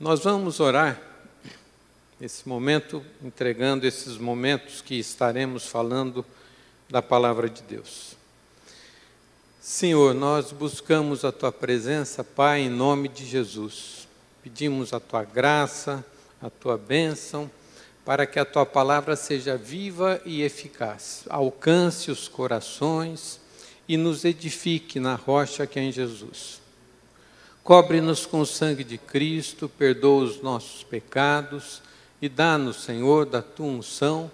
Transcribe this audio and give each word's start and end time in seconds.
Nós 0.00 0.24
vamos 0.24 0.60
orar 0.60 0.98
nesse 2.18 2.48
momento, 2.48 3.04
entregando 3.22 3.86
esses 3.86 4.16
momentos 4.16 4.80
que 4.80 4.94
estaremos 4.94 5.66
falando 5.66 6.24
da 6.88 7.02
palavra 7.02 7.50
de 7.50 7.60
Deus. 7.60 8.16
Senhor, 9.60 10.14
nós 10.14 10.52
buscamos 10.52 11.22
a 11.22 11.30
tua 11.30 11.52
presença, 11.52 12.24
Pai, 12.24 12.62
em 12.62 12.70
nome 12.70 13.08
de 13.08 13.26
Jesus. 13.26 14.08
Pedimos 14.42 14.94
a 14.94 14.98
tua 14.98 15.22
graça, 15.22 16.02
a 16.40 16.48
tua 16.48 16.78
bênção, 16.78 17.50
para 18.02 18.24
que 18.24 18.38
a 18.38 18.44
tua 18.46 18.64
palavra 18.64 19.14
seja 19.16 19.54
viva 19.54 20.18
e 20.24 20.40
eficaz, 20.40 21.24
alcance 21.28 22.10
os 22.10 22.26
corações 22.26 23.38
e 23.86 23.98
nos 23.98 24.24
edifique 24.24 24.98
na 24.98 25.14
rocha 25.14 25.66
que 25.66 25.78
é 25.78 25.82
em 25.82 25.92
Jesus. 25.92 26.58
Cobre-nos 27.62 28.26
com 28.26 28.40
o 28.40 28.46
sangue 28.46 28.82
de 28.82 28.98
Cristo, 28.98 29.68
perdoa 29.68 30.24
os 30.24 30.42
nossos 30.42 30.82
pecados 30.82 31.82
e 32.20 32.28
dá-nos, 32.28 32.82
Senhor, 32.82 33.26
da 33.26 33.42
tua 33.42 33.66
unção 33.66 34.30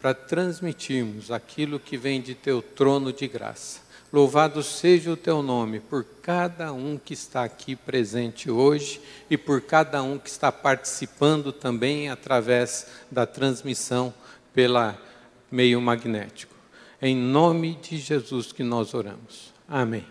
para 0.00 0.14
transmitirmos 0.14 1.30
aquilo 1.30 1.78
que 1.78 1.96
vem 1.96 2.20
de 2.20 2.34
teu 2.34 2.62
trono 2.62 3.12
de 3.12 3.28
graça. 3.28 3.80
Louvado 4.12 4.60
seja 4.62 5.12
o 5.12 5.16
teu 5.16 5.40
nome 5.40 5.78
por 5.78 6.04
cada 6.20 6.72
um 6.72 6.98
que 6.98 7.14
está 7.14 7.44
aqui 7.44 7.76
presente 7.76 8.50
hoje 8.50 9.00
e 9.30 9.36
por 9.36 9.60
cada 9.60 10.02
um 10.02 10.18
que 10.18 10.28
está 10.28 10.50
participando 10.50 11.52
também 11.52 12.08
através 12.08 12.88
da 13.10 13.24
transmissão 13.24 14.12
pela 14.52 15.00
meio 15.48 15.80
magnético. 15.80 16.54
Em 17.00 17.14
nome 17.14 17.76
de 17.76 17.98
Jesus 17.98 18.50
que 18.50 18.64
nós 18.64 18.94
oramos. 18.94 19.52
Amém. 19.68 20.06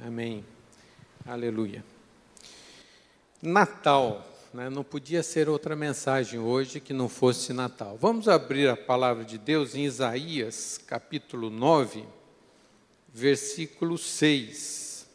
Amém. 0.00 0.44
Aleluia. 1.26 1.91
Natal. 3.42 4.24
Né? 4.54 4.70
Não 4.70 4.84
podia 4.84 5.20
ser 5.20 5.48
outra 5.48 5.74
mensagem 5.74 6.38
hoje 6.38 6.78
que 6.78 6.92
não 6.92 7.08
fosse 7.08 7.52
Natal. 7.52 7.98
Vamos 8.00 8.28
abrir 8.28 8.68
a 8.68 8.76
palavra 8.76 9.24
de 9.24 9.36
Deus 9.36 9.74
em 9.74 9.84
Isaías, 9.84 10.78
capítulo 10.86 11.50
9, 11.50 12.04
versículo 13.12 13.98
6. 13.98 15.08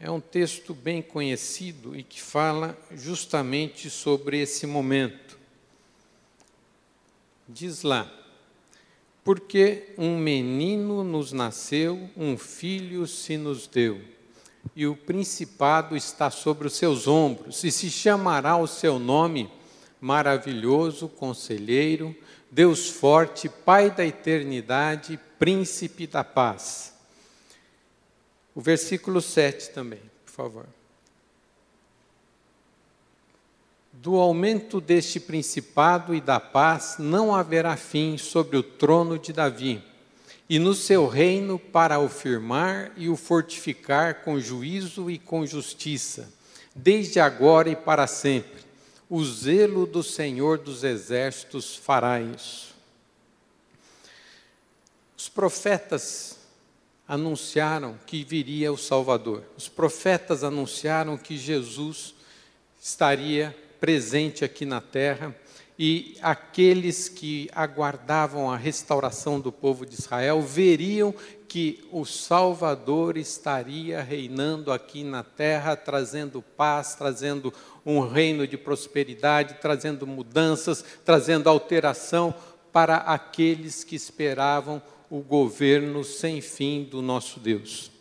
É 0.00 0.10
um 0.10 0.18
texto 0.20 0.72
bem 0.72 1.02
conhecido 1.02 1.94
e 1.94 2.02
que 2.02 2.22
fala 2.22 2.76
justamente 2.92 3.90
sobre 3.90 4.40
esse 4.40 4.66
momento. 4.66 5.38
Diz 7.46 7.82
lá: 7.82 8.10
Porque 9.22 9.92
um 9.98 10.16
menino 10.16 11.04
nos 11.04 11.32
nasceu, 11.32 12.08
um 12.16 12.38
filho 12.38 13.06
se 13.06 13.36
nos 13.36 13.66
deu 13.66 14.00
e 14.74 14.86
o 14.86 14.96
principado 14.96 15.96
está 15.96 16.30
sobre 16.30 16.66
os 16.66 16.74
seus 16.74 17.06
ombros, 17.06 17.62
e 17.64 17.70
se 17.70 17.90
chamará 17.90 18.56
o 18.56 18.66
seu 18.66 18.98
nome 18.98 19.50
maravilhoso, 20.00 21.08
conselheiro, 21.08 22.14
Deus 22.50 22.88
forte, 22.88 23.48
Pai 23.48 23.90
da 23.90 24.04
eternidade, 24.04 25.18
príncipe 25.38 26.06
da 26.06 26.22
paz. 26.22 26.94
O 28.54 28.60
versículo 28.60 29.20
7 29.20 29.70
também, 29.70 30.00
por 30.24 30.32
favor. 30.32 30.66
Do 33.92 34.16
aumento 34.16 34.80
deste 34.80 35.20
principado 35.20 36.14
e 36.14 36.20
da 36.20 36.40
paz 36.40 36.96
não 36.98 37.34
haverá 37.34 37.76
fim 37.76 38.18
sobre 38.18 38.56
o 38.56 38.62
trono 38.62 39.18
de 39.18 39.32
Davi 39.32 39.91
e 40.52 40.58
no 40.58 40.74
seu 40.74 41.08
reino 41.08 41.58
para 41.58 41.98
o 41.98 42.10
firmar 42.10 42.92
e 42.94 43.08
o 43.08 43.16
fortificar 43.16 44.16
com 44.16 44.38
juízo 44.38 45.10
e 45.10 45.18
com 45.18 45.46
justiça, 45.46 46.30
desde 46.76 47.18
agora 47.18 47.70
e 47.70 47.74
para 47.74 48.06
sempre. 48.06 48.60
O 49.08 49.24
zelo 49.24 49.86
do 49.86 50.02
Senhor 50.02 50.58
dos 50.58 50.84
exércitos 50.84 51.74
fará 51.74 52.20
isso. 52.20 52.74
Os 55.16 55.26
profetas 55.26 56.36
anunciaram 57.08 57.98
que 58.06 58.22
viria 58.22 58.70
o 58.70 58.76
Salvador. 58.76 59.44
Os 59.56 59.70
profetas 59.70 60.44
anunciaram 60.44 61.16
que 61.16 61.38
Jesus 61.38 62.14
estaria 62.78 63.56
presente 63.80 64.44
aqui 64.44 64.66
na 64.66 64.82
terra 64.82 65.34
e 65.84 66.16
aqueles 66.22 67.08
que 67.08 67.50
aguardavam 67.52 68.48
a 68.48 68.56
restauração 68.56 69.40
do 69.40 69.50
povo 69.50 69.84
de 69.84 69.94
Israel 69.94 70.40
veriam 70.40 71.12
que 71.48 71.82
o 71.90 72.04
Salvador 72.04 73.16
estaria 73.16 74.00
reinando 74.00 74.70
aqui 74.70 75.02
na 75.02 75.24
terra, 75.24 75.74
trazendo 75.74 76.40
paz, 76.40 76.94
trazendo 76.94 77.52
um 77.84 77.98
reino 77.98 78.46
de 78.46 78.56
prosperidade, 78.56 79.56
trazendo 79.60 80.06
mudanças, 80.06 80.84
trazendo 81.04 81.48
alteração 81.48 82.32
para 82.72 82.98
aqueles 82.98 83.82
que 83.82 83.96
esperavam 83.96 84.80
o 85.10 85.18
governo 85.18 86.04
sem 86.04 86.40
fim 86.40 86.84
do 86.84 87.02
nosso 87.02 87.40
Deus. 87.40 87.91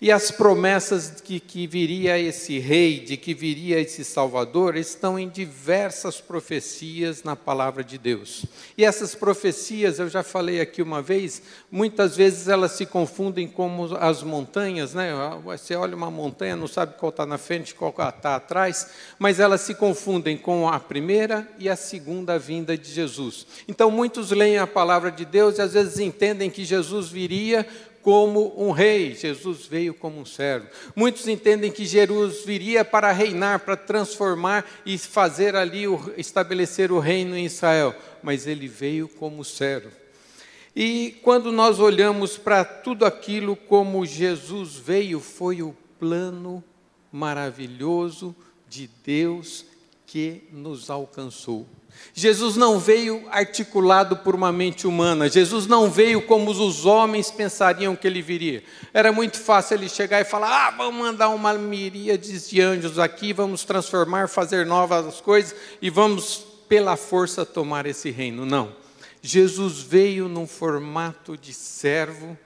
E 0.00 0.10
as 0.10 0.30
promessas 0.30 1.22
de 1.22 1.38
que 1.38 1.66
viria 1.66 2.18
esse 2.18 2.58
rei, 2.58 3.00
de 3.00 3.16
que 3.16 3.34
viria 3.34 3.78
esse 3.78 4.04
salvador, 4.04 4.76
estão 4.76 5.18
em 5.18 5.28
diversas 5.28 6.20
profecias 6.20 7.22
na 7.22 7.36
palavra 7.36 7.84
de 7.84 7.98
Deus. 7.98 8.46
E 8.78 8.84
essas 8.84 9.14
profecias, 9.14 9.98
eu 9.98 10.08
já 10.08 10.22
falei 10.22 10.60
aqui 10.60 10.80
uma 10.80 11.02
vez, 11.02 11.42
muitas 11.70 12.16
vezes 12.16 12.48
elas 12.48 12.72
se 12.72 12.86
confundem 12.86 13.46
como 13.46 13.94
as 13.96 14.22
montanhas, 14.22 14.94
né? 14.94 15.12
Você 15.44 15.74
olha 15.74 15.94
uma 15.94 16.10
montanha, 16.10 16.56
não 16.56 16.66
sabe 16.66 16.94
qual 16.98 17.10
está 17.10 17.26
na 17.26 17.36
frente, 17.36 17.74
qual 17.74 17.90
está 17.90 18.36
atrás, 18.36 18.88
mas 19.18 19.38
elas 19.38 19.60
se 19.60 19.74
confundem 19.74 20.36
com 20.36 20.68
a 20.68 20.80
primeira 20.80 21.46
e 21.58 21.68
a 21.68 21.76
segunda 21.76 22.38
vinda 22.38 22.76
de 22.76 22.90
Jesus. 22.90 23.46
Então 23.68 23.90
muitos 23.90 24.30
leem 24.30 24.58
a 24.58 24.66
palavra 24.66 25.10
de 25.10 25.24
Deus 25.24 25.58
e 25.58 25.62
às 25.62 25.74
vezes 25.74 25.98
entendem 25.98 26.50
que 26.50 26.64
Jesus 26.64 27.08
viria 27.08 27.66
como 28.02 28.54
um 28.56 28.70
rei, 28.70 29.14
Jesus 29.14 29.66
veio 29.66 29.92
como 29.94 30.20
um 30.20 30.24
servo. 30.24 30.66
Muitos 30.96 31.28
entendem 31.28 31.70
que 31.70 31.84
Jesus 31.84 32.44
viria 32.44 32.84
para 32.84 33.12
reinar, 33.12 33.60
para 33.60 33.76
transformar 33.76 34.64
e 34.86 34.96
fazer 34.96 35.54
ali, 35.54 35.84
estabelecer 36.16 36.90
o 36.90 36.98
reino 36.98 37.36
em 37.36 37.44
Israel, 37.44 37.94
mas 38.22 38.46
ele 38.46 38.68
veio 38.68 39.08
como 39.08 39.44
servo. 39.44 39.90
E 40.74 41.18
quando 41.22 41.50
nós 41.50 41.78
olhamos 41.78 42.38
para 42.38 42.64
tudo 42.64 43.04
aquilo 43.04 43.56
como 43.56 44.06
Jesus 44.06 44.76
veio, 44.76 45.20
foi 45.20 45.62
o 45.62 45.76
plano 45.98 46.62
maravilhoso 47.12 48.34
de 48.68 48.88
Deus 49.04 49.66
que 50.06 50.44
nos 50.52 50.88
alcançou. 50.88 51.66
Jesus 52.12 52.56
não 52.56 52.78
veio 52.78 53.24
articulado 53.30 54.16
por 54.16 54.34
uma 54.34 54.50
mente 54.52 54.86
humana, 54.86 55.28
Jesus 55.28 55.66
não 55.66 55.90
veio 55.90 56.22
como 56.22 56.50
os 56.50 56.84
homens 56.84 57.30
pensariam 57.30 57.96
que 57.96 58.06
ele 58.06 58.20
viria. 58.20 58.62
Era 58.92 59.12
muito 59.12 59.38
fácil 59.38 59.76
ele 59.76 59.88
chegar 59.88 60.20
e 60.20 60.24
falar: 60.24 60.66
ah, 60.66 60.70
vamos 60.70 61.00
mandar 61.00 61.28
uma 61.28 61.52
miríade 61.54 62.38
de 62.38 62.60
anjos 62.60 62.98
aqui, 62.98 63.32
vamos 63.32 63.64
transformar, 63.64 64.28
fazer 64.28 64.66
novas 64.66 65.20
coisas 65.20 65.54
e 65.80 65.88
vamos, 65.90 66.44
pela 66.68 66.96
força, 66.96 67.44
tomar 67.44 67.86
esse 67.86 68.10
reino. 68.10 68.44
Não. 68.44 68.72
Jesus 69.22 69.80
veio 69.80 70.28
num 70.28 70.46
formato 70.46 71.36
de 71.36 71.52
servo, 71.52 72.38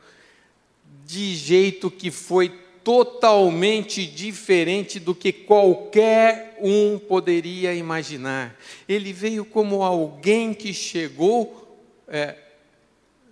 de 1.06 1.34
jeito 1.36 1.90
que 1.90 2.10
foi 2.10 2.63
totalmente 2.84 4.06
diferente 4.06 5.00
do 5.00 5.14
que 5.14 5.32
qualquer 5.32 6.56
um 6.60 6.98
poderia 6.98 7.74
imaginar. 7.74 8.54
Ele 8.86 9.12
veio 9.12 9.44
como 9.44 9.82
alguém 9.82 10.52
que 10.52 10.74
chegou 10.74 11.82
é, 12.06 12.36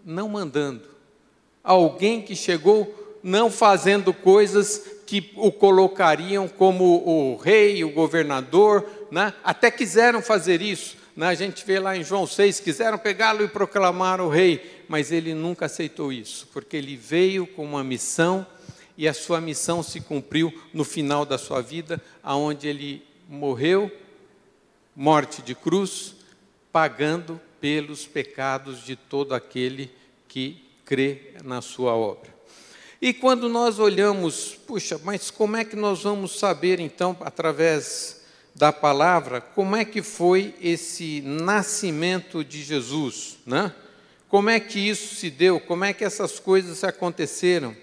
não 0.05 0.29
mandando, 0.29 0.83
alguém 1.63 2.23
que 2.23 2.35
chegou 2.35 3.21
não 3.23 3.51
fazendo 3.51 4.13
coisas 4.13 4.85
que 5.07 5.31
o 5.37 5.53
colocariam 5.53 6.49
como 6.49 7.07
o 7.07 7.37
rei, 7.37 7.84
o 7.84 7.93
governador, 7.93 8.89
né? 9.10 9.34
até 9.45 9.71
quiseram 9.71 10.22
fazer 10.22 10.63
isso. 10.63 10.97
Né? 11.15 11.27
A 11.27 11.34
gente 11.34 11.65
vê 11.65 11.78
lá 11.78 11.97
em 11.97 12.03
João 12.03 12.27
6, 12.27 12.60
quiseram 12.60 12.98
pegá-lo 12.98 13.45
e 13.45 13.48
proclamar 13.48 14.21
o 14.21 14.28
rei, 14.28 14.84
mas 14.89 15.13
ele 15.13 15.34
nunca 15.34 15.66
aceitou 15.66 16.13
isso, 16.13 16.48
porque 16.53 16.77
ele 16.77 16.97
veio 16.97 17.47
com 17.47 17.65
uma 17.65 17.84
missão 17.84 18.47
e 18.97 19.09
a 19.09 19.15
sua 19.15 19.41
missão 19.41 19.83
se 19.83 20.00
cumpriu 20.00 20.53
no 20.72 20.84
final 20.84 21.24
da 21.24 21.39
sua 21.39 21.60
vida, 21.60 22.00
aonde 22.22 22.68
ele 22.68 23.03
morreu, 23.28 23.91
morte 24.94 25.41
de 25.42 25.54
cruz, 25.54 26.15
pagando 26.71 27.41
pelos 27.60 28.06
pecados 28.06 28.84
de 28.84 28.97
todo 28.97 29.34
aquele 29.34 29.91
que 30.28 30.65
crê 30.84 31.34
na 31.44 31.60
sua 31.62 31.94
obra. 31.94 32.33
E 33.00 33.12
quando 33.12 33.48
nós 33.48 33.78
olhamos, 33.78 34.54
puxa, 34.66 35.00
mas 35.03 35.30
como 35.30 35.56
é 35.56 35.65
que 35.65 35.74
nós 35.74 36.03
vamos 36.03 36.38
saber 36.38 36.78
então, 36.78 37.16
através 37.21 38.22
da 38.54 38.72
palavra, 38.72 39.41
como 39.41 39.74
é 39.74 39.84
que 39.84 40.03
foi 40.03 40.54
esse 40.60 41.21
nascimento 41.22 42.45
de 42.45 42.62
Jesus, 42.62 43.38
né? 43.47 43.74
Como 44.28 44.48
é 44.48 44.60
que 44.60 44.78
isso 44.78 45.15
se 45.15 45.30
deu? 45.30 45.59
Como 45.60 45.84
é 45.84 45.92
que 45.92 46.04
essas 46.04 46.38
coisas 46.38 46.84
aconteceram? 46.84 47.77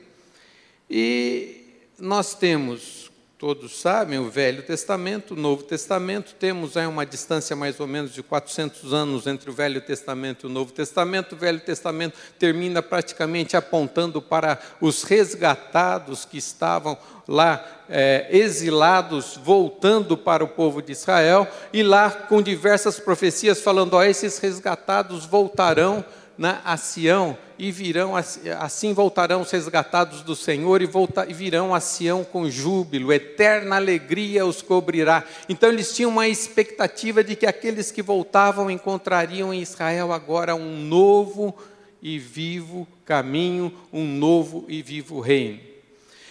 E 0.89 1.85
nós 1.99 2.33
temos 2.33 3.09
todos 3.39 3.79
sabem, 3.79 4.19
o 4.19 4.29
Velho 4.29 4.61
Testamento, 4.63 5.33
o 5.33 5.37
Novo 5.37 5.63
Testamento, 5.63 6.35
temos 6.37 6.75
aí 6.75 6.85
uma 6.85 7.05
distância 7.05 7.55
mais 7.55 7.79
ou 7.79 7.87
menos 7.87 8.13
de 8.13 8.21
400 8.21 8.93
anos 8.93 9.27
entre 9.27 9.49
o 9.49 9.53
Velho 9.53 9.79
Testamento 9.79 10.45
e 10.45 10.47
o 10.47 10.51
Novo 10.51 10.73
Testamento. 10.73 11.35
O 11.35 11.37
Velho 11.37 11.61
Testamento 11.61 12.17
termina 12.37 12.81
praticamente 12.81 13.55
apontando 13.55 14.21
para 14.21 14.59
os 14.81 15.03
resgatados 15.03 16.25
que 16.25 16.37
estavam 16.37 16.97
lá 17.25 17.65
é, 17.87 18.27
exilados, 18.29 19.39
voltando 19.41 20.17
para 20.17 20.43
o 20.43 20.47
povo 20.49 20.81
de 20.81 20.91
Israel, 20.91 21.47
e 21.71 21.81
lá 21.81 22.11
com 22.11 22.41
diversas 22.41 22.99
profecias 22.99 23.61
falando: 23.61 23.93
ó, 23.93 24.03
esses 24.03 24.37
resgatados 24.39 25.25
voltarão 25.25 26.03
né, 26.39 26.61
a 26.63 26.77
Sião 26.77 27.37
e 27.57 27.69
virão, 27.69 28.13
assim 28.15 28.93
voltarão 28.93 29.41
os 29.41 29.51
resgatados 29.51 30.21
do 30.21 30.37
Senhor 30.37 30.81
e, 30.81 30.85
volta, 30.85 31.29
e 31.29 31.33
virão 31.33 31.75
a 31.75 31.81
Sião 31.81 32.23
com 32.23 32.49
júbilo, 32.49 33.11
eterna 33.11 33.75
alegria 33.75 34.45
os 34.45 34.61
cobrirá. 34.61 35.25
Então 35.49 35.67
eles 35.67 35.93
tinham 35.93 36.09
uma 36.09 36.29
expectativa 36.29 37.21
de 37.21 37.35
que 37.35 37.45
aqueles 37.45 37.91
que 37.91 38.01
voltavam 38.01 38.71
encontrariam 38.71 39.53
em 39.53 39.61
Israel 39.61 40.13
agora 40.13 40.55
um 40.55 40.81
novo 40.81 41.53
e 42.01 42.17
vivo 42.17 42.87
caminho, 43.03 43.73
um 43.91 44.05
novo 44.07 44.63
e 44.69 44.81
vivo 44.81 45.19
reino. 45.19 45.59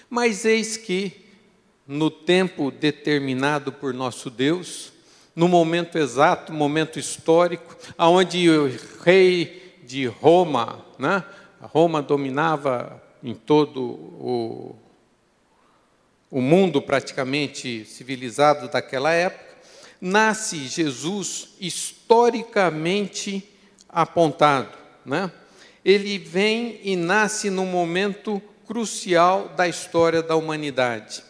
Mas 0.09 0.47
eis 0.47 0.79
que, 0.79 1.13
no 1.87 2.11
tempo 2.11 2.71
determinado 2.71 3.71
por 3.71 3.93
nosso 3.93 4.31
Deus, 4.31 4.91
no 5.37 5.49
momento 5.49 5.99
exato, 5.99 6.51
momento 6.51 6.99
histórico, 6.99 7.77
aonde 7.99 8.49
o 8.49 8.73
rei 9.05 9.68
de 9.89 10.05
Roma, 10.05 10.85
né? 10.99 11.25
Roma 11.63 12.03
dominava 12.03 13.03
em 13.25 13.35
todo 13.35 13.81
o, 13.83 14.77
o 16.31 16.43
mundo 16.43 16.83
praticamente 16.83 17.87
civilizado 17.87 18.69
daquela 18.69 19.13
época, 19.15 19.57
nasce 19.99 20.69
Jesus 20.69 21.55
historicamente 21.59 23.43
apontado. 23.89 24.77
Né? 25.07 25.33
Ele 25.83 26.19
vem 26.19 26.79
e 26.85 26.95
nasce 26.95 27.49
num 27.49 27.67
momento 27.67 28.43
crucial 28.67 29.49
da 29.57 29.67
história 29.67 30.23
da 30.23 30.37
humanidade. 30.37 31.25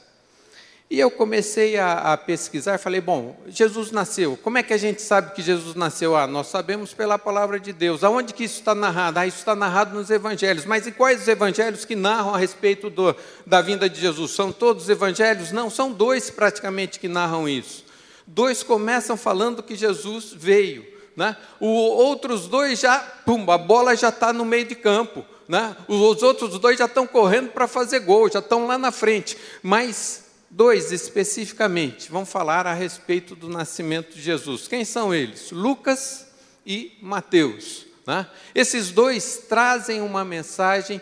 E 0.91 0.99
eu 0.99 1.11
comecei 1.11 1.77
a, 1.77 2.15
a, 2.15 2.17
pesquisar, 2.17 2.79
falei, 2.79 2.99
bom, 2.99 3.37
Jesus 3.47 3.91
nasceu. 3.91 4.39
Como 4.43 4.57
é 4.57 4.63
que 4.63 4.73
a 4.73 4.79
gente 4.79 5.03
sabe 5.03 5.35
que 5.35 5.43
Jesus 5.43 5.75
nasceu? 5.75 6.17
Ah, 6.17 6.27
nós 6.27 6.47
sabemos 6.47 6.95
pela 6.95 7.19
palavra 7.19 7.61
de 7.61 7.75
Deus. 7.75 8.03
Aonde 8.03 8.33
que 8.33 8.45
isso 8.45 8.61
está 8.61 8.75
narrado? 8.75 9.19
Ah, 9.19 9.27
isso 9.27 9.37
está 9.37 9.55
narrado 9.55 9.95
nos 9.95 10.09
evangelhos. 10.09 10.65
Mas 10.65 10.87
e 10.87 10.93
quais 10.93 11.21
os 11.21 11.29
evangelhos 11.29 11.85
que 11.85 11.95
narram 11.95 12.35
a 12.35 12.39
respeito 12.39 12.89
do, 12.89 13.15
da 13.47 13.61
vinda 13.61 13.87
de 13.87 14.01
Jesus? 14.01 14.31
São 14.31 14.51
todos 14.51 14.85
os 14.85 14.89
evangelhos? 14.89 15.53
Não, 15.53 15.69
são 15.69 15.93
dois 15.93 16.31
praticamente 16.31 16.99
que 16.99 17.07
narram 17.07 17.47
isso. 17.47 17.85
Dois 18.27 18.63
começam 18.63 19.15
falando 19.15 19.63
que 19.63 19.77
Jesus 19.77 20.33
veio. 20.35 20.87
Né? 21.15 21.37
Os 21.61 21.69
outros 21.69 22.49
dois 22.49 22.81
já, 22.81 22.99
pum, 23.27 23.51
a 23.51 23.59
bola 23.59 23.95
já 23.95 24.09
está 24.09 24.33
no 24.33 24.45
meio 24.47 24.65
de 24.65 24.75
campo. 24.75 25.23
Né? 25.47 25.77
Os 25.87 26.23
outros 26.23 26.59
dois 26.59 26.79
já 26.79 26.87
estão 26.87 27.07
correndo 27.07 27.51
para 27.51 27.69
fazer 27.69 28.01
gol, 28.01 28.31
já 28.31 28.39
estão 28.39 28.67
lá 28.67 28.79
na 28.79 28.91
frente. 28.91 29.37
Mas 29.63 30.28
Dois 30.51 30.93
especificamente 30.93 32.11
vão 32.11 32.25
falar 32.25 32.67
a 32.67 32.73
respeito 32.73 33.37
do 33.37 33.49
nascimento 33.49 34.15
de 34.15 34.23
Jesus. 34.23 34.67
Quem 34.67 34.85
são 34.85 35.15
eles? 35.15 35.51
Lucas 35.51 36.27
e 36.65 36.97
Mateus. 37.03 37.87
Né? 38.07 38.27
Esses 38.55 38.91
dois 38.91 39.45
trazem 39.49 40.01
uma 40.01 40.25
mensagem 40.25 41.01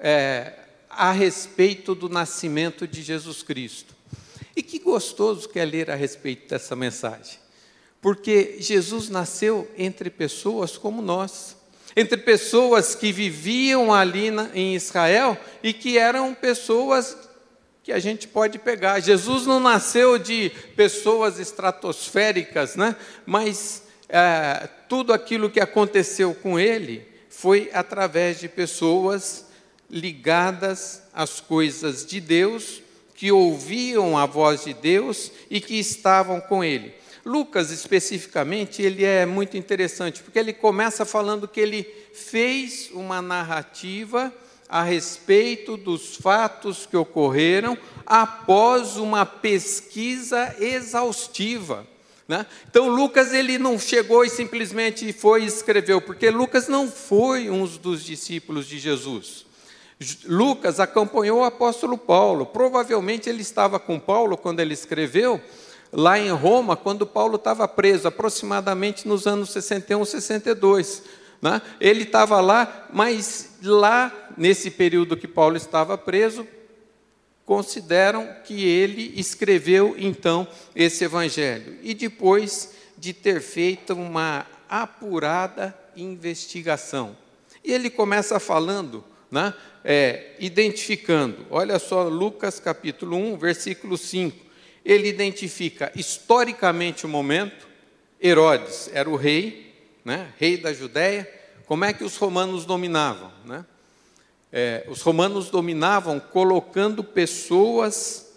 é, 0.00 0.54
a 0.90 1.12
respeito 1.12 1.94
do 1.94 2.08
nascimento 2.08 2.88
de 2.88 3.02
Jesus 3.02 3.42
Cristo. 3.44 3.94
E 4.56 4.62
que 4.62 4.80
gostoso 4.80 5.48
que 5.48 5.60
é 5.60 5.64
ler 5.64 5.88
a 5.88 5.94
respeito 5.94 6.48
dessa 6.48 6.74
mensagem, 6.74 7.38
porque 8.00 8.56
Jesus 8.58 9.08
nasceu 9.08 9.70
entre 9.78 10.10
pessoas 10.10 10.76
como 10.76 11.00
nós, 11.00 11.56
entre 11.94 12.16
pessoas 12.16 12.96
que 12.96 13.12
viviam 13.12 13.94
ali 13.94 14.32
na, 14.32 14.50
em 14.52 14.74
Israel 14.74 15.38
e 15.62 15.72
que 15.72 15.96
eram 15.96 16.34
pessoas 16.34 17.16
que 17.88 17.92
a 17.94 17.98
gente 17.98 18.28
pode 18.28 18.58
pegar. 18.58 19.00
Jesus 19.00 19.46
não 19.46 19.58
nasceu 19.58 20.18
de 20.18 20.50
pessoas 20.76 21.38
estratosféricas, 21.38 22.76
né? 22.76 22.94
mas 23.24 23.82
é, 24.10 24.68
tudo 24.86 25.10
aquilo 25.10 25.48
que 25.48 25.58
aconteceu 25.58 26.34
com 26.34 26.60
ele 26.60 27.08
foi 27.30 27.70
através 27.72 28.40
de 28.40 28.46
pessoas 28.46 29.46
ligadas 29.90 31.02
às 31.14 31.40
coisas 31.40 32.04
de 32.04 32.20
Deus, 32.20 32.82
que 33.14 33.32
ouviam 33.32 34.18
a 34.18 34.26
voz 34.26 34.64
de 34.64 34.74
Deus 34.74 35.32
e 35.48 35.58
que 35.58 35.78
estavam 35.78 36.42
com 36.42 36.62
ele. 36.62 36.92
Lucas, 37.24 37.70
especificamente, 37.70 38.82
ele 38.82 39.02
é 39.02 39.24
muito 39.24 39.56
interessante, 39.56 40.22
porque 40.22 40.38
ele 40.38 40.52
começa 40.52 41.06
falando 41.06 41.48
que 41.48 41.58
ele 41.58 41.84
fez 42.12 42.90
uma 42.92 43.22
narrativa 43.22 44.30
a 44.68 44.82
respeito 44.82 45.76
dos 45.76 46.16
fatos 46.16 46.84
que 46.84 46.96
ocorreram 46.96 47.76
após 48.06 48.96
uma 48.96 49.24
pesquisa 49.24 50.54
exaustiva. 50.60 51.86
Né? 52.26 52.44
Então 52.70 52.88
Lucas 52.88 53.32
ele 53.32 53.58
não 53.58 53.78
chegou 53.78 54.24
e 54.24 54.28
simplesmente 54.28 55.10
foi 55.14 55.44
e 55.44 55.46
escreveu, 55.46 56.00
porque 56.00 56.28
Lucas 56.28 56.68
não 56.68 56.86
foi 56.86 57.48
um 57.48 57.64
dos 57.64 58.04
discípulos 58.04 58.66
de 58.66 58.78
Jesus. 58.78 59.46
Lucas 60.26 60.78
acompanhou 60.78 61.40
o 61.40 61.44
apóstolo 61.44 61.96
Paulo. 61.98 62.46
Provavelmente 62.46 63.28
ele 63.28 63.42
estava 63.42 63.80
com 63.80 63.98
Paulo 63.98 64.36
quando 64.36 64.60
ele 64.60 64.74
escreveu, 64.74 65.40
lá 65.90 66.18
em 66.18 66.30
Roma, 66.30 66.76
quando 66.76 67.06
Paulo 67.06 67.36
estava 67.36 67.66
preso, 67.66 68.06
aproximadamente 68.06 69.08
nos 69.08 69.26
anos 69.26 69.50
61, 69.50 70.04
62. 70.04 71.02
Né? 71.40 71.62
Ele 71.80 72.02
estava 72.02 72.40
lá, 72.40 72.88
mas 72.92 73.58
lá, 73.62 74.30
nesse 74.36 74.70
período 74.70 75.16
que 75.16 75.28
Paulo 75.28 75.56
estava 75.56 75.96
preso, 75.96 76.46
consideram 77.44 78.28
que 78.44 78.66
ele 78.66 79.14
escreveu 79.16 79.94
então 79.96 80.46
esse 80.74 81.04
evangelho. 81.04 81.78
E 81.82 81.94
depois 81.94 82.74
de 82.96 83.12
ter 83.12 83.40
feito 83.40 83.94
uma 83.94 84.46
apurada 84.68 85.74
investigação. 85.96 87.16
E 87.64 87.72
ele 87.72 87.88
começa 87.88 88.38
falando, 88.38 89.04
né, 89.30 89.54
é, 89.84 90.34
identificando, 90.38 91.46
olha 91.50 91.78
só, 91.78 92.02
Lucas 92.04 92.60
capítulo 92.60 93.16
1, 93.16 93.36
versículo 93.38 93.96
5. 93.96 94.36
Ele 94.84 95.08
identifica 95.08 95.90
historicamente 95.94 97.06
o 97.06 97.08
momento, 97.08 97.66
Herodes 98.22 98.90
era 98.92 99.08
o 99.08 99.16
rei, 99.16 99.67
né, 100.08 100.32
rei 100.38 100.56
da 100.56 100.72
Judéia, 100.72 101.30
como 101.66 101.84
é 101.84 101.92
que 101.92 102.02
os 102.02 102.16
romanos 102.16 102.64
dominavam? 102.64 103.30
Né? 103.44 103.62
É, 104.50 104.86
os 104.88 105.02
romanos 105.02 105.50
dominavam 105.50 106.18
colocando 106.18 107.04
pessoas 107.04 108.32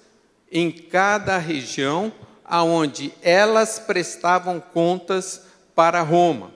em 0.52 0.70
cada 0.70 1.38
região, 1.38 2.12
aonde 2.44 3.14
elas 3.22 3.80
prestavam 3.80 4.60
contas 4.60 5.44
para 5.74 6.02
Roma. 6.02 6.52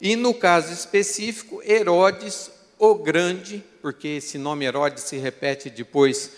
E 0.00 0.16
no 0.16 0.34
caso 0.34 0.72
específico, 0.72 1.62
Herodes 1.64 2.50
o 2.76 2.96
Grande, 2.96 3.62
porque 3.80 4.08
esse 4.08 4.36
nome 4.36 4.64
Herodes 4.64 5.04
se 5.04 5.16
repete 5.16 5.70
depois 5.70 6.32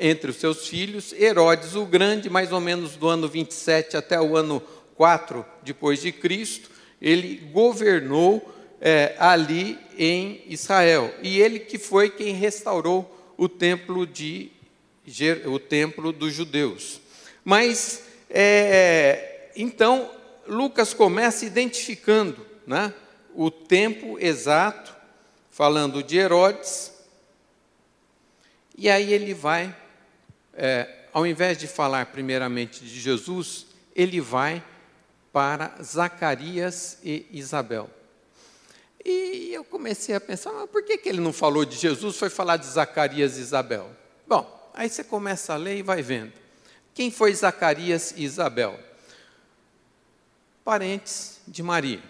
entre 0.00 0.30
os 0.30 0.38
seus 0.38 0.66
filhos, 0.66 1.12
Herodes 1.12 1.74
o 1.74 1.84
Grande, 1.84 2.30
mais 2.30 2.50
ou 2.50 2.60
menos 2.60 2.96
do 2.96 3.08
ano 3.08 3.28
27 3.28 3.94
até 3.94 4.18
o 4.18 4.38
ano 4.38 4.62
4 4.96 5.44
depois 5.62 6.00
de 6.00 6.10
Cristo, 6.10 6.72
ele 7.04 7.36
governou 7.52 8.42
é, 8.80 9.14
ali 9.18 9.78
em 9.98 10.42
Israel. 10.46 11.14
E 11.22 11.38
ele 11.38 11.58
que 11.58 11.76
foi 11.76 12.08
quem 12.08 12.32
restaurou 12.32 13.34
o 13.36 13.46
templo 13.46 14.06
de 14.06 14.50
o 15.44 15.58
templo 15.58 16.12
dos 16.12 16.32
judeus. 16.32 16.98
Mas 17.44 18.04
é, 18.30 19.50
então 19.54 20.10
Lucas 20.48 20.94
começa 20.94 21.44
identificando 21.44 22.38
né, 22.66 22.90
o 23.34 23.50
tempo 23.50 24.16
exato, 24.18 24.96
falando 25.50 26.02
de 26.02 26.16
Herodes, 26.16 26.90
e 28.78 28.88
aí 28.88 29.12
ele 29.12 29.34
vai, 29.34 29.76
é, 30.54 30.88
ao 31.12 31.26
invés 31.26 31.58
de 31.58 31.66
falar 31.66 32.06
primeiramente 32.06 32.82
de 32.82 32.98
Jesus, 32.98 33.66
ele 33.94 34.22
vai 34.22 34.62
para 35.34 35.74
Zacarias 35.82 36.98
e 37.02 37.26
Isabel. 37.32 37.90
E 39.04 39.50
eu 39.52 39.64
comecei 39.64 40.14
a 40.14 40.20
pensar, 40.20 40.52
mas 40.52 40.70
por 40.70 40.84
que, 40.84 40.96
que 40.96 41.08
ele 41.08 41.20
não 41.20 41.32
falou 41.32 41.64
de 41.64 41.76
Jesus, 41.76 42.16
foi 42.16 42.30
falar 42.30 42.56
de 42.56 42.66
Zacarias 42.66 43.36
e 43.36 43.40
Isabel? 43.40 43.90
Bom, 44.28 44.70
aí 44.72 44.88
você 44.88 45.02
começa 45.02 45.52
a 45.52 45.56
ler 45.56 45.76
e 45.76 45.82
vai 45.82 46.02
vendo. 46.02 46.32
Quem 46.94 47.10
foi 47.10 47.34
Zacarias 47.34 48.14
e 48.16 48.22
Isabel? 48.22 48.78
Parentes 50.64 51.40
de 51.48 51.64
Maria. 51.64 52.02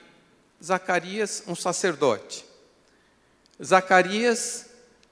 Zacarias, 0.62 1.44
um 1.46 1.54
sacerdote. 1.54 2.44
Zacarias 3.62 4.66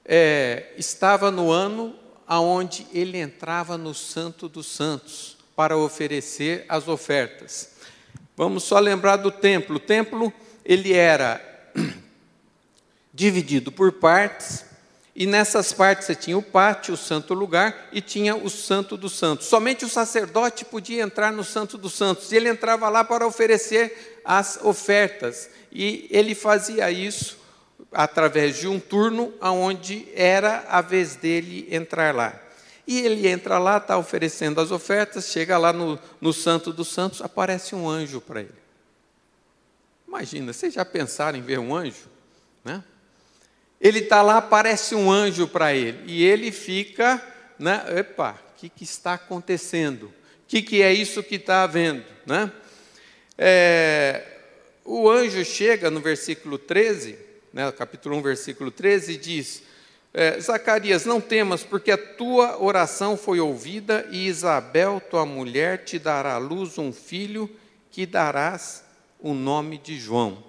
é, 0.05 0.71
estava 0.77 1.31
no 1.31 1.51
ano 1.51 1.97
aonde 2.27 2.85
ele 2.93 3.17
entrava 3.17 3.75
no 3.75 3.95
Santo 3.95 4.47
dos 4.47 4.67
Santos 4.67 5.35
para 5.55 5.75
oferecer 5.75 6.63
as 6.69 6.87
ofertas. 6.87 7.72
Vamos 8.35 8.63
só 8.63 8.79
lembrar 8.79 9.17
do 9.17 9.31
templo. 9.31 9.77
O 9.77 9.79
templo 9.79 10.33
ele 10.65 10.93
era 10.93 11.41
dividido 13.13 13.71
por 13.71 13.91
partes, 13.91 14.65
e 15.15 15.27
nessas 15.27 15.71
partes 15.71 16.07
você 16.07 16.15
tinha 16.15 16.37
o 16.37 16.41
pátio, 16.41 16.95
o 16.95 16.97
santo 16.97 17.35
lugar, 17.35 17.89
e 17.91 18.01
tinha 18.01 18.35
o 18.35 18.49
santo 18.49 18.97
dos 18.97 19.13
santos. 19.13 19.45
Somente 19.45 19.85
o 19.85 19.89
sacerdote 19.89 20.65
podia 20.65 21.03
entrar 21.03 21.31
no 21.31 21.43
santo 21.43 21.77
dos 21.77 21.93
santos, 21.93 22.31
e 22.31 22.35
ele 22.35 22.49
entrava 22.49 22.89
lá 22.89 23.03
para 23.03 23.27
oferecer 23.27 24.21
as 24.25 24.59
ofertas. 24.63 25.49
E 25.71 26.07
ele 26.09 26.33
fazia 26.33 26.89
isso 26.89 27.37
através 27.91 28.57
de 28.57 28.67
um 28.67 28.79
turno 28.79 29.31
onde 29.39 30.07
era 30.15 30.65
a 30.67 30.81
vez 30.81 31.15
dele 31.15 31.67
entrar 31.69 32.15
lá. 32.15 32.42
E 32.85 32.99
ele 32.99 33.27
entra 33.27 33.57
lá, 33.57 33.77
está 33.77 33.97
oferecendo 33.97 34.59
as 34.59 34.71
ofertas, 34.71 35.27
chega 35.27 35.57
lá 35.57 35.71
no, 35.71 35.97
no 36.19 36.33
Santo 36.33 36.73
dos 36.73 36.89
Santos, 36.89 37.21
aparece 37.21 37.73
um 37.73 37.89
anjo 37.89 38.19
para 38.19 38.41
ele. 38.41 38.63
Imagina, 40.07 40.51
vocês 40.51 40.73
já 40.73 40.83
pensaram 40.83 41.37
em 41.37 41.41
ver 41.41 41.59
um 41.59 41.75
anjo? 41.75 42.09
Né? 42.63 42.83
Ele 43.79 43.99
está 43.99 44.21
lá, 44.21 44.37
aparece 44.37 44.95
um 44.95 45.11
anjo 45.11 45.47
para 45.47 45.73
ele, 45.73 46.03
e 46.05 46.23
ele 46.23 46.51
fica, 46.51 47.21
né? 47.57 47.83
Epa, 47.97 48.31
o 48.31 48.59
que, 48.59 48.69
que 48.69 48.83
está 48.83 49.13
acontecendo? 49.13 50.07
O 50.07 50.13
que, 50.47 50.61
que 50.61 50.81
é 50.81 50.93
isso 50.93 51.23
que 51.23 51.35
está 51.35 51.63
havendo? 51.63 52.03
Né? 52.25 52.51
É, 53.37 54.23
o 54.85 55.09
anjo 55.09 55.43
chega 55.45 55.89
no 55.89 55.99
versículo 55.99 56.57
13, 56.57 57.17
né, 57.51 57.71
capítulo 57.71 58.17
1, 58.17 58.21
versículo 58.21 58.69
13, 58.69 59.13
e 59.13 59.17
diz: 59.17 59.63
é, 60.13 60.39
Zacarias, 60.39 61.05
não 61.05 61.19
temas, 61.19 61.63
porque 61.63 61.89
a 61.89 61.97
tua 61.97 62.61
oração 62.61 63.17
foi 63.17 63.39
ouvida, 63.39 64.07
e 64.11 64.27
Isabel, 64.27 65.01
tua 65.01 65.25
mulher, 65.25 65.83
te 65.83 65.97
dará 65.97 66.35
à 66.35 66.37
luz 66.37 66.77
um 66.77 66.93
filho, 66.93 67.49
que 67.89 68.05
darás 68.05 68.83
o 69.19 69.33
nome 69.33 69.79
de 69.79 69.97
João. 69.97 70.43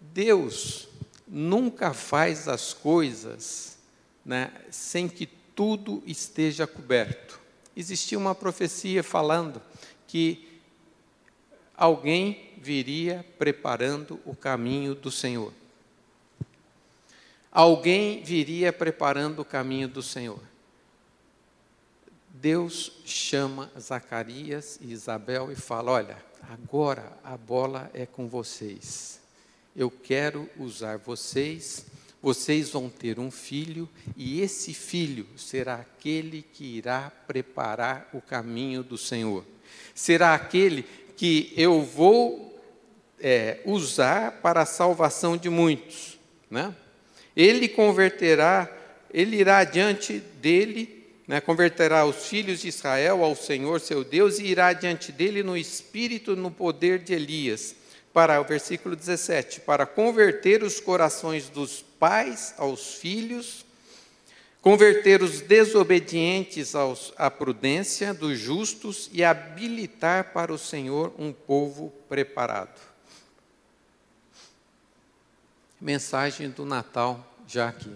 Deus 0.00 0.88
nunca 1.26 1.92
faz 1.92 2.48
as 2.48 2.72
coisas 2.72 3.76
né, 4.24 4.50
sem 4.70 5.06
que 5.06 5.26
tudo 5.26 6.02
esteja 6.06 6.66
coberto. 6.66 7.38
Existia 7.76 8.18
uma 8.18 8.34
profecia 8.34 9.02
falando 9.02 9.60
que 10.06 10.48
alguém 11.76 12.54
viria 12.56 13.24
preparando 13.38 14.18
o 14.24 14.34
caminho 14.34 14.94
do 14.94 15.10
Senhor 15.10 15.52
alguém 17.50 18.22
viria 18.22 18.72
preparando 18.72 19.40
o 19.40 19.44
caminho 19.44 19.88
do 19.88 20.02
Senhor. 20.02 20.40
Deus 22.28 22.92
chama 23.04 23.70
Zacarias 23.78 24.78
e 24.80 24.92
Isabel 24.92 25.50
e 25.50 25.56
fala: 25.56 25.92
Olha, 25.92 26.16
agora 26.48 27.18
a 27.24 27.36
bola 27.36 27.90
é 27.92 28.06
com 28.06 28.28
vocês. 28.28 29.20
Eu 29.74 29.90
quero 29.90 30.48
usar 30.58 30.98
vocês. 30.98 31.86
Vocês 32.20 32.70
vão 32.70 32.90
ter 32.90 33.20
um 33.20 33.30
filho, 33.30 33.88
e 34.16 34.40
esse 34.40 34.74
filho 34.74 35.24
será 35.36 35.76
aquele 35.76 36.42
que 36.42 36.64
irá 36.64 37.12
preparar 37.28 38.08
o 38.12 38.20
caminho 38.20 38.82
do 38.82 38.98
Senhor. 38.98 39.44
Será 39.94 40.34
aquele 40.34 40.82
que 41.16 41.52
eu 41.56 41.80
vou 41.80 42.60
é, 43.20 43.60
usar 43.64 44.40
para 44.40 44.62
a 44.62 44.66
salvação 44.66 45.36
de 45.36 45.48
muitos. 45.48 46.18
Né? 46.50 46.74
Ele 47.38 47.68
converterá, 47.68 48.68
ele 49.14 49.36
irá 49.36 49.62
diante 49.62 50.18
dele, 50.18 51.06
né, 51.24 51.40
converterá 51.40 52.04
os 52.04 52.26
filhos 52.26 52.62
de 52.62 52.66
Israel 52.66 53.22
ao 53.22 53.36
Senhor 53.36 53.80
seu 53.80 54.02
Deus 54.02 54.40
e 54.40 54.46
irá 54.46 54.72
diante 54.72 55.12
dele 55.12 55.44
no 55.44 55.56
espírito 55.56 56.34
no 56.34 56.50
poder 56.50 56.98
de 56.98 57.14
Elias. 57.14 57.76
Para 58.12 58.40
o 58.40 58.44
versículo 58.44 58.96
17, 58.96 59.60
para 59.60 59.86
converter 59.86 60.64
os 60.64 60.80
corações 60.80 61.48
dos 61.48 61.80
pais 61.80 62.54
aos 62.58 62.94
filhos, 62.94 63.64
converter 64.60 65.22
os 65.22 65.40
desobedientes 65.40 66.74
aos, 66.74 67.12
à 67.16 67.30
prudência 67.30 68.12
dos 68.12 68.36
justos 68.36 69.08
e 69.12 69.22
habilitar 69.22 70.32
para 70.32 70.52
o 70.52 70.58
Senhor 70.58 71.14
um 71.16 71.32
povo 71.32 71.92
preparado. 72.08 72.80
Mensagem 75.80 76.50
do 76.50 76.64
Natal 76.64 77.27
já 77.48 77.68
aqui. 77.68 77.90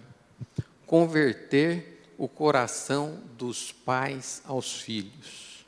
Converter 0.87 2.02
o 2.16 2.26
coração 2.26 3.21
dos 3.37 3.71
pais 3.71 4.42
aos 4.47 4.80
filhos. 4.80 5.64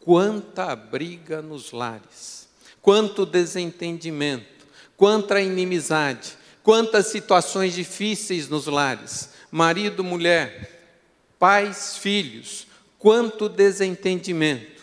Quanta 0.00 0.76
briga 0.76 1.40
nos 1.40 1.72
lares, 1.72 2.46
quanto 2.82 3.24
desentendimento, 3.24 4.66
quanta 4.96 5.40
inimizade, 5.40 6.36
quantas 6.62 7.06
situações 7.06 7.74
difíceis 7.74 8.48
nos 8.48 8.66
lares. 8.66 9.30
Marido, 9.50 10.04
mulher, 10.04 10.98
pais, 11.38 11.96
filhos, 11.96 12.66
quanto 12.98 13.48
desentendimento 13.48 14.73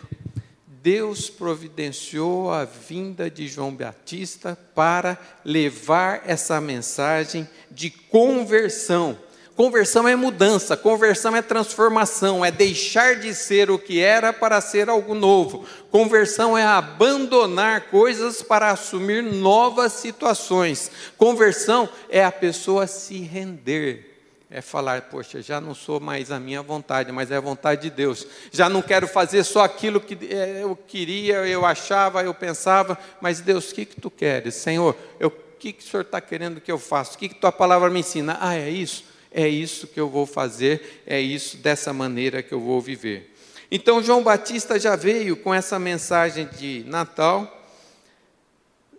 Deus 0.81 1.29
providenciou 1.29 2.51
a 2.51 2.65
vinda 2.65 3.29
de 3.29 3.47
João 3.47 3.71
Batista 3.71 4.57
para 4.73 5.15
levar 5.45 6.23
essa 6.25 6.59
mensagem 6.59 7.47
de 7.69 7.91
conversão. 7.91 9.15
Conversão 9.55 10.07
é 10.07 10.15
mudança, 10.15 10.75
conversão 10.75 11.35
é 11.35 11.41
transformação, 11.43 12.43
é 12.43 12.50
deixar 12.50 13.19
de 13.19 13.35
ser 13.35 13.69
o 13.69 13.77
que 13.77 14.00
era 14.00 14.33
para 14.33 14.59
ser 14.59 14.89
algo 14.89 15.13
novo. 15.13 15.67
Conversão 15.91 16.57
é 16.57 16.63
abandonar 16.63 17.91
coisas 17.91 18.41
para 18.41 18.71
assumir 18.71 19.21
novas 19.21 19.93
situações. 19.93 20.89
Conversão 21.15 21.88
é 22.09 22.25
a 22.25 22.31
pessoa 22.31 22.88
se 22.88 23.19
render 23.19 24.10
é 24.53 24.60
falar, 24.62 25.03
poxa, 25.03 25.41
já 25.41 25.62
não 25.62 25.74
sou 25.74 26.01
mais 26.01 26.29
a 26.29 26.38
minha 26.38 26.62
vontade, 26.62 27.10
mas 27.10 27.31
é 27.31 27.38
a 27.38 27.41
vontade 27.41 27.84
de 27.84 27.89
Deus. 27.89 28.27
Já 28.51 28.67
não 28.67 28.81
quero 28.81 29.08
fazer 29.08 29.46
só 29.46 29.63
aquilo 29.63 30.01
que 30.01 30.17
é, 30.29 30.62
eu 30.62 30.75
queria, 30.75 31.48
eu 31.48 31.65
achava, 31.65 32.22
eu 32.22 32.34
pensava, 32.34 32.98
mas 33.22 33.39
Deus, 33.39 33.72
o 33.72 33.75
que, 33.75 33.86
que 33.86 34.01
tu 34.01 34.12
queres? 34.12 34.55
Senhor, 34.55 34.98
o 35.22 35.29
que, 35.29 35.72
que 35.72 35.81
o 35.81 35.88
Senhor 35.88 36.03
está 36.03 36.20
querendo 36.20 36.60
que 36.60 36.70
eu 36.70 36.77
faça? 36.77 37.15
O 37.15 37.17
que, 37.17 37.29
que 37.29 37.36
tua 37.36 37.51
palavra 37.51 37.89
me 37.89 38.01
ensina? 38.01 38.38
Ah, 38.41 38.53
é 38.53 38.70
isso? 38.70 39.05
É 39.31 39.48
isso 39.48 39.88
que 39.88 39.98
eu 39.98 40.10
vou 40.10 40.25
fazer, 40.25 41.01
é 41.08 41.17
isso, 41.22 41.55
dessa 41.55 41.93
maneira 41.93 42.43
que 42.43 42.53
eu 42.53 42.60
vou 42.60 42.81
viver. 42.81 43.34
Então, 43.72 44.03
João 44.03 44.22
Batista 44.22 44.77
já 44.77 44.98
veio 44.98 45.38
com 45.38 45.53
essa 45.53 45.79
mensagem 45.79 46.50
de 46.58 46.84
Natal, 46.86 47.58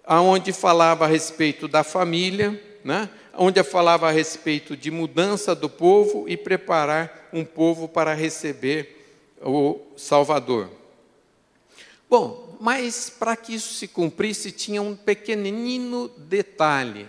aonde 0.03 0.51
falava 0.51 1.05
a 1.05 1.09
respeito 1.09 1.69
da 1.69 1.85
família, 1.85 2.59
né? 2.85 3.09
onde 3.35 3.62
falava 3.62 4.09
a 4.09 4.12
respeito 4.12 4.77
de 4.77 4.91
mudança 4.91 5.55
do 5.55 5.69
povo 5.69 6.29
e 6.29 6.37
preparar 6.37 7.29
um 7.33 7.45
povo 7.45 7.89
para 7.89 8.15
receber 8.15 8.99
o 9.41 9.81
Salvador. 9.97 10.71
Bom, 12.09 12.57
mas 12.61 13.11
para 13.11 13.37
que 13.37 13.55
isso 13.55 13.75
se 13.75 13.89
cumprisse, 13.89 14.53
tinha 14.53 14.83
um 14.83 14.95
pequenino 14.95 16.09
detalhe. 16.17 17.09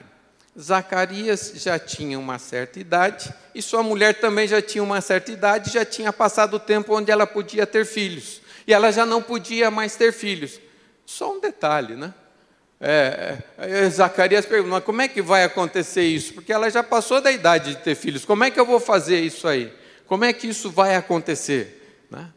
Zacarias 0.60 1.54
já 1.56 1.80
tinha 1.80 2.18
uma 2.18 2.38
certa 2.38 2.80
idade 2.80 3.34
e 3.56 3.62
sua 3.62 3.82
mulher 3.82 4.20
também 4.20 4.48
já 4.48 4.62
tinha 4.62 4.84
uma 4.84 5.02
certa 5.02 5.32
idade, 5.32 5.74
já 5.74 5.84
tinha 5.84 6.14
passado 6.14 6.56
o 6.56 6.60
tempo 6.60 6.96
onde 6.96 7.12
ela 7.12 7.26
podia 7.26 7.66
ter 7.66 7.86
filhos. 7.86 8.42
E 8.66 8.74
ela 8.74 8.92
já 8.92 9.06
não 9.06 9.22
podia 9.22 9.70
mais 9.70 9.96
ter 9.96 10.14
filhos. 10.14 10.60
Só 11.06 11.34
um 11.34 11.40
detalhe, 11.40 11.96
né? 11.96 12.14
É, 12.86 13.38
é, 13.60 13.90
Zacarias 13.90 14.46
pergunta, 14.46 14.74
mas 14.74 14.84
como 14.84 15.02
é 15.02 15.08
que 15.08 15.22
vai 15.22 15.46
acontecer 15.46 16.04
isso? 16.04 16.34
Porque 16.34 16.52
ela 16.52 16.70
já 16.70 16.84
passou 16.84 17.22
da 17.22 17.32
idade 17.32 17.76
de 17.76 17.82
ter 17.82 17.96
filhos, 17.96 18.26
como 18.26 18.44
é 18.44 18.52
que 18.52 18.60
eu 18.60 18.66
vou 18.66 18.78
fazer 18.78 19.22
isso 19.22 19.48
aí? 19.48 19.74
Como 20.06 20.26
é 20.26 20.34
que 20.34 20.48
isso 20.48 20.70
vai 20.70 20.98
acontecer? 20.98 22.06
Né? 22.12 22.30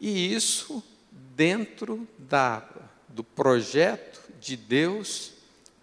E 0.00 0.32
isso 0.32 0.80
dentro 1.10 2.06
da, 2.16 2.62
do 3.08 3.24
projeto 3.24 4.20
de 4.38 4.56
Deus 4.56 5.32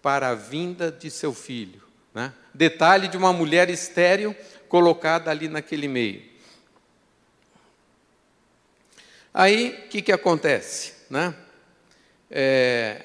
para 0.00 0.30
a 0.30 0.34
vinda 0.34 0.90
de 0.90 1.10
seu 1.10 1.34
filho. 1.34 1.82
Né? 2.14 2.32
Detalhe 2.54 3.08
de 3.08 3.18
uma 3.18 3.32
mulher 3.32 3.68
estéril 3.68 4.34
colocada 4.70 5.30
ali 5.30 5.48
naquele 5.48 5.86
meio. 5.86 6.22
Aí, 9.34 9.84
o 9.84 9.88
que, 9.90 10.00
que 10.00 10.12
acontece? 10.12 10.94
Né? 11.10 11.34
É, 12.32 13.02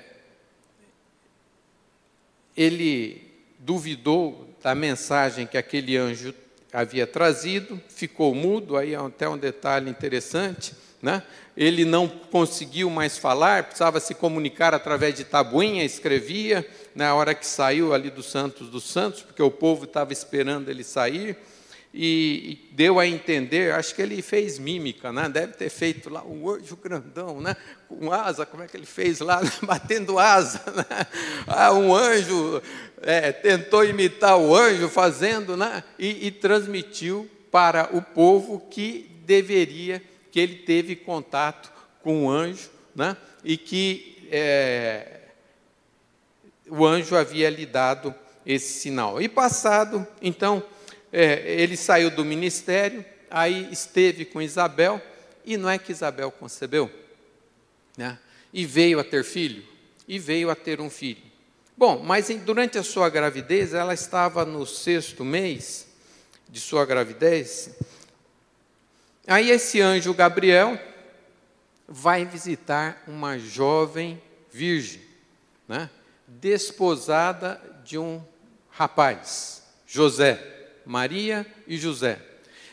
ele 2.55 3.29
duvidou 3.59 4.49
da 4.63 4.73
mensagem 4.73 5.45
que 5.45 5.57
aquele 5.57 5.97
anjo 5.97 6.33
havia 6.71 7.05
trazido, 7.05 7.81
ficou 7.89 8.33
mudo, 8.33 8.77
aí 8.77 8.93
é 8.93 8.97
até 8.97 9.27
um 9.27 9.37
detalhe 9.37 9.89
interessante, 9.89 10.73
né? 11.01 11.23
ele 11.55 11.83
não 11.85 12.07
conseguiu 12.07 12.89
mais 12.89 13.17
falar, 13.17 13.63
precisava 13.63 13.99
se 13.99 14.13
comunicar 14.13 14.73
através 14.73 15.15
de 15.15 15.23
tabuinha, 15.23 15.83
escrevia, 15.83 16.67
na 16.95 17.13
hora 17.13 17.35
que 17.35 17.45
saiu 17.45 17.93
ali 17.93 18.09
dos 18.09 18.27
Santos 18.27 18.69
dos 18.69 18.83
Santos, 18.83 19.21
porque 19.21 19.41
o 19.41 19.51
povo 19.51 19.85
estava 19.85 20.13
esperando 20.13 20.69
ele 20.69 20.83
sair, 20.83 21.37
e, 21.99 22.69
deu 22.73 22.99
a 22.99 23.07
entender, 23.07 23.73
acho 23.73 23.95
que 23.95 24.03
ele 24.03 24.21
fez 24.21 24.59
mímica, 24.59 25.11
né? 25.11 25.27
deve 25.27 25.53
ter 25.53 25.67
feito 25.67 26.11
lá 26.11 26.23
um 26.23 26.47
anjo 26.47 26.75
grandão, 26.75 27.41
né? 27.41 27.55
com 27.89 28.13
asa, 28.13 28.45
como 28.45 28.61
é 28.61 28.67
que 28.67 28.77
ele 28.77 28.85
fez 28.85 29.19
lá, 29.19 29.41
batendo 29.65 30.19
asa. 30.19 30.61
Né? 30.71 31.07
Ah, 31.47 31.73
um 31.73 31.95
anjo 31.95 32.61
é, 33.01 33.31
tentou 33.31 33.83
imitar 33.83 34.37
o 34.37 34.55
anjo 34.55 34.87
fazendo, 34.89 35.57
né? 35.57 35.83
e, 35.97 36.27
e 36.27 36.29
transmitiu 36.29 37.27
para 37.49 37.89
o 37.91 37.99
povo 37.99 38.59
que 38.69 39.09
deveria, 39.25 39.99
que 40.31 40.39
ele 40.39 40.57
teve 40.57 40.95
contato 40.95 41.73
com 42.03 42.25
o 42.25 42.29
anjo, 42.29 42.69
né? 42.95 43.17
e 43.43 43.57
que 43.57 44.27
é, 44.31 45.21
o 46.69 46.85
anjo 46.85 47.15
havia 47.15 47.49
lhe 47.49 47.65
dado 47.65 48.13
esse 48.45 48.81
sinal. 48.81 49.19
E 49.19 49.27
passado, 49.27 50.05
então, 50.21 50.61
é, 51.11 51.53
ele 51.61 51.77
saiu 51.77 52.09
do 52.09 52.25
ministério, 52.25 53.05
aí 53.29 53.71
esteve 53.71 54.25
com 54.25 54.41
Isabel, 54.41 55.01
e 55.45 55.57
não 55.57 55.69
é 55.69 55.77
que 55.77 55.91
Isabel 55.91 56.31
concebeu, 56.31 56.91
né? 57.97 58.19
e 58.53 58.65
veio 58.65 58.99
a 58.99 59.03
ter 59.03 59.23
filho, 59.23 59.63
e 60.07 60.19
veio 60.19 60.49
a 60.49 60.55
ter 60.55 60.81
um 60.81 60.89
filho. 60.89 61.21
Bom, 61.75 62.01
mas 62.03 62.29
em, 62.29 62.39
durante 62.39 62.77
a 62.77 62.83
sua 62.83 63.09
gravidez, 63.09 63.73
ela 63.73 63.93
estava 63.93 64.43
no 64.43 64.65
sexto 64.65 65.23
mês 65.23 65.87
de 66.49 66.59
sua 66.59 66.85
gravidez. 66.85 67.69
Aí 69.27 69.51
esse 69.51 69.79
anjo 69.79 70.13
Gabriel 70.13 70.79
vai 71.87 72.25
visitar 72.25 73.03
uma 73.07 73.37
jovem 73.37 74.21
virgem, 74.51 75.01
né? 75.67 75.89
desposada 76.27 77.61
de 77.85 77.97
um 77.97 78.23
rapaz, 78.69 79.63
José. 79.85 80.56
Maria 80.87 81.45
e 81.67 81.77
José. 81.77 82.19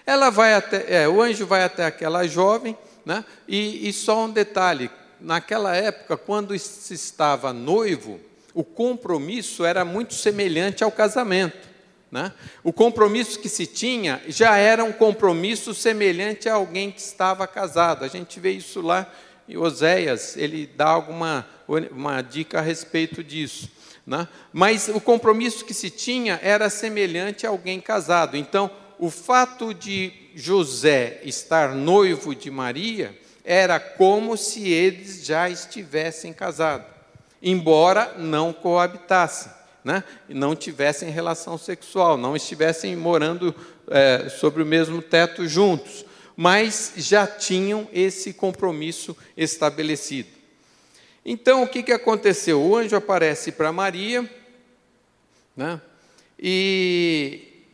Ela 0.07 0.31
vai 0.31 0.55
até, 0.55 1.03
é, 1.03 1.09
o 1.09 1.21
anjo 1.21 1.47
vai 1.47 1.65
até 1.65 1.85
aquela 1.85 2.27
jovem, 2.27 2.77
né? 3.05 3.25
E, 3.49 3.89
e 3.89 3.93
só 3.93 4.25
um 4.25 4.31
detalhe: 4.31 4.91
naquela 5.21 5.75
época, 5.75 6.17
quando 6.17 6.57
se 6.59 6.95
estava 6.95 7.53
noivo, 7.53 8.21
o 8.55 8.63
compromisso 8.63 9.65
era 9.65 9.85
muito 9.85 10.15
semelhante 10.15 10.85
ao 10.85 10.93
casamento. 10.93 11.75
Né? 12.11 12.33
O 12.63 12.73
compromisso 12.73 13.41
que 13.41 13.49
se 13.49 13.67
tinha 13.67 14.23
já 14.29 14.57
era 14.57 14.85
um 14.85 14.93
compromisso 14.93 15.75
semelhante 15.75 16.49
a 16.49 16.55
alguém 16.55 16.93
que 16.93 17.01
estava 17.01 17.45
casado. 17.45 18.05
A 18.05 18.09
gente 18.09 18.39
vê 18.39 18.53
isso 18.53 18.81
lá 18.81 19.13
em 19.49 19.57
Oséias, 19.57 20.37
ele 20.37 20.65
dá 20.65 20.87
alguma 20.87 21.45
uma 21.67 22.23
dica 22.23 22.59
a 22.59 22.63
respeito 22.63 23.25
disso. 23.25 23.71
Né? 24.07 24.29
Mas 24.53 24.89
o 24.89 25.01
compromisso 25.01 25.65
que 25.65 25.73
se 25.73 25.91
tinha 25.91 26.39
era 26.43 26.69
semelhante 26.69 27.47
a 27.47 27.51
alguém 27.51 27.81
casado. 27.81 28.37
Então, 28.37 28.71
o 28.99 29.11
fato 29.11 29.73
de 29.73 30.13
José 30.35 31.21
estar 31.25 31.75
noivo 31.75 32.35
de 32.35 32.51
Maria 32.51 33.19
era 33.45 33.79
como 33.79 34.37
se 34.37 34.69
eles 34.69 35.25
já 35.25 35.49
estivessem 35.51 36.33
casados, 36.33 36.87
embora 37.43 38.15
não 38.17 38.53
coabitassem, 38.53 39.53
né? 39.85 40.03
não 40.29 40.57
tivessem 40.57 41.11
relação 41.11 41.59
sexual, 41.59 42.17
não 42.17 42.35
estivessem 42.35 42.97
morando 42.97 43.55
é, 43.89 44.29
sobre 44.31 44.63
o 44.63 44.67
mesmo 44.67 45.03
teto 45.03 45.47
juntos, 45.47 46.07
mas 46.35 46.95
já 46.97 47.27
tinham 47.27 47.87
esse 47.93 48.33
compromisso 48.33 49.17
estabelecido. 49.37 50.29
Então, 51.25 51.63
o 51.63 51.69
que, 51.69 51.83
que 51.83 51.93
aconteceu? 51.93 52.61
O 52.61 52.77
anjo 52.77 52.95
aparece 52.95 53.51
para 53.51 53.73
Maria 53.73 54.29
né, 55.57 55.81
e, 56.39 57.65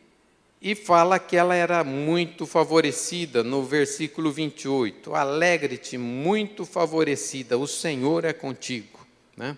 e 0.61 0.73
fala 0.73 1.19
que 1.19 1.35
ela 1.35 1.53
era 1.53 1.83
muito 1.83 2.45
favorecida, 2.45 3.43
no 3.43 3.61
versículo 3.63 4.31
28. 4.31 5.13
Alegre-te, 5.13 5.97
muito 5.97 6.63
favorecida, 6.63 7.57
o 7.57 7.67
Senhor 7.67 8.23
é 8.23 8.31
contigo. 8.31 9.05
Né? 9.35 9.57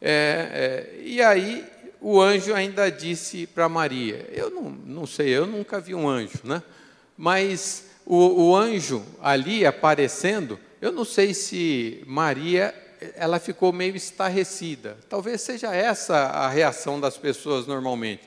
É, 0.00 0.92
é, 0.94 1.02
e 1.02 1.20
aí, 1.20 1.66
o 2.00 2.20
anjo 2.20 2.54
ainda 2.54 2.90
disse 2.90 3.44
para 3.44 3.68
Maria: 3.68 4.24
Eu 4.32 4.50
não, 4.50 4.70
não 4.70 5.06
sei, 5.06 5.30
eu 5.30 5.46
nunca 5.46 5.80
vi 5.80 5.96
um 5.96 6.08
anjo, 6.08 6.38
né? 6.44 6.62
mas 7.16 7.86
o, 8.06 8.50
o 8.50 8.56
anjo 8.56 9.04
ali 9.20 9.66
aparecendo, 9.66 10.58
eu 10.80 10.92
não 10.92 11.04
sei 11.04 11.34
se 11.34 12.02
Maria 12.06 12.74
ela 13.16 13.38
ficou 13.38 13.72
meio 13.72 13.96
estarrecida. 13.96 14.98
Talvez 15.08 15.40
seja 15.40 15.74
essa 15.74 16.16
a 16.16 16.48
reação 16.48 17.00
das 17.00 17.16
pessoas 17.16 17.66
normalmente. 17.66 18.22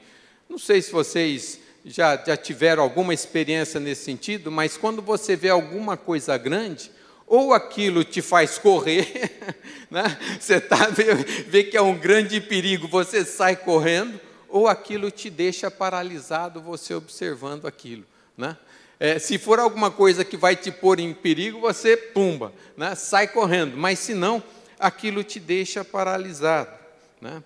Não 0.49 0.57
sei 0.57 0.81
se 0.81 0.91
vocês 0.91 1.59
já, 1.85 2.15
já 2.23 2.37
tiveram 2.37 2.83
alguma 2.83 3.13
experiência 3.13 3.79
nesse 3.79 4.03
sentido, 4.03 4.51
mas 4.51 4.77
quando 4.77 5.01
você 5.01 5.35
vê 5.35 5.49
alguma 5.49 5.97
coisa 5.97 6.37
grande, 6.37 6.91
ou 7.27 7.53
aquilo 7.53 8.03
te 8.03 8.21
faz 8.21 8.57
correr, 8.57 9.55
né? 9.89 10.17
você 10.39 10.59
tá, 10.59 10.87
vê, 10.87 11.13
vê 11.15 11.63
que 11.63 11.77
é 11.77 11.81
um 11.81 11.97
grande 11.97 12.39
perigo, 12.39 12.87
você 12.87 13.25
sai 13.25 13.55
correndo, 13.55 14.19
ou 14.49 14.67
aquilo 14.67 15.09
te 15.09 15.29
deixa 15.29 15.71
paralisado, 15.71 16.61
você 16.61 16.93
observando 16.93 17.65
aquilo. 17.65 18.05
Né? 18.37 18.55
É, 18.99 19.17
se 19.17 19.37
for 19.37 19.59
alguma 19.59 19.89
coisa 19.89 20.23
que 20.23 20.37
vai 20.37 20.55
te 20.55 20.71
pôr 20.71 20.99
em 20.99 21.13
perigo, 21.13 21.59
você 21.59 21.97
pumba, 21.97 22.53
né? 22.77 22.95
sai 22.95 23.27
correndo. 23.27 23.75
Mas 23.75 23.99
se 23.99 24.13
não, 24.13 24.43
aquilo 24.83 25.23
te 25.23 25.39
deixa 25.39 25.85
paralisado. 25.85 26.77
Né? 27.21 27.41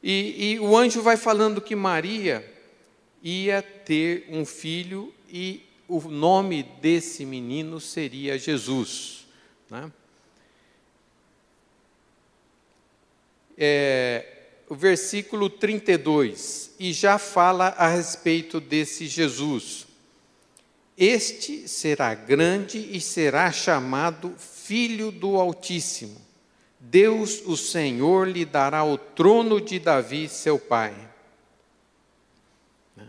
E, 0.00 0.52
e 0.52 0.60
o 0.60 0.76
anjo 0.76 1.02
vai 1.02 1.16
falando 1.16 1.60
que 1.60 1.74
Maria 1.74 2.48
ia 3.20 3.60
ter 3.60 4.26
um 4.28 4.46
filho 4.46 5.12
e 5.28 5.66
o 5.88 6.00
nome 6.00 6.62
desse 6.62 7.26
menino 7.26 7.80
seria 7.80 8.38
Jesus. 8.38 9.26
Né? 9.68 9.90
É, 13.58 14.26
o 14.68 14.76
versículo 14.76 15.50
32, 15.50 16.70
e 16.78 16.92
já 16.92 17.18
fala 17.18 17.68
a 17.68 17.88
respeito 17.88 18.60
desse 18.60 19.08
Jesus. 19.08 19.86
Este 20.96 21.66
será 21.68 22.14
grande 22.14 22.78
e 22.78 23.00
será 23.00 23.50
chamado 23.50 24.34
Filho 24.38 25.10
do 25.10 25.36
Altíssimo. 25.36 26.25
Deus, 26.78 27.42
o 27.46 27.56
Senhor, 27.56 28.28
lhe 28.28 28.44
dará 28.44 28.84
o 28.84 28.98
trono 28.98 29.60
de 29.60 29.78
Davi, 29.78 30.28
seu 30.28 30.58
pai. 30.58 30.94
Né? 32.96 33.06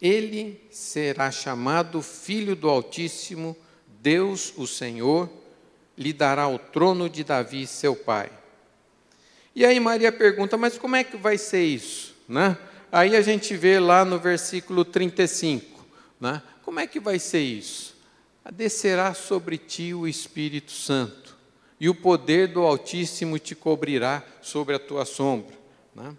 Ele 0.00 0.60
será 0.70 1.30
chamado 1.30 2.02
Filho 2.02 2.54
do 2.54 2.68
Altíssimo, 2.68 3.56
Deus, 4.00 4.52
o 4.56 4.66
Senhor, 4.66 5.30
lhe 5.96 6.12
dará 6.12 6.46
o 6.48 6.58
trono 6.58 7.08
de 7.08 7.24
Davi, 7.24 7.66
seu 7.66 7.96
pai. 7.96 8.30
E 9.54 9.64
aí 9.64 9.80
Maria 9.80 10.12
pergunta, 10.12 10.56
mas 10.56 10.78
como 10.78 10.96
é 10.96 11.02
que 11.02 11.16
vai 11.16 11.36
ser 11.36 11.64
isso? 11.64 12.14
Né? 12.28 12.56
Aí 12.92 13.16
a 13.16 13.22
gente 13.22 13.56
vê 13.56 13.80
lá 13.80 14.04
no 14.04 14.18
versículo 14.18 14.84
35, 14.84 15.84
né? 16.20 16.42
como 16.62 16.80
é 16.80 16.86
que 16.86 17.00
vai 17.00 17.18
ser 17.18 17.40
isso? 17.40 17.96
Descerá 18.52 19.14
sobre 19.14 19.58
ti 19.58 19.94
o 19.94 20.08
Espírito 20.08 20.72
Santo 20.72 21.29
e 21.80 21.88
o 21.88 21.94
poder 21.94 22.48
do 22.48 22.60
Altíssimo 22.60 23.38
te 23.38 23.54
cobrirá 23.54 24.22
sobre 24.42 24.76
a 24.76 24.78
tua 24.78 25.06
sombra. 25.06 25.56
Né? 25.94 26.14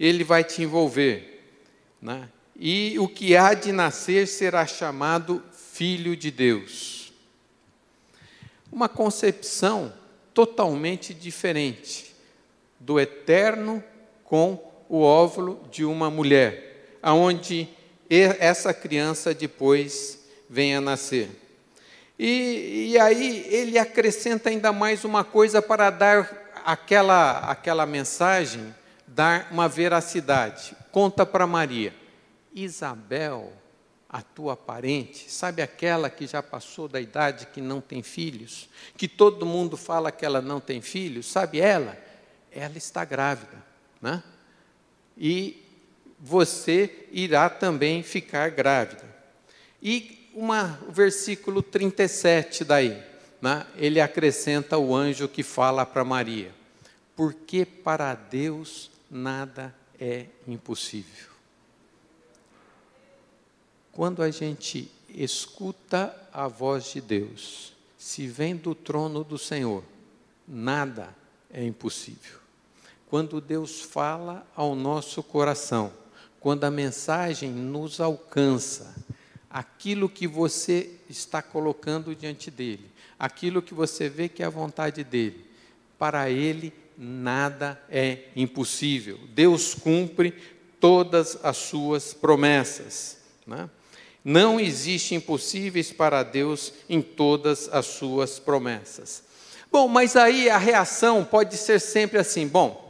Ele 0.00 0.24
vai 0.24 0.42
te 0.42 0.62
envolver. 0.62 1.44
Né? 2.00 2.30
E 2.56 2.98
o 2.98 3.06
que 3.06 3.36
há 3.36 3.52
de 3.52 3.72
nascer 3.72 4.26
será 4.26 4.66
chamado 4.66 5.42
Filho 5.52 6.16
de 6.16 6.30
Deus. 6.30 7.12
Uma 8.72 8.88
concepção 8.88 9.92
totalmente 10.32 11.12
diferente 11.12 12.16
do 12.80 12.98
eterno 12.98 13.84
com 14.24 14.58
o 14.88 15.02
óvulo 15.02 15.62
de 15.70 15.84
uma 15.84 16.10
mulher, 16.10 16.98
aonde 17.02 17.68
essa 18.08 18.72
criança 18.72 19.34
depois 19.34 20.26
venha 20.48 20.78
a 20.78 20.80
nascer. 20.80 21.28
E, 22.18 22.92
e 22.92 22.98
aí 22.98 23.46
ele 23.50 23.78
acrescenta 23.78 24.48
ainda 24.48 24.72
mais 24.72 25.04
uma 25.04 25.22
coisa 25.22 25.60
para 25.60 25.90
dar 25.90 26.50
aquela, 26.64 27.40
aquela 27.50 27.84
mensagem, 27.84 28.74
dar 29.06 29.48
uma 29.50 29.68
veracidade. 29.68 30.74
Conta 30.90 31.26
para 31.26 31.46
Maria: 31.46 31.94
Isabel, 32.54 33.52
a 34.08 34.22
tua 34.22 34.56
parente, 34.56 35.30
sabe 35.30 35.60
aquela 35.60 36.08
que 36.08 36.26
já 36.26 36.42
passou 36.42 36.88
da 36.88 37.00
idade 37.00 37.48
que 37.52 37.60
não 37.60 37.82
tem 37.82 38.02
filhos, 38.02 38.68
que 38.96 39.06
todo 39.06 39.44
mundo 39.44 39.76
fala 39.76 40.10
que 40.10 40.24
ela 40.24 40.40
não 40.40 40.58
tem 40.58 40.80
filhos, 40.80 41.26
sabe 41.26 41.60
ela? 41.60 41.98
Ela 42.50 42.78
está 42.78 43.04
grávida, 43.04 43.62
né? 44.00 44.22
E 45.18 45.62
você 46.18 47.06
irá 47.12 47.50
também 47.50 48.02
ficar 48.02 48.48
grávida. 48.50 49.04
E 49.82 50.15
uma, 50.36 50.78
o 50.86 50.92
versículo 50.92 51.62
37 51.62 52.62
daí, 52.62 53.02
né? 53.40 53.66
ele 53.74 54.02
acrescenta 54.02 54.76
o 54.76 54.94
anjo 54.94 55.26
que 55.26 55.42
fala 55.42 55.86
para 55.86 56.04
Maria: 56.04 56.52
porque 57.16 57.64
para 57.64 58.14
Deus 58.14 58.90
nada 59.10 59.74
é 59.98 60.26
impossível. 60.46 61.30
quando 63.92 64.22
a 64.22 64.30
gente 64.30 64.92
escuta 65.08 66.14
a 66.30 66.46
voz 66.46 66.92
de 66.92 67.00
Deus, 67.00 67.72
se 67.96 68.26
vem 68.26 68.54
do 68.54 68.74
trono 68.74 69.24
do 69.24 69.38
Senhor, 69.38 69.82
nada 70.46 71.16
é 71.50 71.64
impossível. 71.64 72.38
Quando 73.08 73.40
Deus 73.40 73.80
fala 73.80 74.46
ao 74.54 74.74
nosso 74.74 75.22
coração, 75.22 75.90
quando 76.38 76.64
a 76.64 76.70
mensagem 76.70 77.50
nos 77.50 77.98
alcança, 77.98 78.94
aquilo 79.56 80.06
que 80.06 80.26
você 80.26 80.90
está 81.08 81.40
colocando 81.40 82.14
diante 82.14 82.50
dele, 82.50 82.90
aquilo 83.18 83.62
que 83.62 83.72
você 83.72 84.06
vê 84.06 84.28
que 84.28 84.42
é 84.42 84.46
a 84.46 84.50
vontade 84.50 85.02
dele, 85.02 85.46
para 85.98 86.28
ele 86.28 86.74
nada 86.98 87.82
é 87.88 88.24
impossível. 88.36 89.18
Deus 89.30 89.72
cumpre 89.72 90.34
todas 90.78 91.42
as 91.42 91.56
suas 91.56 92.12
promessas. 92.12 93.16
Né? 93.46 93.70
Não 94.22 94.60
existe 94.60 95.14
impossíveis 95.14 95.90
para 95.90 96.22
Deus 96.22 96.74
em 96.86 97.00
todas 97.00 97.66
as 97.72 97.86
suas 97.86 98.38
promessas. 98.38 99.22
Bom, 99.72 99.88
mas 99.88 100.16
aí 100.16 100.50
a 100.50 100.58
reação 100.58 101.24
pode 101.24 101.56
ser 101.56 101.80
sempre 101.80 102.18
assim: 102.18 102.46
bom, 102.46 102.85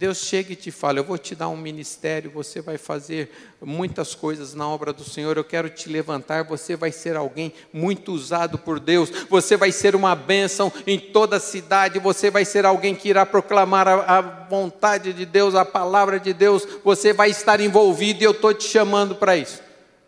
Deus 0.00 0.16
chega 0.16 0.54
e 0.54 0.56
te 0.56 0.70
fala: 0.70 0.98
Eu 0.98 1.04
vou 1.04 1.18
te 1.18 1.34
dar 1.34 1.50
um 1.50 1.58
ministério, 1.58 2.30
você 2.30 2.62
vai 2.62 2.78
fazer 2.78 3.30
muitas 3.60 4.14
coisas 4.14 4.54
na 4.54 4.66
obra 4.66 4.94
do 4.94 5.04
Senhor, 5.04 5.36
eu 5.36 5.44
quero 5.44 5.68
te 5.68 5.90
levantar, 5.90 6.42
você 6.42 6.74
vai 6.74 6.90
ser 6.90 7.16
alguém 7.16 7.52
muito 7.70 8.10
usado 8.10 8.56
por 8.56 8.80
Deus, 8.80 9.10
você 9.28 9.58
vai 9.58 9.70
ser 9.70 9.94
uma 9.94 10.14
bênção 10.14 10.72
em 10.86 10.98
toda 10.98 11.36
a 11.36 11.40
cidade, 11.40 11.98
você 11.98 12.30
vai 12.30 12.46
ser 12.46 12.64
alguém 12.64 12.94
que 12.94 13.10
irá 13.10 13.26
proclamar 13.26 13.86
a, 13.86 14.18
a 14.18 14.20
vontade 14.22 15.12
de 15.12 15.26
Deus, 15.26 15.54
a 15.54 15.66
palavra 15.66 16.18
de 16.18 16.32
Deus, 16.32 16.66
você 16.82 17.12
vai 17.12 17.28
estar 17.28 17.60
envolvido 17.60 18.22
e 18.22 18.24
eu 18.24 18.30
estou 18.30 18.54
te 18.54 18.66
chamando 18.66 19.16
para 19.16 19.36
isso. 19.36 19.60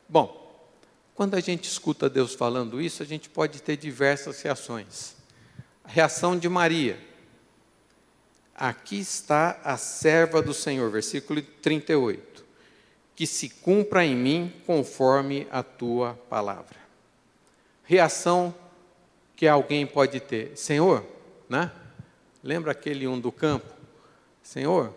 Bom, 0.09 0.57
quando 1.15 1.35
a 1.35 1.41
gente 1.41 1.69
escuta 1.69 2.09
Deus 2.09 2.33
falando 2.33 2.81
isso, 2.81 3.03
a 3.03 3.07
gente 3.07 3.29
pode 3.29 3.61
ter 3.61 3.77
diversas 3.77 4.41
reações. 4.41 5.15
A 5.85 5.91
reação 5.91 6.39
de 6.39 6.49
Maria 6.49 7.12
Aqui 8.63 9.01
está 9.01 9.59
a 9.65 9.77
serva 9.77 10.41
do 10.41 10.55
Senhor, 10.55 10.89
versículo 10.89 11.43
38. 11.43 12.45
Que 13.17 13.27
se 13.27 13.49
cumpra 13.49 14.05
em 14.05 14.15
mim 14.15 14.53
conforme 14.65 15.49
a 15.51 15.65
tua 15.65 16.15
palavra. 16.31 16.77
Reação 17.83 18.55
que 19.35 19.49
alguém 19.49 19.85
pode 19.85 20.21
ter: 20.21 20.57
Senhor, 20.57 21.05
né? 21.49 21.73
Lembra 22.41 22.71
aquele 22.71 23.09
um 23.09 23.19
do 23.19 23.33
campo? 23.33 23.67
Senhor, 24.45 24.95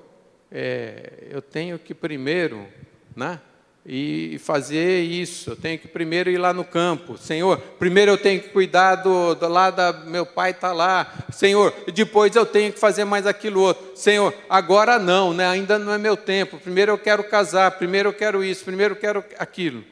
é, 0.51 1.27
eu 1.31 1.41
tenho 1.41 1.79
que 1.79 1.95
primeiro, 1.95 2.67
né? 3.15 3.41
E 3.85 4.39
fazer 4.39 5.01
isso. 5.01 5.51
Eu 5.51 5.55
tenho 5.55 5.77
que 5.77 5.87
primeiro 5.87 6.29
ir 6.29 6.37
lá 6.37 6.51
no 6.51 6.63
campo. 6.63 7.17
Senhor, 7.17 7.59
primeiro 7.77 8.11
eu 8.11 8.17
tenho 8.17 8.41
que 8.41 8.49
cuidar 8.49 8.95
do, 8.95 9.35
do 9.35 9.47
lá 9.47 9.69
da 9.69 9.93
meu 9.93 10.25
pai 10.25 10.51
está 10.51 10.73
lá. 10.73 11.13
Senhor, 11.31 11.73
depois 11.93 12.35
eu 12.35 12.45
tenho 12.45 12.73
que 12.73 12.79
fazer 12.79 13.05
mais 13.05 13.27
aquilo 13.27 13.61
outro. 13.61 13.95
Senhor, 13.95 14.33
agora 14.49 14.97
não, 14.97 15.33
né? 15.33 15.47
Ainda 15.47 15.77
não 15.77 15.93
é 15.93 15.97
meu 15.97 16.17
tempo. 16.17 16.57
Primeiro 16.57 16.91
eu 16.91 16.97
quero 16.97 17.23
casar, 17.23 17.71
primeiro 17.77 18.09
eu 18.09 18.13
quero 18.13 18.43
isso, 18.43 18.65
primeiro 18.65 18.95
eu 18.95 18.99
quero 18.99 19.23
aquilo. 19.37 19.83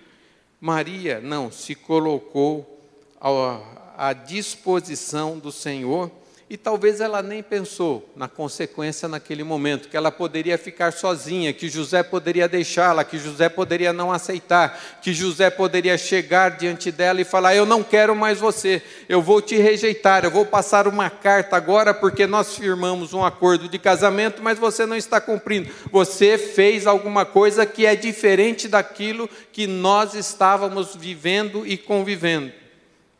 Maria 0.59 1.19
não 1.21 1.51
se 1.51 1.75
colocou 1.75 2.81
à, 3.21 4.09
à 4.09 4.13
disposição 4.13 5.37
do 5.37 5.51
Senhor 5.51 6.09
e 6.49 6.57
talvez 6.57 6.99
ela 6.99 7.23
nem 7.23 7.41
pensou 7.41 8.11
na 8.15 8.27
consequência 8.27 9.07
naquele 9.07 9.43
momento, 9.43 9.87
que 9.87 9.95
ela 9.95 10.11
poderia 10.11 10.57
ficar 10.57 10.91
sozinha, 10.91 11.53
que 11.53 11.69
José 11.69 12.03
poderia 12.03 12.47
deixá-la, 12.47 13.03
que 13.03 13.17
José 13.17 13.47
poderia 13.47 13.93
não 13.93 14.11
aceitar, 14.11 14.99
que 15.01 15.13
José 15.13 15.49
poderia 15.49 15.97
chegar 15.97 16.57
diante 16.57 16.91
dela 16.91 17.21
e 17.21 17.23
falar: 17.23 17.55
Eu 17.55 17.65
não 17.65 17.81
quero 17.81 18.13
mais 18.15 18.39
você, 18.39 18.81
eu 19.07 19.21
vou 19.21 19.41
te 19.41 19.55
rejeitar, 19.55 20.25
eu 20.25 20.31
vou 20.31 20.45
passar 20.45 20.87
uma 20.87 21.09
carta 21.09 21.55
agora 21.55 21.93
porque 21.93 22.27
nós 22.27 22.57
firmamos 22.57 23.13
um 23.13 23.23
acordo 23.23 23.69
de 23.69 23.79
casamento, 23.79 24.43
mas 24.43 24.59
você 24.59 24.85
não 24.85 24.97
está 24.97 25.21
cumprindo. 25.21 25.71
Você 25.91 26.37
fez 26.37 26.85
alguma 26.85 27.25
coisa 27.25 27.65
que 27.65 27.85
é 27.85 27.95
diferente 27.95 28.67
daquilo 28.67 29.29
que 29.51 29.65
nós 29.65 30.13
estávamos 30.13 30.93
vivendo 30.93 31.65
e 31.65 31.77
convivendo. 31.77 32.51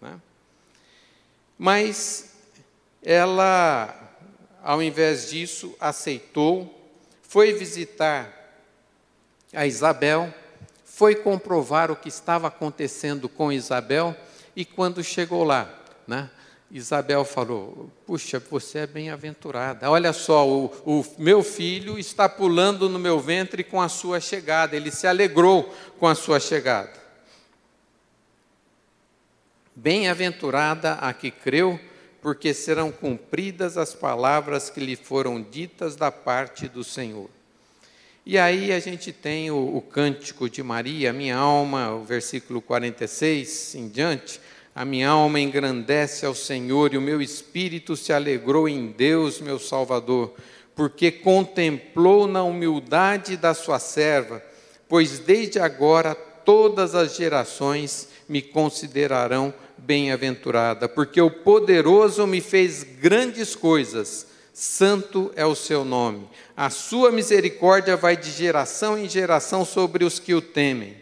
Né? 0.02 0.12
Mas 1.58 2.33
ela, 3.04 3.94
ao 4.64 4.82
invés 4.82 5.30
disso, 5.30 5.76
aceitou, 5.80 6.82
foi 7.22 7.54
visitar 7.54 8.32
a 9.54 9.66
Isabel, 9.66 10.34
foi 10.86 11.16
comprovar 11.16 11.92
o 11.92 11.96
que 11.96 12.10
estava 12.10 12.48
acontecendo 12.48 13.28
com 13.28 13.52
Isabel, 13.52 14.16
e 14.56 14.64
quando 14.64 15.04
chegou 15.04 15.44
lá, 15.44 15.68
né, 16.08 16.30
Isabel 16.74 17.24
falou: 17.24 17.92
Puxa, 18.06 18.40
você 18.40 18.80
é 18.80 18.88
bem-aventurada. 18.88 19.92
Olha 19.92 20.12
só, 20.12 20.48
o, 20.48 20.66
o, 20.86 21.06
meu 21.20 21.44
filho 21.44 22.00
está 22.00 22.28
pulando 22.28 22.90
no 22.90 22.98
meu 22.98 23.20
ventre 23.20 23.64
com 23.64 23.80
a 23.80 23.88
sua 23.88 24.20
chegada. 24.20 24.76
Ele 24.76 24.90
se 24.90 25.06
alegrou 25.06 25.72
com 26.00 26.08
a 26.08 26.16
sua 26.16 26.40
chegada. 26.40 26.92
Bem-aventurada 29.76 30.94
a 30.94 31.14
que 31.14 31.30
creu 31.30 31.80
porque 32.24 32.54
serão 32.54 32.90
cumpridas 32.90 33.78
as 33.78 33.94
palavras 33.94 34.70
que 34.70 34.80
lhe 34.80 34.96
foram 34.96 35.42
ditas 35.42 35.98
da 35.98 36.10
parte 36.10 36.70
do 36.70 36.82
Senhor. 36.82 37.30
E 38.26 38.38
aí 38.38 38.72
a 38.72 38.80
gente 38.80 39.12
tem 39.12 39.52
o, 39.52 39.76
o 39.76 39.82
cântico 39.82 40.50
de 40.50 40.64
Maria, 40.64 41.12
minha 41.12 41.36
alma, 41.36 41.94
o 41.94 42.06
versículo 42.06 42.62
46 42.62 43.76
em 43.76 43.90
diante, 43.90 44.40
a 44.74 44.86
minha 44.86 45.10
alma 45.10 45.38
engrandece 45.42 46.26
ao 46.26 46.34
Senhor 46.34 46.94
e 46.94 46.98
o 46.98 47.02
meu 47.02 47.22
espírito 47.22 47.98
se 47.98 48.14
alegrou 48.14 48.70
em 48.70 48.88
Deus, 48.88 49.42
meu 49.42 49.60
Salvador, 49.60 50.34
porque 50.74 51.12
contemplou 51.12 52.26
na 52.26 52.42
humildade 52.42 53.36
da 53.36 53.54
sua 53.54 53.80
serva, 53.80 54.42
pois 54.88 55.20
desde 55.20 55.60
agora 55.60 56.16
todas 56.16 56.96
as 56.96 57.18
gerações 57.18 58.08
me 58.30 58.42
considerarão 58.42 59.54
bem-aventurada, 59.78 60.88
porque 60.88 61.22
o 61.22 61.30
poderoso 61.30 62.26
me 62.26 62.42
fez 62.42 62.84
grandes 62.84 63.56
coisas, 63.56 64.28
santo 64.54 65.32
é 65.36 65.46
o 65.46 65.56
seu 65.56 65.84
nome. 65.84 66.28
A 66.56 66.70
sua 66.70 67.12
misericórdia 67.12 67.98
vai 67.98 68.16
de 68.16 68.32
geração 68.32 68.98
em 68.98 69.10
geração 69.10 69.66
sobre 69.66 70.06
os 70.06 70.20
que 70.20 70.34
o 70.34 70.42
temem. 70.42 70.96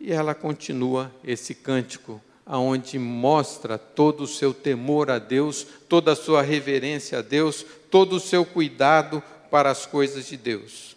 E 0.00 0.12
ela 0.12 0.34
continua 0.34 1.12
esse 1.24 1.54
cântico, 1.54 2.20
aonde 2.46 2.98
mostra 2.98 3.76
todo 3.76 4.22
o 4.22 4.28
seu 4.28 4.54
temor 4.54 5.10
a 5.10 5.18
Deus, 5.18 5.66
toda 5.88 6.12
a 6.12 6.16
sua 6.16 6.40
reverência 6.40 7.18
a 7.18 7.22
Deus, 7.22 7.64
todo 7.90 8.16
o 8.16 8.20
seu 8.20 8.44
cuidado 8.44 9.22
para 9.50 9.70
as 9.70 9.84
coisas 9.84 10.26
de 10.26 10.36
Deus. 10.36 10.96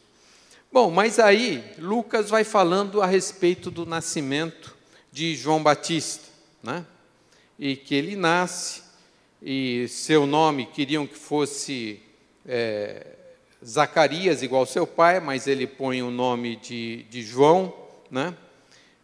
Bom, 0.72 0.90
mas 0.90 1.20
aí 1.20 1.64
Lucas 1.78 2.30
vai 2.30 2.46
falando 2.46 3.02
a 3.02 3.06
respeito 3.06 3.70
do 3.70 3.86
nascimento 3.86 4.81
de 5.12 5.36
João 5.36 5.62
Batista, 5.62 6.26
né? 6.64 6.86
e 7.60 7.76
que 7.76 7.94
ele 7.94 8.16
nasce, 8.16 8.82
e 9.42 9.88
seu 9.88 10.26
nome 10.26 10.66
queriam 10.66 11.06
que 11.06 11.18
fosse 11.18 12.02
é, 12.48 13.06
Zacarias, 13.64 14.42
igual 14.42 14.66
seu 14.66 14.88
pai, 14.88 15.20
mas 15.20 15.46
ele 15.46 15.68
põe 15.68 16.02
o 16.02 16.10
nome 16.10 16.56
de, 16.56 17.04
de 17.04 17.22
João, 17.22 17.74
né? 18.10 18.36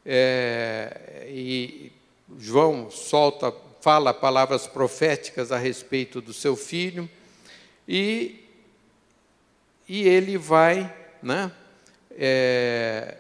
É, 0.06 1.28
e 1.30 1.92
João 2.40 2.90
solta, 2.90 3.54
fala 3.82 4.14
palavras 4.14 4.66
proféticas 4.66 5.52
a 5.52 5.58
respeito 5.58 6.20
do 6.22 6.34
seu 6.34 6.56
filho, 6.56 7.10
e, 7.88 8.44
e 9.88 10.08
ele 10.08 10.38
vai, 10.38 10.92
né? 11.22 11.52
É, 12.12 13.18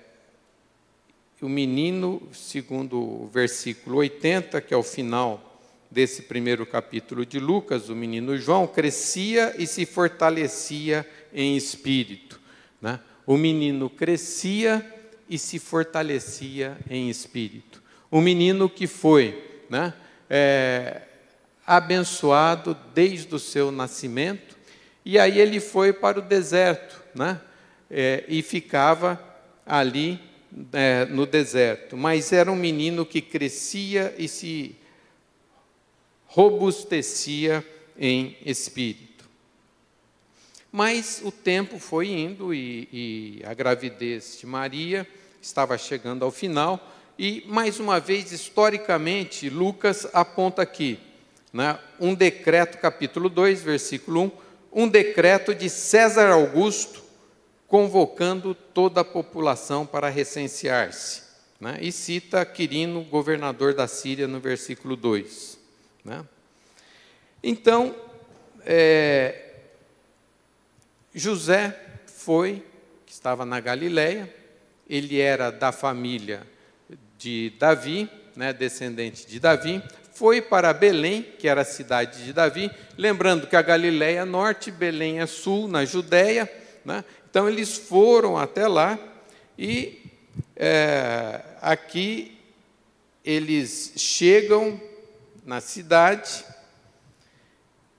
o 1.42 1.50
menino, 1.50 2.22
segundo 2.34 3.00
o 3.00 3.30
versículo 3.32 3.98
80, 3.98 4.60
que 4.62 4.74
é 4.74 4.78
o 4.78 4.82
final 4.82 5.62
desse 5.90 6.24
primeiro 6.24 6.66
capítulo 6.66 7.26
de 7.26 7.40
Lucas, 7.40 7.90
o 7.90 7.96
menino 7.96 8.38
João 8.38 8.66
crescia 8.66 9.54
e 9.58 9.68
se 9.68 9.86
fortalecia 9.86 11.08
em 11.32 11.56
espírito. 11.56 12.40
Né? 12.82 13.00
O 13.26 13.38
menino 13.38 13.90
crescia 13.90 14.86
e 15.30 15.38
se 15.38 15.60
fortalecia 15.60 16.78
em 16.90 17.10
espírito. 17.10 17.84
O 18.10 18.20
menino 18.20 18.70
que 18.70 18.88
foi 18.88 19.64
né, 19.70 19.94
é, 20.30 21.02
abençoado 21.66 22.76
desde 22.94 23.34
o 23.36 23.40
seu 23.40 23.72
nascimento, 23.72 24.58
e 25.06 25.20
aí 25.20 25.40
ele 25.40 25.60
foi 25.60 25.94
para 25.94 26.20
o 26.20 26.22
deserto, 26.22 27.02
né, 27.14 27.40
é, 27.90 28.24
e 28.28 28.42
ficava 28.42 29.22
ali 29.66 30.20
é, 30.74 31.06
no 31.06 31.26
deserto, 31.26 31.98
mas 31.98 32.32
era 32.32 32.52
um 32.52 32.56
menino 32.56 33.06
que 33.06 33.22
crescia 33.22 34.14
e 34.18 34.28
se 34.28 34.76
robustecia 36.26 37.66
em 37.98 38.38
espírito. 38.46 39.28
Mas 40.72 41.22
o 41.24 41.32
tempo 41.32 41.80
foi 41.80 42.10
indo 42.10 42.54
e, 42.54 42.88
e 42.92 43.42
a 43.46 43.54
gravidez 43.54 44.38
de 44.40 44.46
Maria 44.46 45.08
estava 45.42 45.78
chegando 45.78 46.24
ao 46.24 46.32
final. 46.32 46.94
E, 47.18 47.44
mais 47.48 47.80
uma 47.80 48.00
vez, 48.00 48.32
historicamente, 48.32 49.50
Lucas 49.50 50.08
aponta 50.14 50.62
aqui, 50.62 51.00
né, 51.52 51.80
um 52.00 52.14
decreto, 52.14 52.78
capítulo 52.78 53.30
2, 53.30 53.64
versículo 53.64 54.26
1, 54.26 54.32
um 54.84 54.88
decreto 54.88 55.56
de 55.56 55.70
César 55.70 56.30
Augusto 56.30 57.07
convocando 57.68 58.56
toda 58.56 59.02
a 59.02 59.06
população 59.06 59.86
para 59.86 60.10
recensear-se. 60.10 61.28
Né, 61.60 61.80
e 61.82 61.92
cita 61.92 62.46
Quirino, 62.46 63.04
governador 63.04 63.74
da 63.74 63.88
Síria, 63.88 64.28
no 64.28 64.40
versículo 64.40 64.96
2. 64.96 65.58
Né. 66.06 66.24
Então, 67.42 67.96
é, 68.64 69.54
José 71.16 71.76
foi, 72.06 72.64
que 73.08 73.12
estava 73.12 73.44
na 73.44 73.60
Galiléia, 73.60 74.32
ele 74.88 75.20
era 75.20 75.50
da 75.50 75.72
família 75.72 76.46
de 77.18 77.52
Davi, 77.58 78.08
né, 78.36 78.54
descendente 78.54 79.26
de 79.26 79.40
Davi, 79.40 79.82
foi 80.14 80.42
para 80.42 80.74
Belém, 80.74 81.24
que 81.24 81.48
era 81.48 81.62
a 81.62 81.66
cidade 81.66 82.24
de 82.24 82.34
Davi, 82.34 82.72
lembrando 82.98 83.48
que 83.48 83.56
a 83.56 83.62
Galiléia 83.62 84.20
é 84.20 84.26
norte, 84.26 84.70
Belém 84.70 85.20
é 85.20 85.26
sul, 85.26 85.68
na 85.68 85.86
Judéia, 85.86 86.52
né, 86.86 87.04
então 87.38 87.48
eles 87.48 87.78
foram 87.78 88.36
até 88.36 88.68
lá 88.68 88.98
e 89.56 90.02
é, 90.56 91.40
aqui 91.62 92.36
eles 93.24 93.94
chegam 93.96 94.82
na 95.46 95.62
cidade 95.62 96.44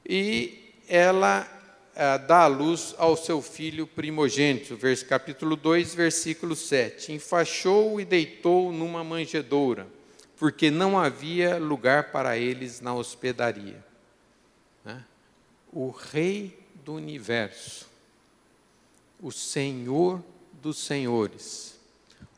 e 0.04 0.74
ela 0.88 1.46
é, 1.94 2.18
dá 2.18 2.40
a 2.40 2.46
luz 2.48 2.96
ao 2.98 3.16
seu 3.16 3.40
filho 3.40 3.86
primogênito, 3.86 4.76
vers, 4.76 5.04
capítulo 5.04 5.54
2, 5.54 5.94
versículo 5.94 6.56
7. 6.56 7.12
Enfaixou 7.12 8.00
e 8.00 8.04
deitou 8.04 8.72
numa 8.72 9.04
manjedoura, 9.04 9.86
porque 10.36 10.68
não 10.68 10.98
havia 10.98 11.58
lugar 11.58 12.10
para 12.10 12.36
eles 12.36 12.80
na 12.80 12.92
hospedaria. 12.92 13.84
Né? 14.84 15.04
O 15.72 15.90
Rei 15.90 16.58
do 16.84 16.94
universo, 16.94 17.87
o 19.20 19.30
Senhor 19.30 20.22
dos 20.60 20.78
senhores, 20.78 21.74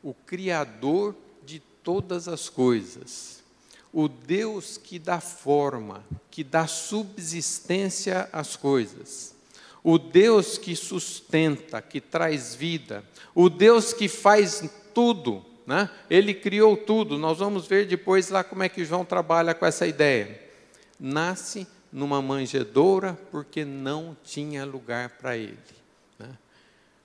o 0.02 0.14
Criador 0.14 1.14
de 1.44 1.60
todas 1.82 2.28
as 2.28 2.48
coisas, 2.48 3.42
o 3.92 4.08
Deus 4.08 4.76
que 4.76 4.98
dá 4.98 5.20
forma, 5.20 6.04
que 6.30 6.44
dá 6.44 6.66
subsistência 6.66 8.28
às 8.32 8.56
coisas, 8.56 9.34
o 9.82 9.98
Deus 9.98 10.58
que 10.58 10.76
sustenta, 10.76 11.80
que 11.80 12.00
traz 12.00 12.54
vida, 12.54 13.04
o 13.34 13.48
Deus 13.48 13.92
que 13.92 14.08
faz 14.08 14.62
tudo, 14.94 15.44
né? 15.66 15.90
ele 16.08 16.34
criou 16.34 16.76
tudo. 16.76 17.16
Nós 17.16 17.38
vamos 17.38 17.66
ver 17.66 17.86
depois 17.86 18.28
lá 18.28 18.44
como 18.44 18.62
é 18.62 18.68
que 18.68 18.84
João 18.84 19.04
trabalha 19.04 19.54
com 19.54 19.64
essa 19.64 19.86
ideia. 19.86 20.40
Nasce 20.98 21.66
numa 21.90 22.20
manjedoura 22.20 23.18
porque 23.30 23.64
não 23.64 24.16
tinha 24.22 24.64
lugar 24.64 25.10
para 25.10 25.36
ele. 25.36 25.79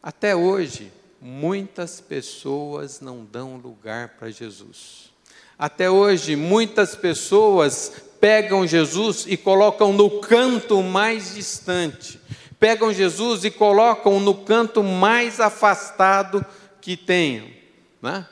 Até 0.06 0.34
hoje, 0.34 0.94
muitas 1.20 2.00
pessoas 2.00 3.02
não 3.02 3.26
dão 3.26 3.58
lugar 3.58 4.16
para 4.20 4.30
Jesus. 4.30 5.12
Até 5.60 5.90
hoje, 5.90 6.38
muitas 6.38 6.96
pessoas 6.96 7.92
pegam 8.22 8.66
Jesus 8.66 9.26
e 9.28 9.36
colocam 9.36 9.92
no 9.92 10.22
canto 10.22 10.82
mais 10.82 11.36
distante 11.36 12.22
pegam 12.60 12.92
Jesus 12.92 13.44
e 13.44 13.52
colocam 13.52 14.20
no 14.20 14.34
canto 14.34 14.84
mais 14.84 15.40
afastado 15.40 16.46
que 16.82 16.96
tenham. 16.96 17.48
Né? 18.02 18.28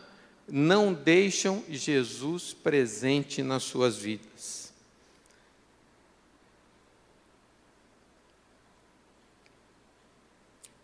Não 0.48 0.94
deixam 0.94 1.64
Jesus 1.70 2.54
presente 2.54 3.44
nas 3.44 3.64
suas 3.64 3.98
vidas. 3.98 4.63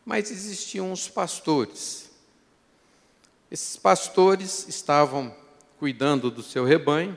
Mas 0.10 0.32
existiam 0.32 0.92
uns 0.92 1.08
pastores. 1.08 2.10
Esses 3.52 3.78
pastores 3.78 4.68
estavam 4.68 5.32
cuidando 5.78 6.32
do 6.32 6.42
seu 6.42 6.66
rebanho, 6.66 7.16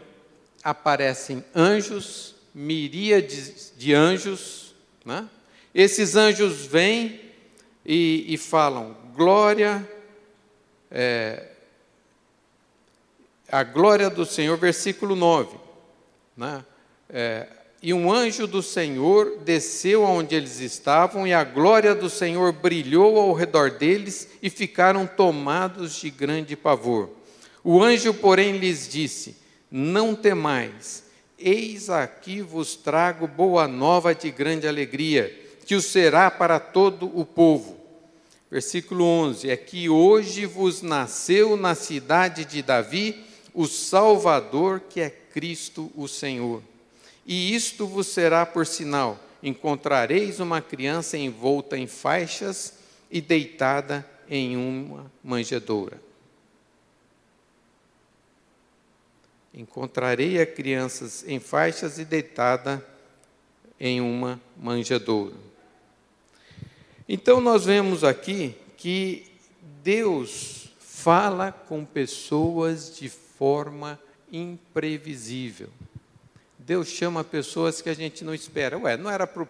aparecem 0.62 1.42
anjos, 1.56 2.34
miríades 2.54 3.72
de 3.78 3.94
anjos, 3.94 4.74
né? 5.06 5.26
Esses 5.74 6.16
anjos 6.16 6.66
vêm 6.66 7.18
e, 7.82 8.26
e 8.28 8.36
falam: 8.36 8.94
glória, 9.14 9.90
é, 10.90 11.48
a 13.48 13.62
glória 13.62 14.10
do 14.10 14.26
Senhor, 14.26 14.58
versículo 14.58 15.16
9. 15.16 15.56
Né? 16.36 16.62
É, 17.08 17.48
e 17.82 17.92
um 17.92 18.12
anjo 18.12 18.46
do 18.46 18.62
Senhor 18.62 19.38
desceu 19.44 20.06
aonde 20.06 20.36
eles 20.36 20.60
estavam, 20.60 21.26
e 21.26 21.34
a 21.34 21.42
glória 21.42 21.94
do 21.96 22.08
Senhor 22.08 22.52
brilhou 22.52 23.18
ao 23.18 23.32
redor 23.32 23.72
deles, 23.72 24.28
e 24.40 24.48
ficaram 24.48 25.04
tomados 25.04 25.96
de 25.96 26.08
grande 26.08 26.54
pavor. 26.54 27.10
O 27.64 27.82
anjo, 27.82 28.14
porém, 28.14 28.56
lhes 28.58 28.88
disse: 28.88 29.36
Não 29.68 30.14
temais, 30.14 31.04
eis 31.36 31.90
aqui 31.90 32.40
vos 32.40 32.76
trago 32.76 33.26
boa 33.26 33.66
nova 33.66 34.14
de 34.14 34.30
grande 34.30 34.68
alegria 34.68 35.40
que 35.66 35.74
o 35.74 35.82
será 35.82 36.30
para 36.30 36.60
todo 36.60 37.10
o 37.18 37.24
povo. 37.24 37.76
Versículo 38.50 39.04
11: 39.04 39.50
É 39.50 39.56
que 39.56 39.88
hoje 39.88 40.46
vos 40.46 40.82
nasceu 40.82 41.56
na 41.56 41.74
cidade 41.74 42.44
de 42.44 42.62
Davi 42.62 43.24
o 43.52 43.66
Salvador, 43.66 44.82
que 44.88 45.00
é 45.00 45.10
Cristo 45.10 45.90
o 45.96 46.06
Senhor. 46.06 46.62
E 47.24 47.54
isto 47.54 47.86
vos 47.86 48.08
será 48.08 48.44
por 48.44 48.66
sinal: 48.66 49.18
encontrareis 49.42 50.40
uma 50.40 50.60
criança 50.60 51.16
envolta 51.16 51.76
em 51.76 51.86
faixas 51.86 52.74
e 53.10 53.20
deitada 53.20 54.08
em 54.28 54.56
uma 54.56 55.10
manjedoura. 55.22 56.00
Encontrarei 59.54 60.40
a 60.40 60.46
crianças 60.46 61.24
em 61.28 61.38
faixas 61.38 61.98
e 61.98 62.04
deitada 62.04 62.84
em 63.78 64.00
uma 64.00 64.40
manjedoura. 64.56 65.34
Então 67.06 67.40
nós 67.40 67.66
vemos 67.66 68.02
aqui 68.02 68.56
que 68.78 69.26
Deus 69.82 70.68
fala 70.80 71.52
com 71.52 71.84
pessoas 71.84 72.96
de 72.96 73.08
forma 73.08 74.00
imprevisível. 74.30 75.68
Deus 76.64 76.86
chama 76.86 77.24
pessoas 77.24 77.82
que 77.82 77.90
a 77.90 77.94
gente 77.94 78.22
não 78.22 78.32
espera. 78.32 78.78
Ué, 78.78 78.96
não 78.96 79.10
era 79.10 79.26
para 79.26 79.42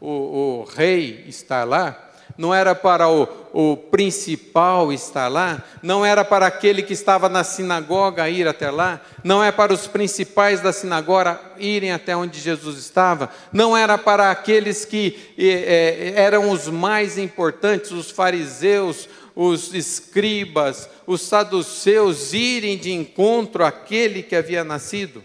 o, 0.00 0.06
o 0.08 0.64
rei 0.64 1.24
estar 1.26 1.64
lá? 1.64 2.06
não 2.38 2.54
era 2.54 2.76
para 2.76 3.08
o, 3.08 3.28
o 3.52 3.76
principal 3.76 4.92
estar 4.92 5.26
lá, 5.26 5.62
não 5.82 6.06
era 6.06 6.24
para 6.24 6.46
aquele 6.46 6.80
que 6.80 6.92
estava 6.92 7.28
na 7.28 7.42
sinagoga 7.42 8.30
ir 8.30 8.46
até 8.46 8.70
lá, 8.70 9.02
não 9.24 9.42
é 9.42 9.50
para 9.50 9.74
os 9.74 9.88
principais 9.88 10.60
da 10.60 10.72
sinagoga 10.72 11.40
irem 11.58 11.92
até 11.92 12.16
onde 12.16 12.38
Jesus 12.38 12.78
estava, 12.78 13.28
não 13.52 13.76
era 13.76 13.98
para 13.98 14.30
aqueles 14.30 14.84
que 14.84 15.34
é, 15.36 16.12
eram 16.14 16.50
os 16.50 16.68
mais 16.68 17.18
importantes, 17.18 17.90
os 17.90 18.12
fariseus, 18.12 19.08
os 19.34 19.74
escribas, 19.74 20.88
os 21.06 21.22
saduceus 21.22 22.32
irem 22.32 22.78
de 22.78 22.92
encontro 22.92 23.64
àquele 23.64 24.22
que 24.22 24.36
havia 24.36 24.62
nascido. 24.62 25.22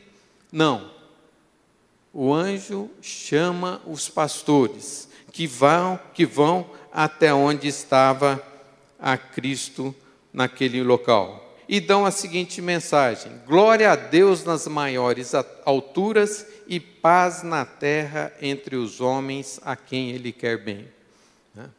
Não. 0.52 0.95
O 2.18 2.34
anjo 2.34 2.90
chama 3.02 3.82
os 3.86 4.08
pastores 4.08 5.10
que 5.34 5.46
vão, 5.46 6.00
que 6.14 6.26
vão 6.26 6.66
até 6.90 7.34
onde 7.34 7.68
estava 7.68 8.42
a 8.98 9.18
Cristo 9.18 9.94
naquele 10.32 10.82
local. 10.82 11.58
E 11.68 11.82
dão 11.82 12.06
a 12.06 12.12
seguinte 12.12 12.62
mensagem: 12.62 13.34
Glória 13.46 13.92
a 13.92 13.98
Deus 13.98 14.46
nas 14.46 14.66
maiores 14.66 15.34
alturas 15.66 16.48
e 16.66 16.80
paz 16.80 17.44
na 17.44 17.66
terra 17.66 18.32
entre 18.42 18.78
os 18.78 19.02
homens 19.02 19.60
a 19.66 19.76
quem 19.76 20.12
Ele 20.12 20.32
quer 20.32 20.64
bem. 20.64 20.88
Né? 21.54 21.70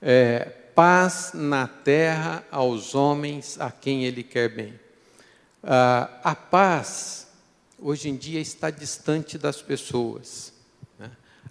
É, 0.00 0.38
paz 0.74 1.32
na 1.34 1.66
terra 1.66 2.42
aos 2.50 2.94
homens 2.94 3.60
a 3.60 3.70
quem 3.70 4.06
Ele 4.06 4.22
quer 4.22 4.48
bem. 4.48 4.80
Ah, 5.62 6.08
a 6.24 6.34
paz, 6.34 7.29
hoje 7.80 8.08
em 8.08 8.16
dia, 8.16 8.40
está 8.40 8.70
distante 8.70 9.38
das 9.38 9.62
pessoas. 9.62 10.52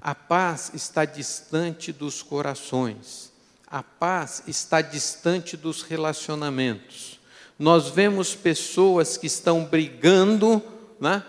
A 0.01 0.15
paz 0.15 0.71
está 0.73 1.03
distante 1.03 1.91
dos 1.91 2.21
corações. 2.21 3.31
A 3.67 3.83
paz 3.83 4.43
está 4.47 4.81
distante 4.81 5.57
dos 5.57 5.81
relacionamentos. 5.81 7.19
Nós 7.57 7.89
vemos 7.89 8.33
pessoas 8.33 9.17
que 9.17 9.27
estão 9.27 9.65
brigando 9.65 10.63
né, 10.99 11.21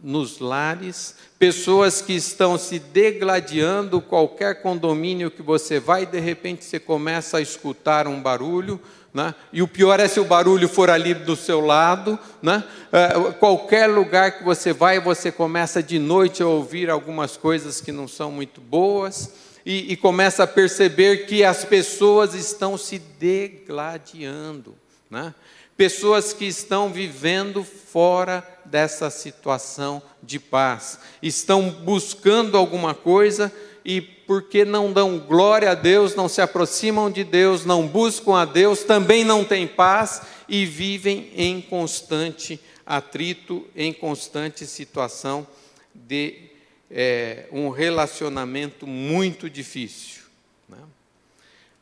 nos 0.00 0.38
lares, 0.38 1.16
pessoas 1.38 2.00
que 2.00 2.12
estão 2.12 2.56
se 2.56 2.78
degladiando, 2.78 4.00
qualquer 4.00 4.62
condomínio 4.62 5.30
que 5.30 5.42
você 5.42 5.80
vai, 5.80 6.06
de 6.06 6.20
repente 6.20 6.64
você 6.64 6.78
começa 6.78 7.38
a 7.38 7.40
escutar 7.40 8.06
um 8.06 8.22
barulho, 8.22 8.80
né? 9.12 9.34
e 9.52 9.62
o 9.62 9.68
pior 9.68 10.00
é 10.00 10.08
se 10.08 10.18
o 10.18 10.24
barulho 10.24 10.68
for 10.68 10.88
ali 10.90 11.12
do 11.14 11.36
seu 11.36 11.60
lado, 11.60 12.18
né? 12.40 12.64
é, 12.90 13.32
qualquer 13.32 13.86
lugar 13.86 14.38
que 14.38 14.44
você 14.44 14.72
vai, 14.72 14.98
você 14.98 15.30
começa 15.30 15.82
de 15.82 15.98
noite 15.98 16.42
a 16.42 16.46
ouvir 16.46 16.88
algumas 16.88 17.36
coisas 17.36 17.80
que 17.80 17.92
não 17.92 18.08
são 18.08 18.30
muito 18.30 18.60
boas, 18.60 19.32
e, 19.64 19.92
e 19.92 19.96
começa 19.96 20.42
a 20.42 20.46
perceber 20.46 21.26
que 21.26 21.44
as 21.44 21.64
pessoas 21.64 22.34
estão 22.34 22.76
se 22.76 22.98
degladiando. 22.98 24.74
Né? 25.08 25.32
pessoas 25.76 26.32
que 26.32 26.44
estão 26.44 26.92
vivendo 26.92 27.64
fora 27.64 28.46
dessa 28.64 29.10
situação 29.10 30.02
de 30.22 30.38
paz, 30.38 30.98
estão 31.20 31.70
buscando 31.70 32.56
alguma 32.56 32.94
coisa 32.94 33.52
e 33.84 34.00
porque 34.00 34.64
não 34.64 34.92
dão 34.92 35.18
glória 35.18 35.70
a 35.70 35.74
Deus, 35.74 36.14
não 36.14 36.28
se 36.28 36.40
aproximam 36.40 37.10
de 37.10 37.24
Deus, 37.24 37.64
não 37.64 37.86
buscam 37.86 38.34
a 38.34 38.44
Deus, 38.44 38.84
também 38.84 39.24
não 39.24 39.44
têm 39.44 39.66
paz 39.66 40.22
e 40.48 40.64
vivem 40.64 41.30
em 41.36 41.60
constante 41.60 42.60
atrito, 42.86 43.66
em 43.74 43.92
constante 43.92 44.66
situação 44.66 45.46
de 45.94 46.50
é, 46.90 47.46
um 47.50 47.70
relacionamento 47.70 48.86
muito 48.86 49.48
difícil. 49.50 50.22
Né? 50.68 50.78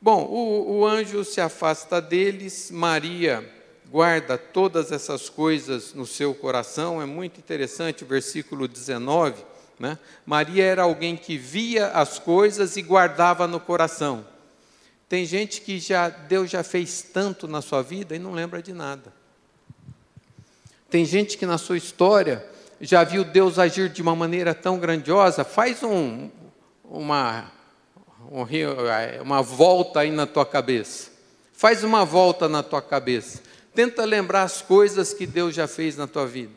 Bom, 0.00 0.24
o, 0.24 0.78
o 0.78 0.86
anjo 0.86 1.24
se 1.24 1.40
afasta 1.40 2.00
deles, 2.00 2.70
Maria 2.70 3.58
guarda 3.90 4.38
todas 4.38 4.92
essas 4.92 5.28
coisas 5.28 5.92
no 5.92 6.06
seu 6.06 6.32
coração. 6.32 7.02
É 7.02 7.06
muito 7.06 7.38
interessante 7.38 8.04
o 8.04 8.06
versículo 8.06 8.68
19. 8.68 9.44
Né? 9.80 9.98
Maria 10.26 10.62
era 10.62 10.82
alguém 10.82 11.16
que 11.16 11.38
via 11.38 11.88
as 11.88 12.18
coisas 12.18 12.76
e 12.76 12.82
guardava 12.82 13.46
no 13.46 13.58
coração. 13.58 14.26
Tem 15.08 15.24
gente 15.24 15.62
que 15.62 15.80
já 15.80 16.10
Deus 16.10 16.50
já 16.50 16.62
fez 16.62 17.00
tanto 17.00 17.48
na 17.48 17.62
sua 17.62 17.82
vida 17.82 18.14
e 18.14 18.18
não 18.18 18.32
lembra 18.32 18.62
de 18.62 18.74
nada. 18.74 19.10
Tem 20.90 21.06
gente 21.06 21.38
que 21.38 21.46
na 21.46 21.56
sua 21.56 21.78
história 21.78 22.44
já 22.78 23.02
viu 23.02 23.24
Deus 23.24 23.58
agir 23.58 23.88
de 23.88 24.02
uma 24.02 24.14
maneira 24.14 24.54
tão 24.54 24.78
grandiosa. 24.78 25.44
Faz 25.44 25.82
um, 25.82 26.28
uma, 26.84 27.50
uma 29.22 29.42
volta 29.42 30.00
aí 30.00 30.10
na 30.10 30.26
tua 30.26 30.44
cabeça. 30.44 31.10
Faz 31.54 31.82
uma 31.82 32.04
volta 32.04 32.50
na 32.50 32.62
tua 32.62 32.82
cabeça. 32.82 33.40
Tenta 33.74 34.04
lembrar 34.04 34.42
as 34.42 34.60
coisas 34.60 35.14
que 35.14 35.26
Deus 35.26 35.54
já 35.54 35.66
fez 35.66 35.96
na 35.96 36.06
tua 36.06 36.26
vida. 36.26 36.52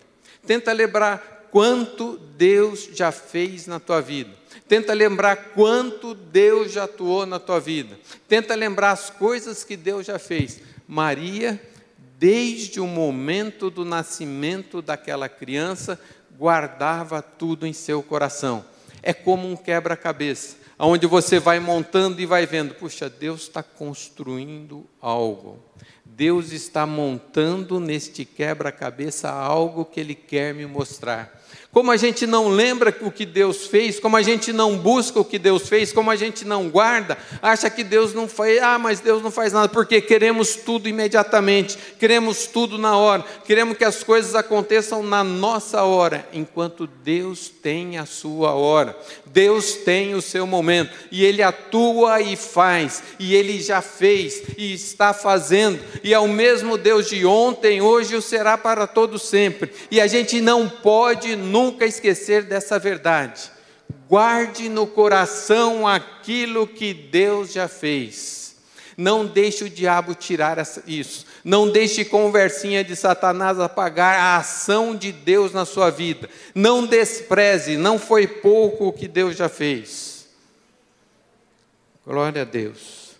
Tenta 0.46 0.74
lembrar 0.74 1.33
quanto 1.54 2.18
Deus 2.36 2.90
já 2.96 3.12
fez 3.12 3.68
na 3.68 3.80
tua 3.80 4.02
vida. 4.02 4.32
Tenta 4.68 4.92
lembrar 4.92 5.36
quanto 5.54 6.16
Deus 6.16 6.72
já 6.72 6.86
atuou 6.86 7.28
na 7.28 7.38
tua 7.38 7.60
vida. 7.60 7.96
Tenta 8.28 8.56
lembrar 8.56 8.90
as 8.90 9.12
coisas 9.12 9.64
que 9.64 9.78
Deus 9.78 10.08
já 10.08 10.18
fez. 10.18 10.60
Maria, 10.88 11.62
desde 12.18 12.80
o 12.80 12.88
momento 12.88 13.70
do 13.70 13.86
nascimento 13.86 14.82
daquela 14.82 15.30
criança, 15.30 16.00
guardava 16.36 17.22
tudo 17.22 17.68
em 17.68 17.74
seu 17.74 18.02
coração. 18.02 18.66
É 19.04 19.14
como 19.14 19.48
um 19.48 19.56
quebra-cabeça, 19.56 20.58
onde 20.80 21.06
você 21.06 21.38
vai 21.38 21.60
montando 21.60 22.20
e 22.20 22.26
vai 22.26 22.48
vendo: 22.48 22.74
puxa, 22.74 23.08
Deus 23.08 23.44
está 23.44 23.62
construindo 23.62 24.88
algo. 25.00 25.64
Deus 26.04 26.52
está 26.52 26.88
montando 26.88 27.80
neste 27.80 28.26
quebra-cabeça 28.26 29.30
algo 29.30 29.86
que 29.86 30.00
Ele 30.00 30.16
quer 30.16 30.52
me 30.56 30.66
mostrar. 30.66 31.43
Como 31.74 31.90
a 31.90 31.98
gente 31.98 32.28
não 32.28 32.50
lembra 32.50 32.96
o 33.02 33.12
que 33.12 33.26
Deus 33.26 33.66
fez, 33.66 34.00
como 34.00 34.16
a 34.16 34.22
gente 34.22 34.54
não 34.54 34.78
busca 34.78 35.20
o 35.20 35.26
que 35.26 35.40
Deus 35.40 35.68
fez, 35.68 35.92
como 35.92 36.12
a 36.12 36.16
gente 36.16 36.46
não 36.46 36.70
guarda, 36.70 37.18
acha 37.42 37.68
que 37.68 37.84
Deus 37.84 38.14
não 38.14 38.28
faz, 38.28 38.62
ah, 38.62 38.78
mas 38.78 39.00
Deus 39.00 39.24
não 39.24 39.32
faz 39.32 39.52
nada, 39.52 39.68
porque 39.68 40.00
queremos 40.00 40.56
tudo 40.56 40.88
imediatamente, 40.88 41.76
queremos 41.98 42.46
tudo 42.46 42.78
na 42.78 42.96
hora, 42.96 43.26
queremos 43.44 43.76
que 43.76 43.84
as 43.84 44.04
coisas 44.04 44.36
aconteçam 44.36 45.02
na 45.02 45.24
nossa 45.24 45.82
hora, 45.82 46.30
enquanto 46.32 46.86
Deus 46.86 47.50
tem 47.50 47.98
a 47.98 48.06
sua 48.06 48.54
hora, 48.54 48.96
Deus 49.34 49.74
tem 49.74 50.14
o 50.14 50.22
seu 50.22 50.46
momento, 50.46 50.96
e 51.12 51.26
Ele 51.26 51.42
atua 51.42 52.22
e 52.22 52.36
faz, 52.36 53.02
e 53.18 53.34
Ele 53.34 53.60
já 53.60 53.82
fez 53.82 54.44
e 54.56 54.74
está 54.74 55.12
fazendo, 55.12 55.80
e 56.04 56.14
é 56.14 56.20
o 56.20 56.28
mesmo 56.28 56.78
Deus 56.78 57.10
de 57.10 57.26
ontem, 57.26 57.82
hoje 57.82 58.16
o 58.16 58.22
será 58.22 58.60
para 58.60 58.86
todo 58.86 59.18
sempre, 59.18 59.74
e 59.90 60.00
a 60.00 60.06
gente 60.06 60.40
não 60.40 60.70
pode 60.70 61.36
nunca 61.36 61.84
esquecer 61.84 62.44
dessa 62.44 62.78
verdade. 62.78 63.52
Guarde 64.08 64.70
no 64.70 64.86
coração 64.86 65.88
aquilo 65.88 66.68
que 66.68 66.94
Deus 66.94 67.52
já 67.52 67.68
fez. 67.68 68.43
Não 68.98 69.26
deixe 69.26 69.64
o 69.64 69.70
diabo 69.70 70.14
tirar 70.16 70.58
isso. 70.88 71.26
Não 71.44 71.70
deixe 71.70 72.06
conversinha 72.06 72.84
de 72.84 72.96
Satanás 72.96 73.60
apagar 73.60 74.20
a 74.20 74.38
ação 74.38 74.96
de 74.96 75.12
Deus 75.12 75.52
na 75.52 75.66
sua 75.66 75.90
vida. 75.90 76.30
Não 76.54 76.86
despreze, 76.86 77.78
não 77.78 77.98
foi 77.98 78.28
pouco 78.28 78.88
o 78.88 78.94
que 78.94 79.08
Deus 79.08 79.36
já 79.36 79.50
fez. 79.50 80.28
Glória 82.06 82.42
a 82.42 82.46
Deus. 82.46 83.16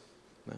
Né? 0.46 0.56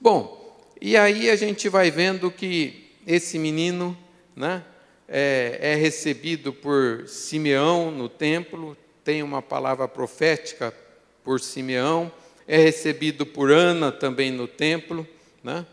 Bom, 0.00 0.58
e 0.80 0.96
aí 0.96 1.30
a 1.30 1.36
gente 1.36 1.68
vai 1.68 1.90
vendo 1.90 2.30
que 2.30 2.90
esse 3.06 3.38
menino, 3.38 3.96
né? 4.34 4.62
é, 5.08 5.58
é 5.60 5.74
recebido 5.74 6.52
por 6.52 7.08
Simeão 7.08 7.90
no 7.90 8.08
templo, 8.08 8.76
tem 9.02 9.22
uma 9.22 9.42
palavra 9.42 9.86
profética 9.86 10.74
por 11.22 11.40
Simeão, 11.40 12.10
é 12.46 12.58
recebido 12.58 13.24
por 13.24 13.50
Ana 13.50 13.90
também 13.90 14.30
no 14.30 14.46
templo, 14.46 15.06
né? 15.42 15.66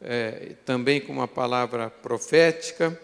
É, 0.00 0.52
também 0.64 1.00
com 1.00 1.12
uma 1.12 1.26
palavra 1.26 1.88
profética, 1.88 2.98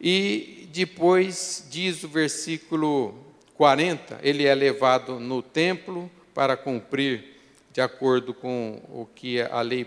e 0.00 0.68
depois 0.72 1.66
diz 1.70 2.02
o 2.02 2.08
versículo 2.08 3.14
40, 3.54 4.18
ele 4.22 4.44
é 4.44 4.54
levado 4.54 5.20
no 5.20 5.40
templo 5.40 6.10
para 6.34 6.56
cumprir 6.56 7.32
de 7.72 7.80
acordo 7.80 8.34
com 8.34 8.82
o 8.88 9.08
que 9.14 9.40
a 9.40 9.60
lei 9.62 9.86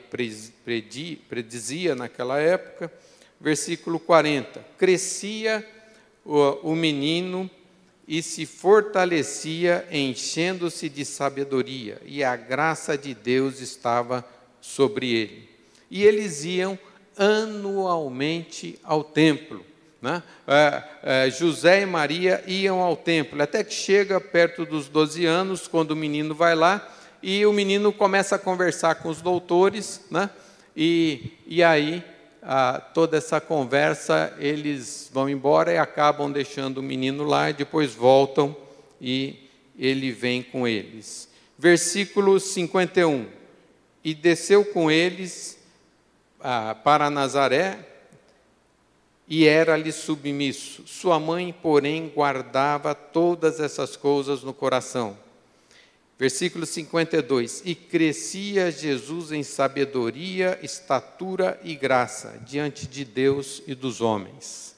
predizia 1.29 1.93
naquela 1.93 2.39
época, 2.39 2.91
versículo 3.39 3.99
40: 3.99 4.65
Crescia 4.77 5.67
o, 6.25 6.71
o 6.71 6.75
menino 6.75 7.49
e 8.07 8.21
se 8.21 8.45
fortalecia, 8.45 9.87
enchendo-se 9.91 10.87
de 10.89 11.03
sabedoria, 11.03 11.99
e 12.05 12.23
a 12.23 12.35
graça 12.35 12.97
de 12.97 13.13
Deus 13.13 13.59
estava 13.59 14.23
sobre 14.61 15.11
ele. 15.11 15.49
E 15.89 16.03
eles 16.03 16.43
iam 16.43 16.77
anualmente 17.17 18.77
ao 18.83 19.03
templo. 19.03 19.65
Né? 20.01 20.21
É, 20.47 20.83
é, 21.01 21.29
José 21.31 21.81
e 21.81 21.85
Maria 21.85 22.43
iam 22.45 22.81
ao 22.81 22.95
templo, 22.95 23.41
até 23.41 23.63
que 23.63 23.73
chega 23.73 24.21
perto 24.21 24.65
dos 24.65 24.87
12 24.87 25.25
anos, 25.25 25.67
quando 25.67 25.91
o 25.91 25.95
menino 25.95 26.35
vai 26.35 26.53
lá, 26.53 26.91
e 27.23 27.43
o 27.45 27.53
menino 27.53 27.91
começa 27.91 28.35
a 28.35 28.39
conversar 28.39 28.95
com 28.95 29.09
os 29.09 29.19
doutores, 29.19 30.01
né? 30.11 30.29
e, 30.75 31.31
e 31.47 31.63
aí 31.63 32.03
ah, 32.47 32.79
toda 32.93 33.17
essa 33.17 33.41
conversa, 33.41 34.31
eles 34.37 35.09
vão 35.11 35.27
embora 35.27 35.73
e 35.73 35.77
acabam 35.79 36.31
deixando 36.31 36.77
o 36.77 36.83
menino 36.83 37.23
lá, 37.23 37.49
e 37.49 37.53
depois 37.53 37.95
voltam 37.95 38.55
e 39.01 39.49
ele 39.77 40.11
vem 40.11 40.43
com 40.43 40.67
eles. 40.67 41.27
Versículo 41.57 42.39
51. 42.39 43.27
E 44.03 44.13
desceu 44.13 44.63
com 44.63 44.91
eles 44.91 45.57
ah, 46.39 46.75
para 46.83 47.09
Nazaré, 47.09 47.79
e 49.27 49.47
era-lhe 49.47 49.91
submisso. 49.91 50.83
Sua 50.85 51.19
mãe, 51.19 51.51
porém, 51.63 52.11
guardava 52.13 52.93
todas 52.93 53.59
essas 53.59 53.95
coisas 53.95 54.43
no 54.43 54.53
coração. 54.53 55.17
Versículo 56.17 56.65
52: 56.65 57.61
E 57.65 57.75
crescia 57.75 58.71
Jesus 58.71 59.31
em 59.31 59.43
sabedoria, 59.43 60.57
estatura 60.63 61.59
e 61.63 61.75
graça 61.75 62.39
diante 62.45 62.87
de 62.87 63.03
Deus 63.03 63.61
e 63.67 63.75
dos 63.75 63.99
homens. 63.99 64.73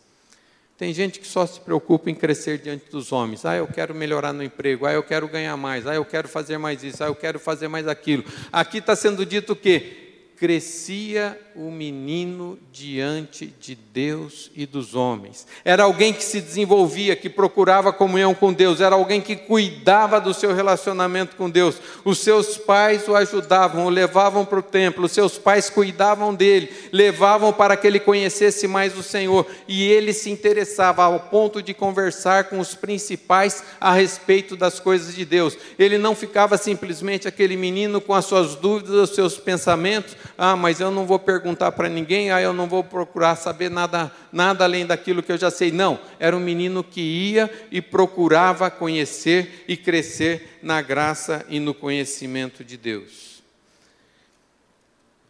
Tem 0.78 0.94
gente 0.94 1.20
que 1.20 1.28
só 1.28 1.46
se 1.46 1.60
preocupa 1.60 2.10
em 2.10 2.16
crescer 2.16 2.60
diante 2.60 2.92
dos 2.92 3.12
homens. 3.12 3.46
Ah, 3.46 3.56
eu 3.56 3.68
quero 3.68 3.96
melhorar 3.96 4.32
no 4.32 4.44
emprego. 4.44 4.86
Ah, 4.86 4.94
eu 4.94 5.02
quero 5.02 5.28
ganhar 5.28 5.58
mais. 5.58 5.88
Ah, 5.88 5.96
eu 5.96 6.06
quero 6.06 6.28
fazer 6.28 6.60
mais 6.60 6.84
isso. 6.84 7.04
Ah, 7.04 7.08
eu 7.08 7.16
quero 7.16 7.40
fazer 7.40 7.68
mais 7.68 7.88
aquilo. 7.88 8.24
Aqui 8.52 8.78
está 8.78 8.96
sendo 8.96 9.26
dito 9.26 9.56
que 9.56 10.07
crescia 10.38 11.40
o 11.56 11.72
menino 11.72 12.60
diante 12.72 13.48
de 13.60 13.74
Deus 13.74 14.52
e 14.56 14.68
dos 14.68 14.94
homens. 14.94 15.48
Era 15.66 15.84
alguém 15.84 16.14
que 16.14 16.24
se 16.24 16.40
desenvolvia, 16.40 17.16
que 17.16 17.30
procurava 17.30 17.92
comunhão 17.92 18.36
com 18.36 18.54
Deus, 18.54 18.80
era 18.80 18.96
alguém 18.96 19.20
que 19.20 19.36
cuidava 19.36 20.22
do 20.22 20.36
seu 20.36 20.54
relacionamento 20.54 21.36
com 21.36 21.50
Deus. 21.50 21.78
Os 22.06 22.20
seus 22.20 22.58
pais 22.58 23.08
o 23.08 23.16
ajudavam, 23.16 23.88
o 23.88 23.90
levavam 23.90 24.46
para 24.46 24.60
o 24.60 24.64
templo, 24.64 25.06
os 25.06 25.12
seus 25.12 25.40
pais 25.40 25.68
cuidavam 25.68 26.36
dele, 26.36 26.72
levavam 26.92 27.52
para 27.52 27.76
que 27.76 27.88
ele 27.88 28.00
conhecesse 28.00 28.68
mais 28.68 28.96
o 28.96 29.02
Senhor, 29.02 29.48
e 29.68 29.84
ele 29.90 30.14
se 30.14 30.30
interessava 30.30 31.04
ao 31.04 31.20
ponto 31.20 31.62
de 31.64 31.74
conversar 31.74 32.46
com 32.46 32.60
os 32.60 32.76
principais 32.76 33.64
a 33.82 33.92
respeito 33.92 34.56
das 34.56 34.80
coisas 34.80 35.16
de 35.16 35.26
Deus. 35.26 35.58
Ele 35.80 35.98
não 35.98 36.14
ficava 36.14 36.56
simplesmente 36.56 37.28
aquele 37.28 37.58
menino 37.58 38.00
com 38.00 38.14
as 38.14 38.26
suas 38.26 38.54
dúvidas, 38.54 39.10
os 39.10 39.16
seus 39.16 39.38
pensamentos, 39.38 40.16
ah, 40.38 40.56
mas 40.56 40.80
eu 40.80 40.90
não 40.90 41.06
vou 41.06 41.20
perguntar 41.20 41.72
para 41.72 41.88
ninguém, 41.88 42.32
ah, 42.32 42.42
eu 42.42 42.54
não 42.54 42.68
vou 42.68 42.84
procurar 42.84 43.36
saber 43.36 43.70
nada, 43.70 44.12
nada 44.32 44.64
além 44.64 44.86
daquilo 44.86 45.22
que 45.22 45.32
eu 45.32 45.38
já 45.38 45.52
sei. 45.52 45.72
Não, 45.72 46.00
era 46.20 46.36
um 46.36 46.40
menino 46.40 46.84
que 46.84 47.02
ia 47.02 47.68
e 47.72 47.82
procurava 47.82 48.72
conhecer 48.72 49.66
e 49.68 49.78
crescer 49.78 50.60
na 50.64 50.82
graça 50.82 51.46
e 51.50 51.60
no 51.60 51.74
conhecimento 51.74 52.64
de 52.64 52.78
Deus. 52.78 53.44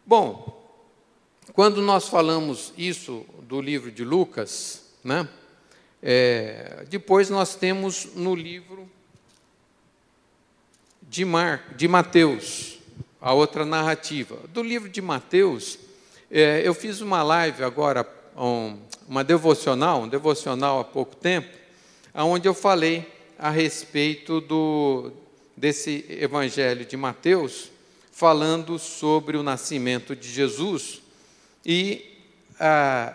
Bom, 0.06 0.58
quando 1.52 1.82
nós 1.82 2.08
falamos 2.08 2.72
isso 2.78 3.26
do 3.42 3.60
livro 3.60 3.90
de 3.90 4.04
Lucas, 4.04 4.84
né? 5.04 5.28
É, 6.02 6.84
depois 6.88 7.28
nós 7.28 7.56
temos 7.56 8.08
no 8.14 8.34
livro 8.34 8.88
de, 11.02 11.24
Mar, 11.24 11.74
de 11.76 11.88
Mateus 11.88 12.77
a 13.28 13.34
outra 13.34 13.62
narrativa. 13.66 14.38
Do 14.54 14.62
livro 14.62 14.88
de 14.88 15.02
Mateus, 15.02 15.78
é, 16.30 16.62
eu 16.64 16.72
fiz 16.72 17.02
uma 17.02 17.22
live 17.22 17.62
agora, 17.62 18.08
um, 18.34 18.78
uma 19.06 19.22
devocional, 19.22 20.00
um 20.00 20.08
devocional 20.08 20.80
há 20.80 20.84
pouco 20.84 21.14
tempo, 21.14 21.54
onde 22.14 22.48
eu 22.48 22.54
falei 22.54 23.06
a 23.38 23.50
respeito 23.50 24.40
do, 24.40 25.12
desse 25.54 26.06
evangelho 26.08 26.86
de 26.86 26.96
Mateus, 26.96 27.70
falando 28.10 28.78
sobre 28.78 29.36
o 29.36 29.42
nascimento 29.42 30.16
de 30.16 30.30
Jesus 30.30 31.02
e 31.66 32.18
a, 32.58 33.14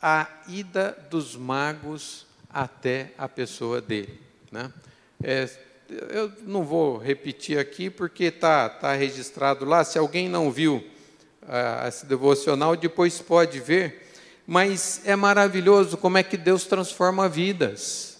a 0.00 0.28
ida 0.46 0.96
dos 1.10 1.34
magos 1.34 2.24
até 2.48 3.10
a 3.18 3.28
pessoa 3.28 3.80
dele. 3.80 4.16
Né? 4.52 4.72
É, 5.20 5.50
eu 5.88 6.32
não 6.42 6.64
vou 6.64 6.96
repetir 6.96 7.58
aqui 7.58 7.90
porque 7.90 8.24
está 8.24 8.68
tá 8.68 8.94
registrado 8.94 9.64
lá. 9.64 9.84
Se 9.84 9.98
alguém 9.98 10.28
não 10.28 10.50
viu 10.50 10.76
uh, 11.42 11.86
esse 11.86 12.06
devocional, 12.06 12.76
depois 12.76 13.20
pode 13.20 13.60
ver. 13.60 14.08
Mas 14.46 15.00
é 15.04 15.16
maravilhoso 15.16 15.96
como 15.96 16.18
é 16.18 16.22
que 16.22 16.36
Deus 16.36 16.64
transforma 16.64 17.28
vidas. 17.28 18.14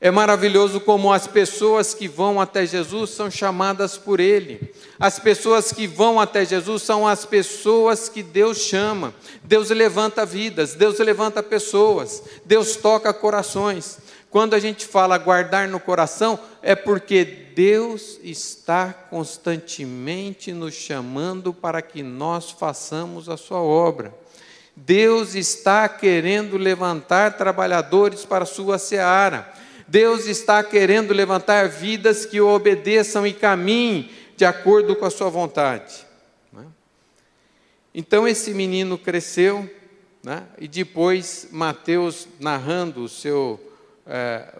É 0.00 0.10
maravilhoso 0.10 0.80
como 0.80 1.12
as 1.12 1.26
pessoas 1.26 1.94
que 1.94 2.06
vão 2.06 2.40
até 2.40 2.66
Jesus 2.66 3.10
são 3.10 3.30
chamadas 3.30 3.96
por 3.96 4.20
Ele. 4.20 4.60
As 5.00 5.18
pessoas 5.18 5.72
que 5.72 5.86
vão 5.86 6.20
até 6.20 6.44
Jesus 6.44 6.82
são 6.82 7.08
as 7.08 7.24
pessoas 7.24 8.08
que 8.08 8.22
Deus 8.22 8.58
chama. 8.58 9.14
Deus 9.42 9.70
levanta 9.70 10.26
vidas, 10.26 10.74
Deus 10.74 10.98
levanta 10.98 11.42
pessoas, 11.42 12.22
Deus 12.44 12.76
toca 12.76 13.14
corações. 13.14 13.98
Quando 14.34 14.54
a 14.54 14.58
gente 14.58 14.84
fala 14.84 15.16
guardar 15.16 15.68
no 15.68 15.78
coração, 15.78 16.40
é 16.60 16.74
porque 16.74 17.24
Deus 17.54 18.18
está 18.20 18.92
constantemente 18.92 20.52
nos 20.52 20.74
chamando 20.74 21.54
para 21.54 21.80
que 21.80 22.02
nós 22.02 22.50
façamos 22.50 23.28
a 23.28 23.36
sua 23.36 23.60
obra. 23.60 24.12
Deus 24.74 25.36
está 25.36 25.88
querendo 25.88 26.56
levantar 26.56 27.36
trabalhadores 27.36 28.24
para 28.24 28.42
a 28.42 28.44
sua 28.44 28.76
seara. 28.76 29.48
Deus 29.86 30.26
está 30.26 30.64
querendo 30.64 31.14
levantar 31.14 31.68
vidas 31.68 32.26
que 32.26 32.40
obedeçam 32.40 33.24
e 33.24 33.32
caminhem 33.32 34.10
de 34.36 34.44
acordo 34.44 34.96
com 34.96 35.04
a 35.04 35.10
sua 35.10 35.30
vontade. 35.30 36.04
Né? 36.52 36.66
Então 37.94 38.26
esse 38.26 38.52
menino 38.52 38.98
cresceu, 38.98 39.72
né? 40.24 40.42
e 40.58 40.66
depois 40.66 41.46
Mateus 41.52 42.26
narrando 42.40 43.04
o 43.04 43.08
seu 43.08 43.70
é, 44.06 44.52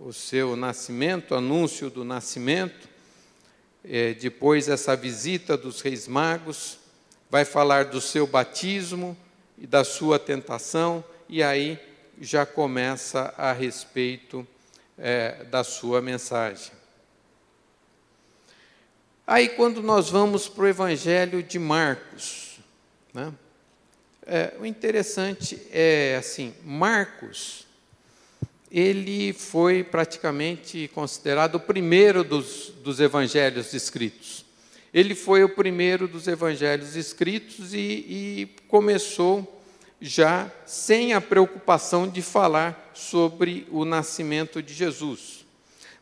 o 0.00 0.12
seu 0.12 0.56
nascimento, 0.56 1.34
anúncio 1.34 1.88
do 1.88 2.04
nascimento, 2.04 2.88
é, 3.84 4.14
depois 4.14 4.68
essa 4.68 4.96
visita 4.96 5.56
dos 5.56 5.80
reis 5.80 6.08
magos, 6.08 6.78
vai 7.30 7.44
falar 7.44 7.86
do 7.86 8.00
seu 8.00 8.26
batismo 8.26 9.16
e 9.58 9.66
da 9.66 9.84
sua 9.84 10.18
tentação, 10.18 11.04
e 11.28 11.42
aí 11.42 11.78
já 12.20 12.46
começa 12.46 13.34
a 13.36 13.52
respeito 13.52 14.46
é, 14.98 15.44
da 15.44 15.64
sua 15.64 16.00
mensagem. 16.00 16.72
Aí, 19.26 19.48
quando 19.48 19.82
nós 19.82 20.10
vamos 20.10 20.48
para 20.48 20.64
o 20.64 20.68
Evangelho 20.68 21.42
de 21.42 21.58
Marcos, 21.58 22.58
né, 23.12 23.32
é, 24.26 24.54
o 24.60 24.66
interessante 24.66 25.60
é 25.72 26.16
assim: 26.18 26.54
Marcos 26.62 27.63
ele 28.74 29.32
foi 29.32 29.84
praticamente 29.84 30.90
considerado 30.92 31.54
o 31.54 31.60
primeiro 31.60 32.24
dos, 32.24 32.72
dos 32.82 32.98
evangelhos 32.98 33.72
escritos. 33.72 34.44
Ele 34.92 35.14
foi 35.14 35.44
o 35.44 35.48
primeiro 35.48 36.08
dos 36.08 36.26
evangelhos 36.26 36.96
escritos 36.96 37.72
e, 37.72 37.78
e 37.78 38.48
começou 38.66 39.62
já 40.00 40.50
sem 40.66 41.14
a 41.14 41.20
preocupação 41.20 42.08
de 42.08 42.20
falar 42.20 42.90
sobre 42.92 43.64
o 43.70 43.84
nascimento 43.84 44.60
de 44.60 44.74
Jesus. 44.74 45.46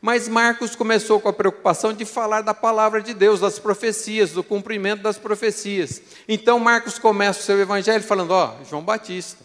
Mas 0.00 0.26
Marcos 0.26 0.74
começou 0.74 1.20
com 1.20 1.28
a 1.28 1.32
preocupação 1.32 1.92
de 1.92 2.06
falar 2.06 2.40
da 2.40 2.54
palavra 2.54 3.02
de 3.02 3.12
Deus, 3.12 3.40
das 3.40 3.58
profecias, 3.58 4.30
do 4.30 4.42
cumprimento 4.42 5.02
das 5.02 5.18
profecias. 5.18 6.00
Então 6.26 6.58
Marcos 6.58 6.98
começa 6.98 7.40
o 7.40 7.42
seu 7.42 7.60
evangelho 7.60 8.02
falando: 8.02 8.30
Ó, 8.30 8.56
João 8.64 8.82
Batista, 8.82 9.44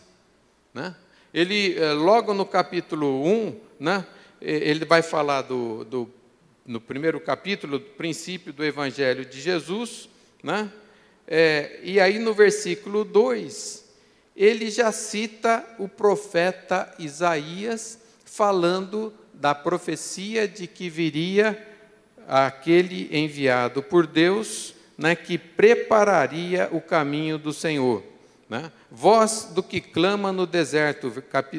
né? 0.73 0.95
Ele, 1.33 1.77
eh, 1.77 1.93
logo 1.93 2.33
no 2.33 2.45
capítulo 2.45 3.23
1, 3.25 3.59
né, 3.79 4.05
ele 4.41 4.85
vai 4.85 5.01
falar 5.01 5.41
do, 5.41 5.83
do, 5.83 6.09
no 6.65 6.79
primeiro 6.79 7.19
capítulo, 7.19 7.79
do 7.79 7.85
princípio 7.85 8.53
do 8.53 8.63
Evangelho 8.63 9.25
de 9.25 9.41
Jesus, 9.41 10.09
né, 10.43 10.71
é, 11.27 11.79
e 11.83 11.99
aí 11.99 12.19
no 12.19 12.33
versículo 12.33 13.03
2, 13.03 13.85
ele 14.35 14.69
já 14.69 14.91
cita 14.91 15.65
o 15.77 15.89
profeta 15.89 16.93
Isaías 16.97 17.99
falando 18.23 19.13
da 19.33 19.53
profecia 19.53 20.47
de 20.47 20.67
que 20.67 20.89
viria 20.89 21.67
aquele 22.27 23.09
enviado 23.11 23.81
por 23.81 24.05
Deus, 24.07 24.73
né, 24.97 25.15
que 25.15 25.37
prepararia 25.37 26.69
o 26.71 26.81
caminho 26.81 27.37
do 27.37 27.53
Senhor. 27.53 28.03
Né? 28.49 28.71
Voz 28.89 29.49
do 29.51 29.61
que 29.61 29.81
clama 29.81 30.31
no 30.31 30.45
deserto, 30.45 31.11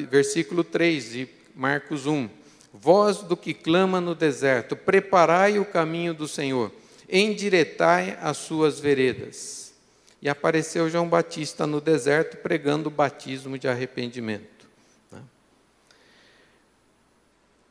versículo 0.09 0.63
3 0.63 1.11
de 1.11 1.29
Marcos 1.55 2.05
1. 2.05 2.29
Voz 2.73 3.17
do 3.17 3.35
que 3.35 3.53
clama 3.53 3.99
no 3.99 4.15
deserto, 4.15 4.75
preparai 4.75 5.59
o 5.59 5.65
caminho 5.65 6.13
do 6.13 6.27
Senhor, 6.27 6.71
endiretai 7.09 8.17
as 8.21 8.37
suas 8.37 8.79
veredas. 8.79 9.73
E 10.21 10.27
apareceu 10.27 10.89
João 10.89 11.07
Batista 11.07 11.65
no 11.65 11.79
deserto 11.79 12.37
pregando 12.37 12.89
o 12.89 12.91
batismo 12.91 13.57
de 13.57 13.67
arrependimento. 13.67 14.67
Né? 15.11 15.21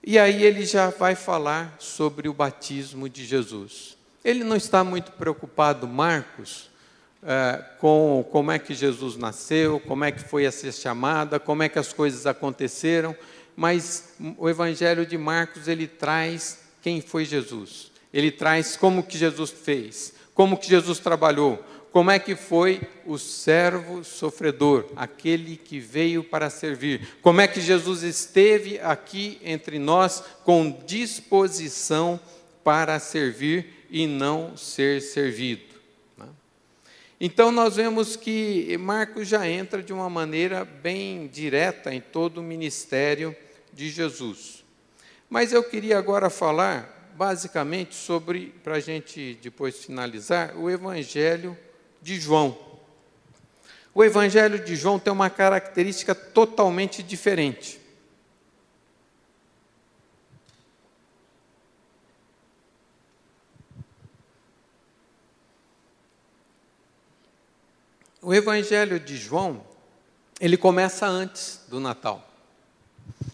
E 0.02 0.18
aí 0.18 0.42
ele 0.42 0.64
já 0.64 0.90
vai 0.90 1.14
falar 1.14 1.76
sobre 1.78 2.28
o 2.28 2.32
batismo 2.32 3.08
de 3.08 3.24
Jesus. 3.24 3.96
Ele 4.24 4.42
não 4.44 4.56
está 4.56 4.82
muito 4.82 5.12
preocupado, 5.12 5.86
Marcos, 5.86 6.70
é, 7.22 7.62
com 7.78 8.24
como 8.30 8.50
é 8.50 8.58
que 8.58 8.74
Jesus 8.74 9.16
nasceu, 9.16 9.80
como 9.80 10.04
é 10.04 10.12
que 10.12 10.22
foi 10.22 10.44
essa 10.44 10.70
chamada, 10.70 11.40
como 11.40 11.62
é 11.62 11.68
que 11.68 11.78
as 11.78 11.92
coisas 11.92 12.26
aconteceram, 12.26 13.14
mas 13.56 14.14
o 14.36 14.48
Evangelho 14.48 15.04
de 15.04 15.18
Marcos 15.18 15.66
ele 15.66 15.86
traz 15.86 16.60
quem 16.80 17.00
foi 17.00 17.24
Jesus, 17.24 17.90
ele 18.12 18.30
traz 18.30 18.76
como 18.76 19.02
que 19.02 19.18
Jesus 19.18 19.50
fez, 19.50 20.14
como 20.32 20.56
que 20.56 20.68
Jesus 20.68 21.00
trabalhou, 21.00 21.62
como 21.90 22.10
é 22.10 22.18
que 22.18 22.36
foi 22.36 22.80
o 23.04 23.18
servo 23.18 24.04
sofredor, 24.04 24.86
aquele 24.94 25.56
que 25.56 25.80
veio 25.80 26.22
para 26.22 26.50
servir, 26.50 27.16
como 27.20 27.40
é 27.40 27.48
que 27.48 27.60
Jesus 27.60 28.02
esteve 28.02 28.78
aqui 28.78 29.40
entre 29.42 29.78
nós 29.78 30.22
com 30.44 30.78
disposição 30.86 32.20
para 32.62 33.00
servir 33.00 33.86
e 33.90 34.06
não 34.06 34.56
ser 34.56 35.00
servido. 35.00 35.67
Então 37.20 37.50
nós 37.50 37.76
vemos 37.76 38.14
que 38.14 38.76
Marcos 38.78 39.26
já 39.26 39.48
entra 39.48 39.82
de 39.82 39.92
uma 39.92 40.08
maneira 40.08 40.64
bem 40.64 41.26
direta 41.26 41.92
em 41.92 42.00
todo 42.00 42.38
o 42.38 42.42
ministério 42.42 43.34
de 43.72 43.88
Jesus. 43.90 44.64
Mas 45.28 45.52
eu 45.52 45.64
queria 45.64 45.98
agora 45.98 46.30
falar 46.30 47.12
basicamente 47.16 47.96
sobre, 47.96 48.54
para 48.62 48.76
a 48.76 48.80
gente 48.80 49.36
depois 49.42 49.84
finalizar, 49.84 50.56
o 50.56 50.70
Evangelho 50.70 51.58
de 52.00 52.20
João. 52.20 52.56
O 53.92 54.04
Evangelho 54.04 54.64
de 54.64 54.76
João 54.76 55.00
tem 55.00 55.12
uma 55.12 55.28
característica 55.28 56.14
totalmente 56.14 57.02
diferente. 57.02 57.80
O 68.28 68.34
Evangelho 68.34 69.00
de 69.00 69.16
João, 69.16 69.64
ele 70.38 70.58
começa 70.58 71.06
antes 71.06 71.62
do 71.66 71.80
Natal. 71.80 72.30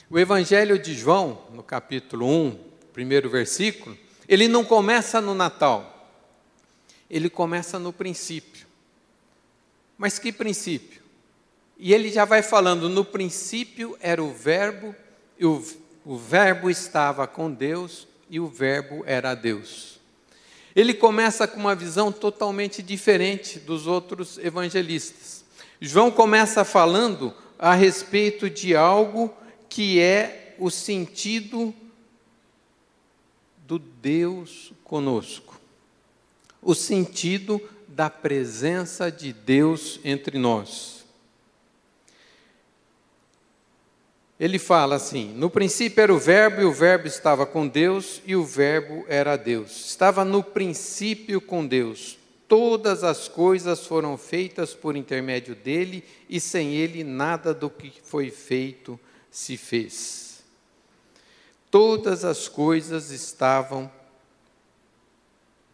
O 0.09 0.17
Evangelho 0.21 0.79
de 0.79 0.95
João, 0.95 1.49
no 1.53 1.65
capítulo 1.65 2.29
1, 2.29 2.61
primeiro 2.93 3.29
versículo, 3.29 3.99
ele 4.29 4.47
não 4.47 4.65
começa 4.65 5.21
no 5.21 5.35
Natal, 5.35 6.09
ele 7.11 7.29
começa 7.29 7.77
no 7.77 7.93
princípio. 7.93 8.69
Mas 9.99 10.21
que 10.21 10.31
princípio? 10.31 11.03
E 11.77 11.93
ele 11.93 12.09
já 12.09 12.25
vai 12.25 12.41
falando: 12.41 12.89
no 12.89 13.05
princípio 13.05 13.99
era 14.01 14.23
o 14.23 14.33
Verbo, 14.33 14.95
e 15.37 15.45
o, 15.45 15.61
o 16.05 16.17
Verbo 16.17 16.71
estava 16.71 17.27
com 17.27 17.51
Deus, 17.51 18.07
e 18.31 18.39
o 18.39 18.47
Verbo 18.47 19.03
era 19.07 19.35
Deus. 19.35 19.94
Ele 20.75 20.93
começa 20.93 21.47
com 21.47 21.61
uma 21.61 21.75
visão 21.75 22.11
totalmente 22.11 22.83
diferente 22.83 23.59
dos 23.59 23.87
outros 23.87 24.39
evangelistas. 24.39 25.45
João 25.81 26.11
começa 26.11 26.65
falando 26.65 27.33
a 27.59 27.75
respeito 27.75 28.51
de 28.51 28.75
algo 28.75 29.33
que 29.69 30.01
é 30.01 30.57
o 30.59 30.71
sentido 30.71 31.75
do 33.59 33.79
Deus 33.79 34.73
conosco, 34.83 35.61
o 36.61 36.75
sentido 36.75 37.61
da 37.89 38.11
presença 38.11 39.11
de 39.11 39.33
Deus 39.33 40.01
entre 40.05 40.39
nós. 40.39 41.04
Ele 44.39 44.59
fala 44.59 44.97
assim: 44.97 45.33
no 45.35 45.49
princípio 45.49 46.03
era 46.03 46.13
o 46.13 46.19
Verbo, 46.19 46.63
e 46.63 46.65
o 46.65 46.73
Verbo 46.73 47.07
estava 47.07 47.47
com 47.47 47.67
Deus, 47.67 48.21
e 48.27 48.35
o 48.35 48.45
Verbo 48.45 49.05
era 49.09 49.37
Deus. 49.37 49.87
Estava 49.87 50.25
no 50.25 50.43
princípio 50.43 51.41
com 51.41 51.67
Deus. 51.67 52.19
Todas 52.47 53.03
as 53.03 53.29
coisas 53.29 53.87
foram 53.87 54.19
feitas 54.19 54.75
por 54.75 54.97
intermédio 54.97 55.55
dele, 55.55 56.05
e 56.29 56.39
sem 56.39 56.75
ele 56.75 57.03
nada 57.03 57.55
do 57.55 57.71
que 57.71 57.93
foi 58.03 58.31
feito 58.31 58.99
se 59.31 59.57
fez 59.57 60.25
todas 61.75 62.25
as 62.25 62.47
coisas 62.47 63.11
estavam 63.11 63.91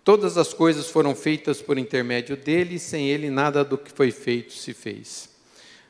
Todas 0.02 0.38
as 0.38 0.54
coisas 0.54 0.88
foram 0.88 1.14
feitas 1.14 1.60
por 1.60 1.76
intermédio 1.76 2.38
dele, 2.38 2.76
e 2.76 2.78
sem 2.78 3.10
ele 3.10 3.28
nada 3.28 3.62
do 3.62 3.76
que 3.76 3.92
foi 3.92 4.10
feito 4.10 4.54
se 4.54 4.72
fez. 4.72 5.28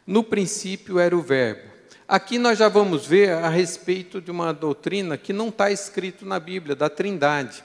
No 0.05 0.25
princípio 0.25 0.99
era 0.99 1.17
o 1.17 1.23
Verbo. 1.23 1.71
Aqui 2.11 2.39
nós 2.39 2.59
já 2.59 2.69
vamos 2.69 3.07
ver 3.07 3.31
a 3.31 3.49
respeito 3.49 4.21
de 4.21 4.33
uma 4.33 4.53
doutrina 4.53 5.17
que 5.17 5.33
não 5.33 5.49
está 5.49 5.71
escrito 5.71 6.27
na 6.27 6.41
Bíblia, 6.41 6.75
da 6.75 6.91
Trindade. 6.91 7.63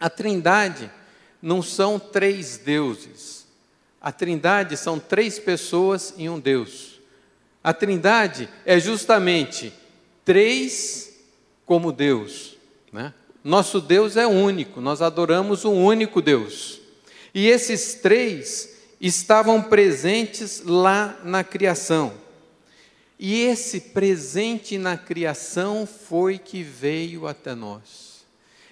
A 0.00 0.08
Trindade 0.08 0.90
não 1.42 1.60
são 1.60 1.98
três 1.98 2.56
deuses. 2.56 3.46
A 4.00 4.10
Trindade 4.10 4.74
são 4.74 4.98
três 4.98 5.38
pessoas 5.38 6.14
e 6.16 6.30
um 6.30 6.40
Deus. 6.40 6.98
A 7.62 7.74
Trindade 7.74 8.48
é 8.64 8.80
justamente 8.80 9.70
três 10.24 11.14
como 11.66 11.92
Deus. 11.92 12.56
Né? 12.90 13.12
Nosso 13.44 13.82
Deus 13.82 14.16
é 14.16 14.26
único, 14.26 14.80
nós 14.80 15.02
adoramos 15.02 15.66
um 15.66 15.74
único 15.74 16.22
Deus. 16.22 16.80
E 17.34 17.46
esses 17.48 17.96
três 17.96 18.78
estavam 18.98 19.62
presentes 19.62 20.62
lá 20.64 21.20
na 21.22 21.44
criação. 21.44 22.27
E 23.18 23.42
esse 23.42 23.80
presente 23.80 24.78
na 24.78 24.96
criação 24.96 25.86
foi 25.86 26.38
que 26.38 26.62
veio 26.62 27.26
até 27.26 27.54
nós. 27.54 28.24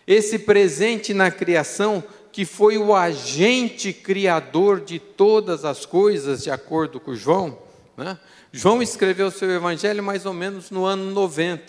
Esse 0.06 0.38
presente 0.38 1.12
na 1.12 1.30
criação 1.30 2.02
que 2.30 2.44
foi 2.44 2.78
o 2.78 2.94
agente 2.94 3.92
criador 3.92 4.80
de 4.80 4.98
todas 4.98 5.64
as 5.64 5.84
coisas, 5.84 6.44
de 6.44 6.50
acordo 6.50 7.00
com 7.00 7.14
João, 7.14 7.58
né? 7.96 8.18
João 8.52 8.80
escreveu 8.80 9.30
seu 9.30 9.50
evangelho 9.50 10.02
mais 10.02 10.24
ou 10.24 10.32
menos 10.32 10.70
no 10.70 10.84
ano 10.84 11.10
90. 11.10 11.62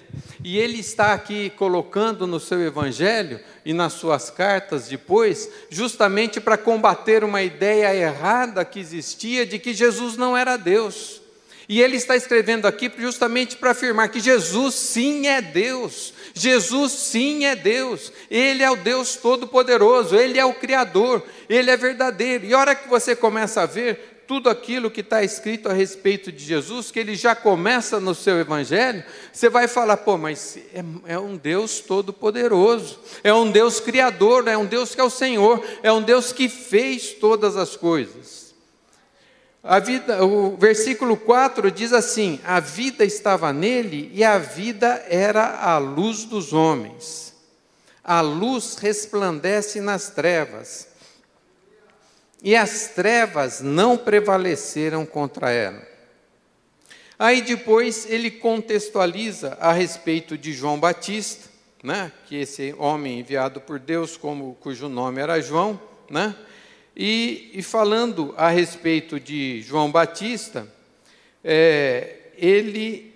E 0.43 0.57
ele 0.57 0.79
está 0.79 1.13
aqui 1.13 1.49
colocando 1.49 2.27
no 2.27 2.39
seu 2.39 2.61
evangelho 2.61 3.39
e 3.65 3.73
nas 3.73 3.93
suas 3.93 4.29
cartas 4.29 4.87
depois, 4.87 5.49
justamente 5.69 6.39
para 6.39 6.57
combater 6.57 7.23
uma 7.23 7.41
ideia 7.41 7.93
errada 7.93 8.63
que 8.63 8.79
existia 8.79 9.45
de 9.45 9.59
que 9.59 9.73
Jesus 9.73 10.15
não 10.15 10.37
era 10.37 10.55
Deus. 10.55 11.21
E 11.69 11.81
ele 11.81 11.97
está 11.97 12.15
escrevendo 12.15 12.65
aqui 12.65 12.89
justamente 12.97 13.57
para 13.57 13.71
afirmar 13.71 14.07
que 14.07 14.21
Jesus 14.21 14.75
sim 14.75 15.27
é 15.27 15.41
Deus. 15.41 16.13
Jesus 16.33 16.93
sim 16.93 17.45
é 17.45 17.55
Deus. 17.55 18.11
Ele 18.31 18.63
é 18.63 18.71
o 18.71 18.77
Deus 18.77 19.17
Todo-Poderoso, 19.17 20.15
ele 20.15 20.39
é 20.39 20.45
o 20.45 20.53
Criador, 20.53 21.21
ele 21.49 21.69
é 21.69 21.75
verdadeiro. 21.75 22.45
E 22.45 22.53
a 22.53 22.59
hora 22.59 22.75
que 22.75 22.87
você 22.87 23.15
começa 23.15 23.61
a 23.61 23.65
ver 23.65 24.17
tudo 24.27 24.49
aquilo 24.49 24.91
que 24.91 25.01
está 25.01 25.23
escrito 25.23 25.69
a 25.69 25.73
respeito 25.73 26.31
de 26.31 26.43
Jesus, 26.43 26.91
que 26.91 26.99
ele 26.99 27.15
já 27.15 27.33
começa 27.33 27.99
no 27.99 28.13
seu 28.13 28.37
evangelho, 28.39 29.03
você 29.31 29.49
vai 29.49 29.67
falar, 29.67 29.97
pô, 29.97 30.17
mas 30.17 30.57
é, 30.73 31.13
é 31.13 31.19
um 31.19 31.37
Deus 31.37 31.79
todo-poderoso, 31.79 32.99
é 33.23 33.33
um 33.33 33.49
Deus 33.49 33.79
criador, 33.79 34.47
é 34.47 34.57
um 34.57 34.65
Deus 34.65 34.93
que 34.93 34.99
é 34.99 35.03
o 35.03 35.09
Senhor, 35.09 35.63
é 35.81 35.91
um 35.91 36.01
Deus 36.01 36.33
que 36.33 36.49
fez 36.49 37.13
todas 37.13 37.55
as 37.55 37.77
coisas. 37.77 38.46
A 39.63 39.79
vida, 39.79 40.23
o 40.23 40.55
versículo 40.55 41.17
4 41.17 41.69
diz 41.71 41.91
assim: 41.93 42.39
A 42.43 42.59
vida 42.59 43.03
estava 43.03 43.51
nele 43.51 44.11
e 44.13 44.23
a 44.23 44.37
vida 44.37 45.03
era 45.09 45.59
a 45.61 45.77
luz 45.77 46.23
dos 46.23 46.53
homens. 46.53 47.33
A 48.03 48.21
luz 48.21 48.77
resplandece 48.77 49.81
nas 49.81 50.09
trevas 50.09 50.87
e 52.41 52.55
as 52.55 52.89
trevas 52.89 53.61
não 53.61 53.97
prevaleceram 53.97 55.05
contra 55.05 55.51
ela. 55.51 55.81
Aí 57.19 57.41
depois 57.41 58.05
ele 58.09 58.29
contextualiza 58.29 59.57
a 59.59 59.73
respeito 59.73 60.37
de 60.37 60.53
João 60.53 60.79
Batista, 60.79 61.49
né, 61.83 62.11
que 62.27 62.35
esse 62.35 62.75
homem 62.77 63.19
enviado 63.19 63.59
por 63.59 63.79
Deus, 63.79 64.15
como, 64.15 64.55
cujo 64.61 64.87
nome 64.87 65.19
era 65.19 65.41
João, 65.41 65.79
né, 66.09 66.35
e, 66.99 67.51
e 67.53 67.61
falando 67.61 68.33
a 68.35 68.49
respeito 68.49 69.19
de 69.19 69.61
João 69.61 69.91
Batista, 69.91 70.67
é, 71.43 72.15
ele, 72.35 73.13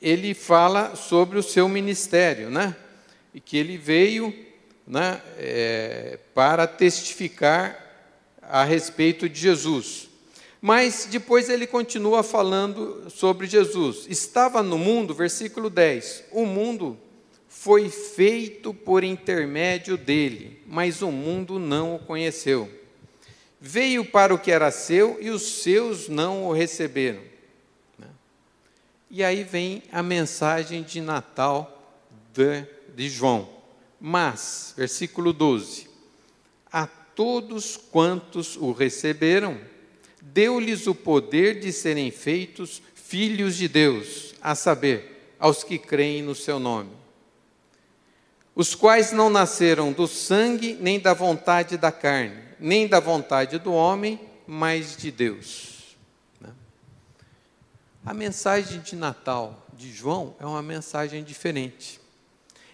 ele 0.00 0.32
fala 0.32 0.96
sobre 0.96 1.38
o 1.38 1.42
seu 1.42 1.68
ministério, 1.68 2.48
né, 2.48 2.74
e 3.34 3.40
que 3.40 3.58
ele 3.58 3.76
veio 3.76 4.34
né, 4.86 5.20
é, 5.36 6.18
para 6.34 6.66
testificar 6.66 7.78
a 8.40 8.64
respeito 8.64 9.28
de 9.28 9.38
Jesus. 9.38 10.08
Mas 10.58 11.06
depois 11.10 11.50
ele 11.50 11.66
continua 11.66 12.22
falando 12.22 13.10
sobre 13.10 13.46
Jesus. 13.46 14.06
Estava 14.08 14.62
no 14.62 14.78
mundo, 14.78 15.12
versículo 15.12 15.68
10: 15.68 16.24
o 16.32 16.46
mundo 16.46 16.98
foi 17.64 17.88
feito 17.88 18.74
por 18.74 19.02
intermédio 19.02 19.96
dele, 19.96 20.60
mas 20.66 21.00
o 21.00 21.10
mundo 21.10 21.58
não 21.58 21.94
o 21.94 21.98
conheceu. 21.98 22.70
Veio 23.58 24.04
para 24.04 24.34
o 24.34 24.38
que 24.38 24.50
era 24.50 24.70
seu 24.70 25.16
e 25.18 25.30
os 25.30 25.62
seus 25.62 26.06
não 26.06 26.44
o 26.44 26.52
receberam. 26.52 27.22
Né? 27.98 28.06
E 29.10 29.24
aí 29.24 29.42
vem 29.42 29.82
a 29.90 30.02
mensagem 30.02 30.82
de 30.82 31.00
Natal 31.00 32.04
de, 32.34 32.66
de 32.94 33.08
João. 33.08 33.48
Mas, 33.98 34.74
versículo 34.76 35.32
12: 35.32 35.88
a 36.70 36.86
todos 36.86 37.78
quantos 37.78 38.58
o 38.58 38.72
receberam, 38.72 39.58
deu-lhes 40.20 40.86
o 40.86 40.94
poder 40.94 41.60
de 41.60 41.72
serem 41.72 42.10
feitos 42.10 42.82
filhos 42.94 43.56
de 43.56 43.68
Deus, 43.68 44.34
a 44.42 44.54
saber, 44.54 45.34
aos 45.38 45.64
que 45.64 45.78
creem 45.78 46.20
no 46.20 46.34
seu 46.34 46.58
nome. 46.60 47.03
Os 48.54 48.74
quais 48.74 49.10
não 49.10 49.28
nasceram 49.28 49.92
do 49.92 50.06
sangue, 50.06 50.78
nem 50.80 51.00
da 51.00 51.12
vontade 51.12 51.76
da 51.76 51.90
carne, 51.90 52.40
nem 52.60 52.86
da 52.86 53.00
vontade 53.00 53.58
do 53.58 53.72
homem, 53.72 54.20
mas 54.46 54.96
de 54.96 55.10
Deus. 55.10 55.96
Né? 56.40 56.50
A 58.06 58.14
mensagem 58.14 58.80
de 58.80 58.94
Natal 58.94 59.66
de 59.72 59.92
João 59.92 60.36
é 60.38 60.46
uma 60.46 60.62
mensagem 60.62 61.24
diferente. 61.24 62.00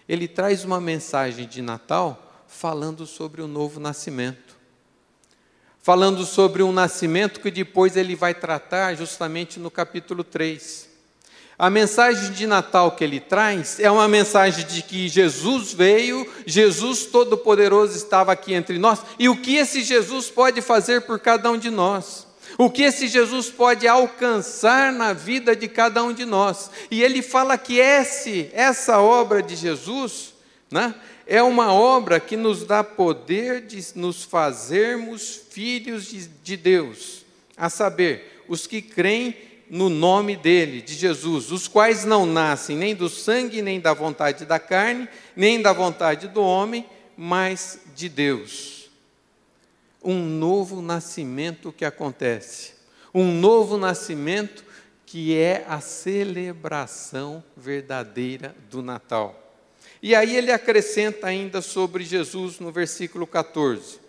Ele 0.07 0.27
traz 0.27 0.63
uma 0.63 0.79
mensagem 0.79 1.47
de 1.47 1.61
Natal 1.61 2.45
falando 2.47 3.07
sobre 3.07 3.41
o 3.41 3.47
novo 3.47 3.79
nascimento. 3.79 4.55
Falando 5.81 6.25
sobre 6.25 6.61
um 6.61 6.71
nascimento 6.71 7.39
que 7.39 7.49
depois 7.49 7.95
ele 7.95 8.15
vai 8.15 8.35
tratar 8.35 8.93
justamente 8.93 9.59
no 9.59 9.71
capítulo 9.71 10.23
3. 10.23 10.90
A 11.61 11.69
mensagem 11.69 12.31
de 12.31 12.47
Natal 12.47 12.93
que 12.93 13.03
ele 13.03 13.19
traz 13.19 13.79
é 13.79 13.91
uma 13.91 14.07
mensagem 14.07 14.65
de 14.65 14.81
que 14.81 15.07
Jesus 15.07 15.71
veio, 15.71 16.27
Jesus 16.43 17.05
Todo-Poderoso 17.05 17.95
estava 17.95 18.31
aqui 18.31 18.55
entre 18.55 18.79
nós, 18.79 19.01
e 19.19 19.29
o 19.29 19.37
que 19.37 19.57
esse 19.57 19.83
Jesus 19.83 20.27
pode 20.27 20.59
fazer 20.59 21.01
por 21.01 21.19
cada 21.19 21.51
um 21.51 21.59
de 21.59 21.69
nós. 21.69 22.25
O 22.57 22.67
que 22.67 22.81
esse 22.81 23.07
Jesus 23.07 23.51
pode 23.51 23.87
alcançar 23.87 24.91
na 24.91 25.13
vida 25.13 25.55
de 25.55 25.67
cada 25.67 26.03
um 26.03 26.11
de 26.11 26.25
nós. 26.25 26.71
E 26.89 27.03
ele 27.03 27.21
fala 27.21 27.59
que 27.59 27.77
esse, 27.77 28.49
essa 28.53 28.99
obra 28.99 29.43
de 29.43 29.55
Jesus 29.55 30.33
né, 30.71 30.95
é 31.27 31.43
uma 31.43 31.71
obra 31.71 32.19
que 32.19 32.35
nos 32.35 32.65
dá 32.65 32.83
poder 32.83 33.61
de 33.67 33.85
nos 33.93 34.23
fazermos 34.23 35.39
filhos 35.51 36.05
de, 36.05 36.27
de 36.27 36.57
Deus, 36.57 37.23
a 37.55 37.69
saber, 37.69 38.43
os 38.47 38.65
que 38.65 38.81
creem 38.81 39.50
no 39.71 39.87
nome 39.87 40.35
dele, 40.35 40.81
de 40.81 40.93
Jesus, 40.93 41.49
os 41.49 41.65
quais 41.65 42.03
não 42.03 42.25
nascem 42.25 42.75
nem 42.75 42.93
do 42.93 43.07
sangue, 43.07 43.61
nem 43.61 43.79
da 43.79 43.93
vontade 43.93 44.45
da 44.45 44.59
carne, 44.59 45.07
nem 45.33 45.61
da 45.61 45.71
vontade 45.71 46.27
do 46.27 46.41
homem, 46.41 46.85
mas 47.15 47.79
de 47.95 48.09
Deus. 48.09 48.89
Um 50.03 50.25
novo 50.25 50.81
nascimento 50.81 51.71
que 51.71 51.85
acontece, 51.85 52.73
um 53.13 53.31
novo 53.31 53.77
nascimento 53.77 54.65
que 55.05 55.37
é 55.37 55.63
a 55.65 55.79
celebração 55.79 57.41
verdadeira 57.55 58.53
do 58.69 58.81
Natal. 58.81 59.55
E 60.03 60.13
aí 60.13 60.35
ele 60.35 60.51
acrescenta 60.51 61.27
ainda 61.27 61.61
sobre 61.61 62.03
Jesus 62.03 62.59
no 62.59 62.73
versículo 62.73 63.25
14: 63.25 64.01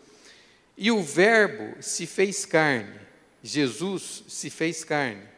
E 0.76 0.90
o 0.90 1.04
Verbo 1.04 1.80
se 1.80 2.04
fez 2.04 2.44
carne, 2.44 2.98
Jesus 3.44 4.24
se 4.26 4.50
fez 4.50 4.82
carne 4.82 5.30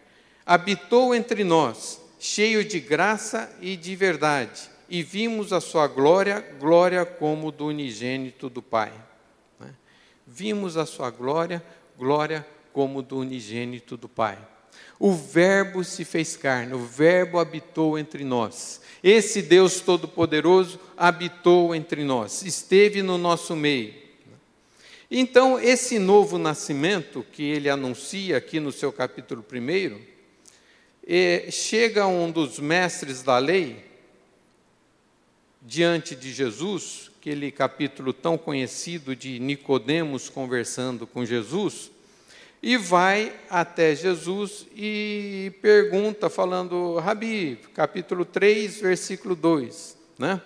habitou 0.46 1.14
entre 1.14 1.44
nós, 1.44 2.00
cheio 2.18 2.64
de 2.64 2.80
graça 2.80 3.54
e 3.60 3.76
de 3.76 3.96
verdade, 3.96 4.70
e 4.88 5.02
vimos 5.02 5.52
a 5.52 5.60
sua 5.60 5.86
glória, 5.86 6.40
glória 6.58 7.04
como 7.04 7.50
do 7.50 7.66
unigênito 7.66 8.48
do 8.48 8.62
Pai. 8.62 8.92
Né? 9.58 9.74
Vimos 10.26 10.76
a 10.76 10.84
sua 10.84 11.10
glória, 11.10 11.64
glória 11.96 12.46
como 12.72 13.02
do 13.02 13.18
unigênito 13.18 13.96
do 13.96 14.08
Pai. 14.08 14.38
O 14.98 15.12
Verbo 15.12 15.82
se 15.82 16.04
fez 16.04 16.36
carne, 16.36 16.74
o 16.74 16.84
Verbo 16.84 17.38
habitou 17.38 17.98
entre 17.98 18.24
nós. 18.24 18.80
Esse 19.02 19.42
Deus 19.42 19.80
Todo-Poderoso 19.80 20.78
habitou 20.96 21.74
entre 21.74 22.04
nós, 22.04 22.42
esteve 22.42 23.02
no 23.02 23.18
nosso 23.18 23.54
meio. 23.56 23.94
Então, 25.10 25.60
esse 25.60 25.98
novo 25.98 26.38
nascimento 26.38 27.24
que 27.30 27.42
ele 27.42 27.68
anuncia 27.68 28.36
aqui 28.36 28.58
no 28.58 28.72
seu 28.72 28.92
capítulo 28.92 29.44
1, 29.44 30.13
e 31.06 31.50
chega 31.50 32.06
um 32.06 32.30
dos 32.30 32.58
mestres 32.58 33.22
da 33.22 33.36
lei 33.38 33.84
diante 35.60 36.14
de 36.16 36.32
Jesus, 36.32 37.10
aquele 37.18 37.50
capítulo 37.50 38.12
tão 38.12 38.38
conhecido 38.38 39.14
de 39.14 39.38
Nicodemos 39.38 40.28
conversando 40.28 41.06
com 41.06 41.24
Jesus, 41.24 41.90
e 42.62 42.78
vai 42.78 43.34
até 43.50 43.94
Jesus 43.94 44.66
e 44.74 45.52
pergunta, 45.60 46.30
falando, 46.30 46.96
Rabi, 46.96 47.58
capítulo 47.74 48.24
3, 48.24 48.80
versículo 48.80 49.34
2, 49.34 49.96
né? 50.18 50.40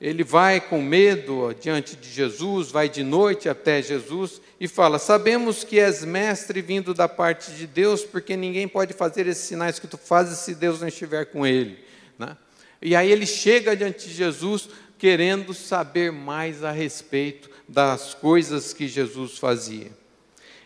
Ele 0.00 0.22
vai 0.22 0.60
com 0.60 0.82
medo 0.82 1.54
diante 1.58 1.96
de 1.96 2.10
Jesus, 2.10 2.70
vai 2.70 2.88
de 2.88 3.02
noite 3.02 3.48
até 3.48 3.80
Jesus 3.80 4.42
e 4.60 4.68
fala: 4.68 4.98
Sabemos 4.98 5.64
que 5.64 5.80
és 5.80 6.04
mestre 6.04 6.60
vindo 6.60 6.92
da 6.92 7.08
parte 7.08 7.52
de 7.52 7.66
Deus, 7.66 8.04
porque 8.04 8.36
ninguém 8.36 8.68
pode 8.68 8.92
fazer 8.92 9.26
esses 9.26 9.44
sinais 9.44 9.78
que 9.78 9.86
tu 9.86 9.96
fazes 9.96 10.38
se 10.38 10.54
Deus 10.54 10.80
não 10.80 10.88
estiver 10.88 11.24
com 11.26 11.46
ele. 11.46 11.78
Né? 12.18 12.36
E 12.82 12.94
aí 12.94 13.10
ele 13.10 13.24
chega 13.24 13.74
diante 13.74 14.08
de 14.08 14.14
Jesus 14.14 14.68
querendo 14.98 15.54
saber 15.54 16.12
mais 16.12 16.62
a 16.62 16.70
respeito 16.70 17.50
das 17.66 18.12
coisas 18.12 18.74
que 18.74 18.86
Jesus 18.86 19.38
fazia. 19.38 19.90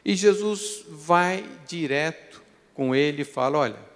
E 0.05 0.15
Jesus 0.17 0.85
vai 0.89 1.45
direto 1.69 2.43
com 2.75 2.97
ele 2.97 3.23
e 3.23 3.25
fala: 3.25 3.59
Olha, 3.59 3.91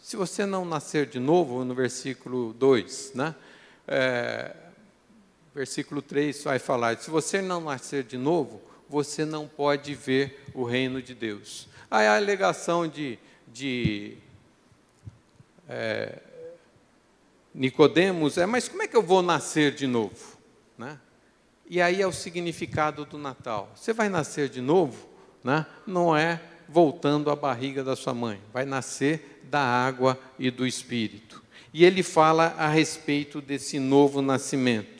se 0.00 0.14
você 0.14 0.46
não 0.46 0.64
nascer 0.64 1.06
de 1.06 1.18
novo, 1.18 1.64
no 1.64 1.74
versículo 1.74 2.52
2, 2.52 3.12
né? 3.16 3.34
É, 3.88 4.54
versículo 5.56 6.02
3 6.02 6.44
vai 6.44 6.58
falar: 6.58 6.98
se 6.98 7.10
você 7.10 7.40
não 7.40 7.62
nascer 7.62 8.04
de 8.04 8.18
novo, 8.18 8.60
você 8.90 9.24
não 9.24 9.48
pode 9.48 9.94
ver 9.94 10.44
o 10.52 10.64
reino 10.64 11.00
de 11.00 11.14
Deus. 11.14 11.66
Aí 11.90 12.06
a 12.06 12.16
alegação 12.16 12.86
de, 12.86 13.18
de 13.48 14.18
é, 15.66 16.18
Nicodemos 17.54 18.36
é, 18.36 18.44
mas 18.44 18.68
como 18.68 18.82
é 18.82 18.86
que 18.86 18.96
eu 18.96 19.02
vou 19.02 19.22
nascer 19.22 19.72
de 19.72 19.86
novo? 19.86 20.36
Né? 20.76 20.98
E 21.68 21.80
aí 21.80 22.02
é 22.02 22.06
o 22.06 22.12
significado 22.12 23.06
do 23.06 23.16
Natal. 23.16 23.72
Você 23.74 23.94
vai 23.94 24.10
nascer 24.10 24.50
de 24.50 24.60
novo, 24.60 25.08
né? 25.42 25.64
não 25.86 26.14
é 26.14 26.38
voltando 26.68 27.30
à 27.30 27.36
barriga 27.36 27.82
da 27.82 27.96
sua 27.96 28.12
mãe, 28.12 28.42
vai 28.52 28.66
nascer 28.66 29.40
da 29.44 29.60
água 29.60 30.20
e 30.38 30.50
do 30.50 30.66
Espírito. 30.66 31.42
E 31.72 31.82
ele 31.82 32.02
fala 32.02 32.54
a 32.58 32.68
respeito 32.68 33.40
desse 33.40 33.78
novo 33.78 34.20
nascimento. 34.20 34.95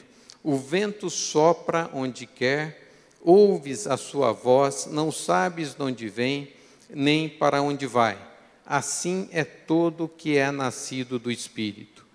O 0.49 0.57
vento 0.57 1.11
sopra 1.11 1.91
onde 1.93 2.25
quer, 2.25 2.89
ouves 3.21 3.89
a 3.89 3.97
sua 3.97 4.31
voz, 4.31 4.87
não 4.89 5.11
sabes 5.11 5.75
de 5.75 5.83
onde 5.83 6.09
vem, 6.09 6.53
nem 6.89 7.29
para 7.29 7.61
onde 7.61 7.85
vai. 7.85 8.17
Assim 8.65 9.29
é 9.33 9.43
todo 9.43 10.07
que 10.07 10.37
é 10.37 10.53
nascido 10.53 11.19
do 11.19 11.33
Espírito. 11.33 12.07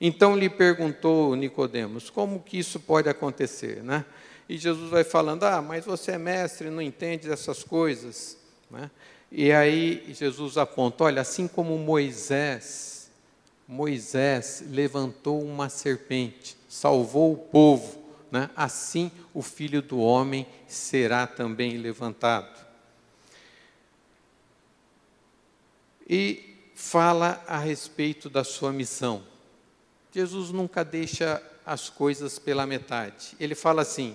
Então 0.00 0.36
lhe 0.36 0.48
perguntou 0.48 1.34
Nicodemos, 1.34 2.10
como 2.10 2.38
que 2.38 2.60
isso 2.60 2.78
pode 2.78 3.08
acontecer, 3.08 3.82
né? 3.82 4.04
E 4.48 4.56
Jesus 4.56 4.88
vai 4.88 5.02
falando: 5.02 5.42
"Ah, 5.42 5.60
mas 5.60 5.84
você 5.84 6.12
é 6.12 6.18
mestre, 6.18 6.70
não 6.70 6.80
entende 6.80 7.26
dessas 7.26 7.64
coisas", 7.64 8.36
né? 8.70 8.88
E 9.32 9.50
aí 9.50 10.14
Jesus 10.16 10.56
aponta: 10.56 11.02
"Olha, 11.02 11.22
assim 11.22 11.48
como 11.48 11.76
Moisés, 11.76 13.10
Moisés 13.66 14.62
levantou 14.68 15.42
uma 15.42 15.68
serpente 15.68 16.59
salvou 16.70 17.32
o 17.32 17.36
povo, 17.36 18.00
né? 18.30 18.48
assim 18.54 19.10
o 19.34 19.42
filho 19.42 19.82
do 19.82 19.98
homem 19.98 20.46
será 20.68 21.26
também 21.26 21.76
levantado. 21.76 22.64
E 26.08 26.70
fala 26.76 27.44
a 27.48 27.58
respeito 27.58 28.30
da 28.30 28.44
sua 28.44 28.72
missão. 28.72 29.24
Jesus 30.12 30.50
nunca 30.50 30.84
deixa 30.84 31.42
as 31.66 31.90
coisas 31.90 32.38
pela 32.38 32.64
metade. 32.66 33.34
Ele 33.40 33.56
fala 33.56 33.82
assim, 33.82 34.14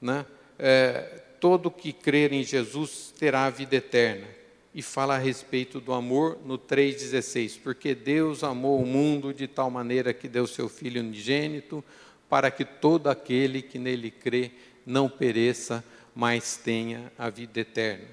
né? 0.00 0.24
É, 0.58 1.20
todo 1.40 1.70
que 1.70 1.92
crer 1.92 2.32
em 2.32 2.44
Jesus 2.44 3.12
terá 3.18 3.46
a 3.46 3.50
vida 3.50 3.74
eterna 3.74 4.41
e 4.74 4.80
fala 4.80 5.16
a 5.16 5.18
respeito 5.18 5.80
do 5.80 5.92
amor 5.92 6.38
no 6.44 6.58
3,16, 6.58 7.60
porque 7.62 7.94
Deus 7.94 8.42
amou 8.42 8.82
o 8.82 8.86
mundo 8.86 9.32
de 9.34 9.46
tal 9.46 9.70
maneira 9.70 10.14
que 10.14 10.28
deu 10.28 10.46
seu 10.46 10.68
Filho 10.68 11.00
unigênito, 11.00 11.84
para 12.28 12.50
que 12.50 12.64
todo 12.64 13.08
aquele 13.08 13.60
que 13.60 13.78
nele 13.78 14.10
crê 14.10 14.50
não 14.86 15.08
pereça, 15.08 15.84
mas 16.14 16.56
tenha 16.56 17.12
a 17.18 17.28
vida 17.28 17.60
eterna. 17.60 18.08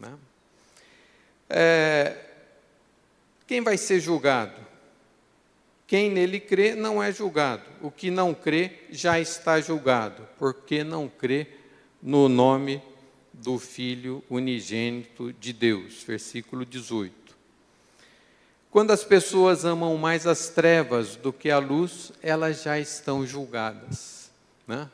Né? 0.00 0.14
É, 1.50 2.16
quem 3.46 3.60
vai 3.60 3.76
ser 3.76 4.00
julgado? 4.00 4.68
Quem 5.86 6.10
nele 6.10 6.40
crê 6.40 6.74
não 6.74 7.02
é 7.02 7.12
julgado. 7.12 7.64
O 7.80 7.90
que 7.90 8.10
não 8.10 8.34
crê 8.34 8.72
já 8.90 9.20
está 9.20 9.60
julgado, 9.60 10.26
porque 10.38 10.84
não 10.84 11.08
crê 11.08 11.46
no 12.02 12.28
nome 12.28 12.82
do 13.38 13.58
Filho 13.58 14.22
unigênito 14.28 15.32
de 15.32 15.52
Deus. 15.52 16.02
Versículo 16.02 16.64
18. 16.64 17.14
Quando 18.70 18.90
as 18.90 19.02
pessoas 19.02 19.64
amam 19.64 19.96
mais 19.96 20.26
as 20.26 20.48
trevas 20.48 21.16
do 21.16 21.32
que 21.32 21.50
a 21.50 21.58
luz, 21.58 22.12
elas 22.22 22.62
já 22.62 22.78
estão 22.78 23.26
julgadas. 23.26 24.30
Né? 24.66 24.88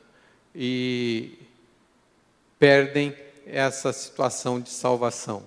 E 0.54 1.38
perdem 2.58 3.14
essa 3.46 3.92
situação 3.92 4.60
de 4.60 4.70
salvação. 4.70 5.42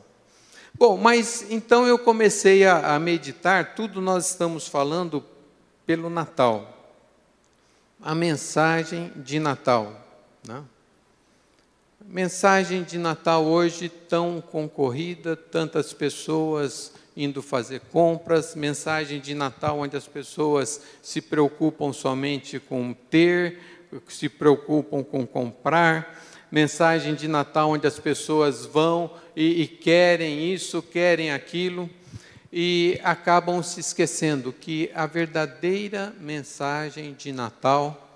Bom, 0.73 0.97
mas 0.97 1.49
então 1.49 1.87
eu 1.87 1.97
comecei 1.97 2.65
a, 2.65 2.95
a 2.95 2.99
meditar, 2.99 3.73
tudo 3.73 3.99
nós 3.99 4.29
estamos 4.29 4.67
falando 4.67 5.23
pelo 5.85 6.09
Natal. 6.09 6.93
A 8.01 8.13
mensagem 8.13 9.11
de 9.15 9.39
Natal. 9.39 10.05
Né? 10.47 10.63
Mensagem 12.09 12.83
de 12.83 12.97
Natal 12.97 13.43
hoje 13.43 13.89
tão 13.89 14.39
concorrida, 14.39 15.35
tantas 15.35 15.91
pessoas 15.91 16.93
indo 17.17 17.41
fazer 17.41 17.81
compras, 17.91 18.55
mensagem 18.55 19.19
de 19.19 19.35
Natal 19.35 19.79
onde 19.79 19.97
as 19.97 20.07
pessoas 20.07 20.81
se 21.01 21.21
preocupam 21.21 21.91
somente 21.91 22.59
com 22.59 22.95
ter, 23.09 23.59
se 24.07 24.29
preocupam 24.29 25.03
com 25.03 25.27
comprar, 25.27 26.23
mensagem 26.49 27.13
de 27.13 27.27
Natal 27.27 27.71
onde 27.71 27.85
as 27.85 27.99
pessoas 27.99 28.65
vão 28.65 29.13
e, 29.35 29.63
e 29.63 29.67
querem 29.67 30.53
isso, 30.53 30.81
querem 30.81 31.31
aquilo. 31.31 31.89
e 32.53 33.01
acabam 33.03 33.61
se 33.61 33.81
esquecendo 33.81 34.53
que 34.53 34.89
a 34.95 35.05
verdadeira 35.05 36.15
mensagem 36.21 37.13
de 37.13 37.33
Natal 37.33 38.09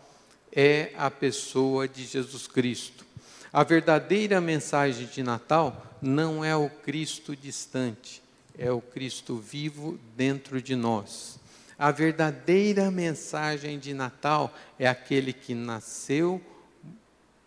é 0.50 0.94
a 0.98 1.12
pessoa 1.12 1.90
de 1.90 2.06
Jesus 2.06 2.48
Cristo. 2.48 3.11
A 3.54 3.66
verdadeira 3.66 4.40
mensagem 4.40 5.06
de 5.08 5.22
Natal 5.22 5.86
não 6.02 6.44
é 6.44 6.56
o 6.56 6.70
Cristo 6.70 7.36
distante, 7.36 8.24
é 8.58 8.72
o 8.72 8.80
Cristo 8.80 9.36
vivo 9.36 10.00
dentro 10.16 10.62
de 10.62 10.74
nós. 10.74 11.38
A 11.78 11.92
verdadeira 11.92 12.90
mensagem 12.90 13.78
de 13.78 13.94
Natal 13.94 14.56
é 14.80 14.88
aquele 14.88 15.34
que 15.34 15.54
nasceu, 15.54 16.42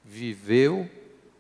viveu, 0.05 0.91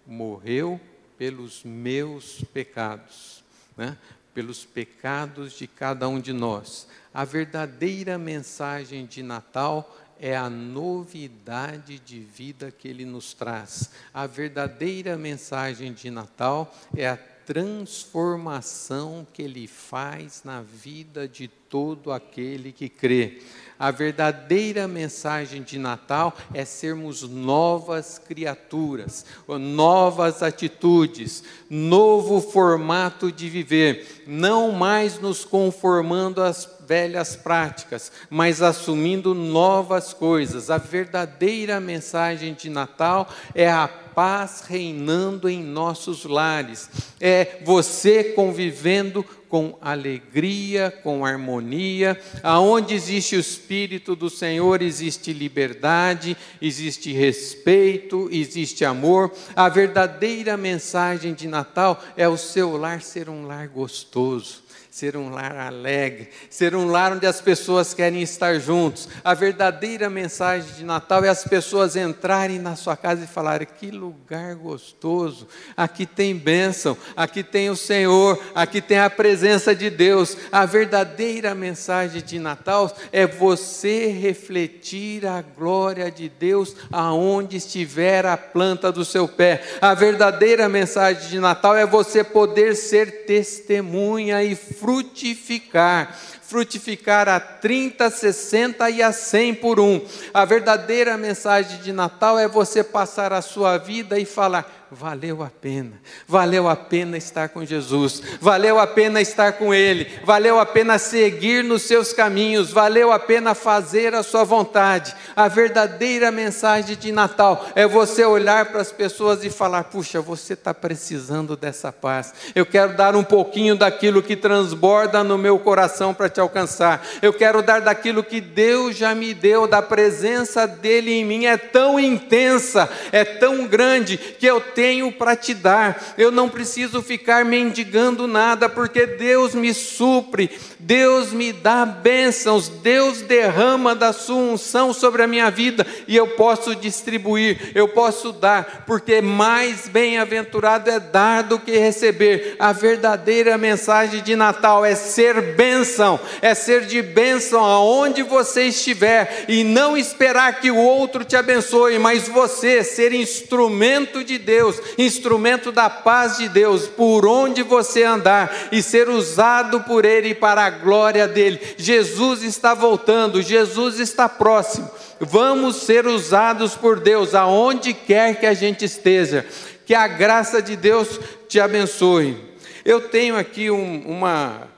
morreu 0.06 0.80
pelos 1.18 1.62
meus 1.62 2.42
pecados, 2.54 3.44
né? 3.76 3.98
pelos 4.32 4.64
pecados 4.64 5.52
de 5.52 5.66
cada 5.66 6.08
um 6.08 6.18
de 6.18 6.32
nós. 6.32 6.88
A 7.12 7.24
verdadeira 7.24 8.16
mensagem 8.16 9.04
de 9.04 9.22
Natal 9.22 9.94
é 10.20 10.36
a 10.36 10.48
novidade 10.48 11.98
de 11.98 12.20
vida 12.20 12.70
que 12.70 12.88
ele 12.88 13.04
nos 13.04 13.34
traz. 13.34 13.90
A 14.12 14.26
verdadeira 14.26 15.16
mensagem 15.16 15.92
de 15.92 16.10
Natal 16.10 16.74
é 16.96 17.08
a 17.08 17.16
transformação 17.16 19.26
que 19.32 19.42
ele 19.42 19.66
faz 19.66 20.42
na 20.44 20.62
vida 20.62 21.28
de 21.28 21.46
todo 21.46 22.12
aquele 22.12 22.72
que 22.72 22.88
crê. 22.88 23.42
A 23.78 23.90
verdadeira 23.90 24.86
mensagem 24.86 25.62
de 25.62 25.78
Natal 25.78 26.34
é 26.54 26.64
sermos 26.64 27.22
novas 27.22 28.18
criaturas, 28.18 29.26
novas 29.48 30.42
atitudes, 30.42 31.42
novo 31.68 32.40
formato 32.40 33.32
de 33.32 33.50
viver, 33.50 34.24
não 34.26 34.70
mais 34.70 35.18
nos 35.18 35.44
conformando 35.44 36.40
às 36.40 36.64
velhas 36.86 37.36
práticas, 37.36 38.12
mas 38.28 38.62
assumindo 38.62 39.34
novas 39.34 40.12
coisas. 40.12 40.70
A 40.70 40.78
verdadeira 40.78 41.80
mensagem 41.80 42.54
de 42.54 42.68
Natal 42.68 43.28
é 43.54 43.70
a 43.70 43.88
paz 43.88 44.62
reinando 44.66 45.48
em 45.48 45.62
nossos 45.62 46.24
lares, 46.24 46.88
é 47.20 47.58
você 47.64 48.22
convivendo 48.22 49.24
com 49.48 49.78
alegria, 49.80 50.92
com 51.02 51.24
harmonia. 51.24 52.20
Aonde 52.42 52.92
existe 52.92 53.36
o 53.36 53.40
Espírito 53.40 54.16
do 54.16 54.28
Senhor, 54.28 54.82
existe 54.82 55.32
liberdade, 55.32 56.36
existe 56.60 57.12
respeito, 57.12 58.28
existe 58.32 58.84
amor. 58.84 59.32
A 59.54 59.68
verdadeira 59.68 60.56
mensagem 60.56 61.34
de 61.34 61.46
Natal 61.46 62.02
é 62.16 62.28
o 62.28 62.36
seu 62.36 62.76
lar 62.76 63.00
ser 63.00 63.28
um 63.28 63.46
lar 63.46 63.68
gostoso 63.68 64.63
ser 64.94 65.16
um 65.16 65.28
lar 65.28 65.56
alegre, 65.56 66.28
ser 66.48 66.72
um 66.72 66.86
lar 66.86 67.14
onde 67.14 67.26
as 67.26 67.40
pessoas 67.40 67.92
querem 67.92 68.22
estar 68.22 68.60
juntos. 68.60 69.08
A 69.24 69.34
verdadeira 69.34 70.08
mensagem 70.08 70.72
de 70.72 70.84
Natal 70.84 71.24
é 71.24 71.28
as 71.28 71.42
pessoas 71.42 71.96
entrarem 71.96 72.60
na 72.60 72.76
sua 72.76 72.96
casa 72.96 73.24
e 73.24 73.26
falarem: 73.26 73.66
que 73.80 73.90
lugar 73.90 74.54
gostoso, 74.54 75.48
aqui 75.76 76.06
tem 76.06 76.36
bênção, 76.36 76.96
aqui 77.16 77.42
tem 77.42 77.70
o 77.70 77.76
Senhor, 77.76 78.40
aqui 78.54 78.80
tem 78.80 79.00
a 79.00 79.10
presença 79.10 79.74
de 79.74 79.90
Deus. 79.90 80.36
A 80.52 80.64
verdadeira 80.64 81.56
mensagem 81.56 82.22
de 82.22 82.38
Natal 82.38 82.96
é 83.10 83.26
você 83.26 84.06
refletir 84.06 85.26
a 85.26 85.42
glória 85.42 86.08
de 86.08 86.28
Deus 86.28 86.76
aonde 86.92 87.56
estiver 87.56 88.24
a 88.26 88.36
planta 88.36 88.92
do 88.92 89.04
seu 89.04 89.26
pé. 89.26 89.60
A 89.80 89.92
verdadeira 89.92 90.68
mensagem 90.68 91.28
de 91.30 91.40
Natal 91.40 91.76
é 91.76 91.84
você 91.84 92.22
poder 92.22 92.76
ser 92.76 93.24
testemunha 93.24 94.40
e 94.44 94.54
frutificar. 94.84 96.14
Frutificar 96.42 97.26
a 97.26 97.40
30, 97.40 98.10
60 98.10 98.90
e 98.90 99.02
a 99.02 99.12
100 99.12 99.54
por 99.54 99.80
um. 99.80 100.00
A 100.32 100.44
verdadeira 100.44 101.16
mensagem 101.16 101.80
de 101.80 101.90
Natal 101.90 102.38
é 102.38 102.46
você 102.46 102.84
passar 102.84 103.32
a 103.32 103.40
sua 103.40 103.78
vida 103.78 104.18
e 104.18 104.26
falar: 104.26 104.83
valeu 104.94 105.42
a 105.42 105.50
pena, 105.50 106.00
valeu 106.26 106.68
a 106.68 106.76
pena 106.76 107.16
estar 107.16 107.48
com 107.48 107.64
Jesus, 107.64 108.22
valeu 108.40 108.78
a 108.78 108.86
pena 108.86 109.20
estar 109.20 109.54
com 109.54 109.74
Ele, 109.74 110.06
valeu 110.24 110.60
a 110.60 110.64
pena 110.64 110.98
seguir 110.98 111.64
nos 111.64 111.82
seus 111.82 112.12
caminhos, 112.12 112.70
valeu 112.70 113.10
a 113.10 113.18
pena 113.18 113.54
fazer 113.54 114.14
a 114.14 114.22
sua 114.22 114.44
vontade. 114.44 115.14
A 115.34 115.48
verdadeira 115.48 116.30
mensagem 116.30 116.96
de 116.96 117.10
Natal 117.10 117.66
é 117.74 117.86
você 117.88 118.24
olhar 118.24 118.66
para 118.66 118.80
as 118.80 118.92
pessoas 118.92 119.44
e 119.44 119.50
falar: 119.50 119.84
puxa, 119.84 120.20
você 120.20 120.52
está 120.52 120.72
precisando 120.72 121.56
dessa 121.56 121.90
paz, 121.90 122.32
eu 122.54 122.64
quero 122.64 122.96
dar 122.96 123.16
um 123.16 123.24
pouquinho 123.24 123.74
daquilo 123.74 124.22
que 124.22 124.36
transborda 124.36 125.24
no 125.24 125.36
meu 125.36 125.58
coração 125.58 126.14
para 126.14 126.28
te 126.28 126.40
alcançar, 126.40 127.04
eu 127.20 127.32
quero 127.32 127.62
dar 127.62 127.80
daquilo 127.80 128.22
que 128.22 128.40
Deus 128.40 128.96
já 128.96 129.12
me 129.12 129.34
deu, 129.34 129.66
da 129.66 129.82
presença 129.82 130.68
dEle 130.68 131.12
em 131.12 131.24
mim, 131.24 131.46
é 131.46 131.56
tão 131.56 131.98
intensa, 131.98 132.88
é 133.10 133.24
tão 133.24 133.66
grande, 133.66 134.16
que 134.16 134.46
eu 134.46 134.60
tenho 134.60 134.83
tenho 134.84 135.10
para 135.10 135.34
te 135.34 135.54
dar. 135.54 136.12
Eu 136.18 136.30
não 136.30 136.46
preciso 136.46 137.00
ficar 137.00 137.42
mendigando 137.42 138.26
nada, 138.26 138.68
porque 138.68 139.06
Deus 139.06 139.54
me 139.54 139.72
supre, 139.72 140.50
Deus 140.78 141.32
me 141.32 141.54
dá 141.54 141.86
bênçãos, 141.86 142.68
Deus 142.68 143.22
derrama 143.22 143.94
da 143.94 144.12
sua 144.12 144.36
unção 144.36 144.92
sobre 144.92 145.22
a 145.22 145.26
minha 145.26 145.50
vida 145.50 145.86
e 146.06 146.14
eu 146.14 146.26
posso 146.26 146.74
distribuir, 146.74 147.72
eu 147.74 147.88
posso 147.88 148.30
dar, 148.30 148.84
porque 148.86 149.22
mais 149.22 149.88
bem-aventurado 149.88 150.90
é 150.90 151.00
dar 151.00 151.44
do 151.44 151.58
que 151.58 151.78
receber. 151.78 152.56
A 152.58 152.70
verdadeira 152.70 153.56
mensagem 153.56 154.22
de 154.22 154.36
Natal 154.36 154.84
é 154.84 154.94
ser 154.94 155.54
bênção, 155.54 156.20
é 156.42 156.54
ser 156.54 156.84
de 156.84 157.00
bênção 157.00 157.64
aonde 157.64 158.22
você 158.22 158.64
estiver 158.64 159.46
e 159.48 159.64
não 159.64 159.96
esperar 159.96 160.60
que 160.60 160.70
o 160.70 160.76
outro 160.76 161.24
te 161.24 161.36
abençoe, 161.36 161.98
mas 161.98 162.28
você 162.28 162.84
ser 162.84 163.14
instrumento 163.14 164.22
de 164.22 164.36
Deus 164.36 164.73
Deus, 164.74 164.94
instrumento 164.98 165.72
da 165.72 165.88
paz 165.88 166.38
de 166.38 166.48
Deus, 166.48 166.86
por 166.86 167.26
onde 167.26 167.62
você 167.62 168.04
andar 168.04 168.68
e 168.72 168.82
ser 168.82 169.08
usado 169.08 169.80
por 169.82 170.04
Ele 170.04 170.34
para 170.34 170.64
a 170.64 170.70
glória 170.70 171.26
dele. 171.26 171.60
Jesus 171.76 172.42
está 172.42 172.74
voltando, 172.74 173.42
Jesus 173.42 173.98
está 173.98 174.28
próximo. 174.28 174.90
Vamos 175.20 175.76
ser 175.76 176.06
usados 176.06 176.74
por 176.74 177.00
Deus 177.00 177.34
aonde 177.34 177.94
quer 177.94 178.38
que 178.38 178.46
a 178.46 178.54
gente 178.54 178.84
esteja. 178.84 179.46
Que 179.86 179.94
a 179.94 180.06
graça 180.08 180.62
de 180.62 180.76
Deus 180.76 181.20
te 181.48 181.60
abençoe. 181.60 182.36
Eu 182.84 183.08
tenho 183.08 183.36
aqui 183.36 183.70
um, 183.70 184.02
uma, 184.06 184.68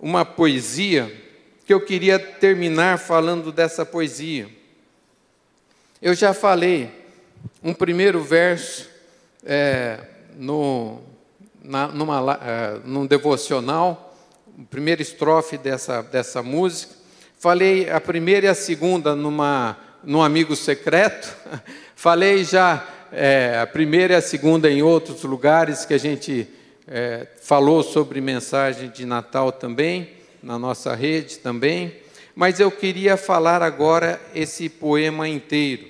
uma 0.00 0.24
poesia 0.24 1.12
que 1.64 1.72
eu 1.72 1.80
queria 1.80 2.18
terminar 2.18 2.98
falando 2.98 3.50
dessa 3.50 3.84
poesia. 3.84 4.48
Eu 6.00 6.14
já 6.14 6.34
falei 6.34 6.90
um 7.62 7.72
primeiro 7.72 8.22
verso 8.22 8.95
é, 9.46 10.00
no, 10.36 11.00
na, 11.62 11.86
numa, 11.86 12.40
é, 12.42 12.80
num 12.84 13.06
devocional, 13.06 14.14
primeira 14.68 15.00
estrofe 15.00 15.56
dessa, 15.56 16.02
dessa 16.02 16.42
música. 16.42 16.94
Falei 17.38 17.88
a 17.88 18.00
primeira 18.00 18.46
e 18.46 18.48
a 18.48 18.54
segunda 18.54 19.14
numa, 19.14 19.78
num 20.02 20.20
amigo 20.20 20.56
secreto. 20.56 21.34
Falei 21.94 22.42
já 22.42 22.84
é, 23.12 23.60
a 23.62 23.66
primeira 23.66 24.14
e 24.14 24.16
a 24.16 24.22
segunda 24.22 24.70
em 24.70 24.82
outros 24.82 25.22
lugares 25.22 25.84
que 25.84 25.94
a 25.94 25.98
gente 25.98 26.48
é, 26.88 27.28
falou 27.40 27.82
sobre 27.82 28.20
mensagem 28.20 28.90
de 28.90 29.06
Natal 29.06 29.52
também, 29.52 30.10
na 30.42 30.58
nossa 30.58 30.94
rede 30.94 31.38
também. 31.38 31.94
Mas 32.34 32.58
eu 32.58 32.70
queria 32.70 33.16
falar 33.16 33.62
agora 33.62 34.20
esse 34.34 34.68
poema 34.68 35.28
inteiro, 35.28 35.86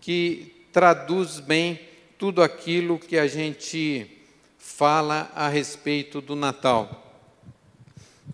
que 0.00 0.54
traduz 0.72 1.40
bem 1.40 1.87
tudo 2.18 2.42
aquilo 2.42 2.98
que 2.98 3.16
a 3.16 3.28
gente 3.28 4.10
fala 4.58 5.30
a 5.36 5.48
respeito 5.48 6.20
do 6.20 6.34
Natal. 6.34 7.14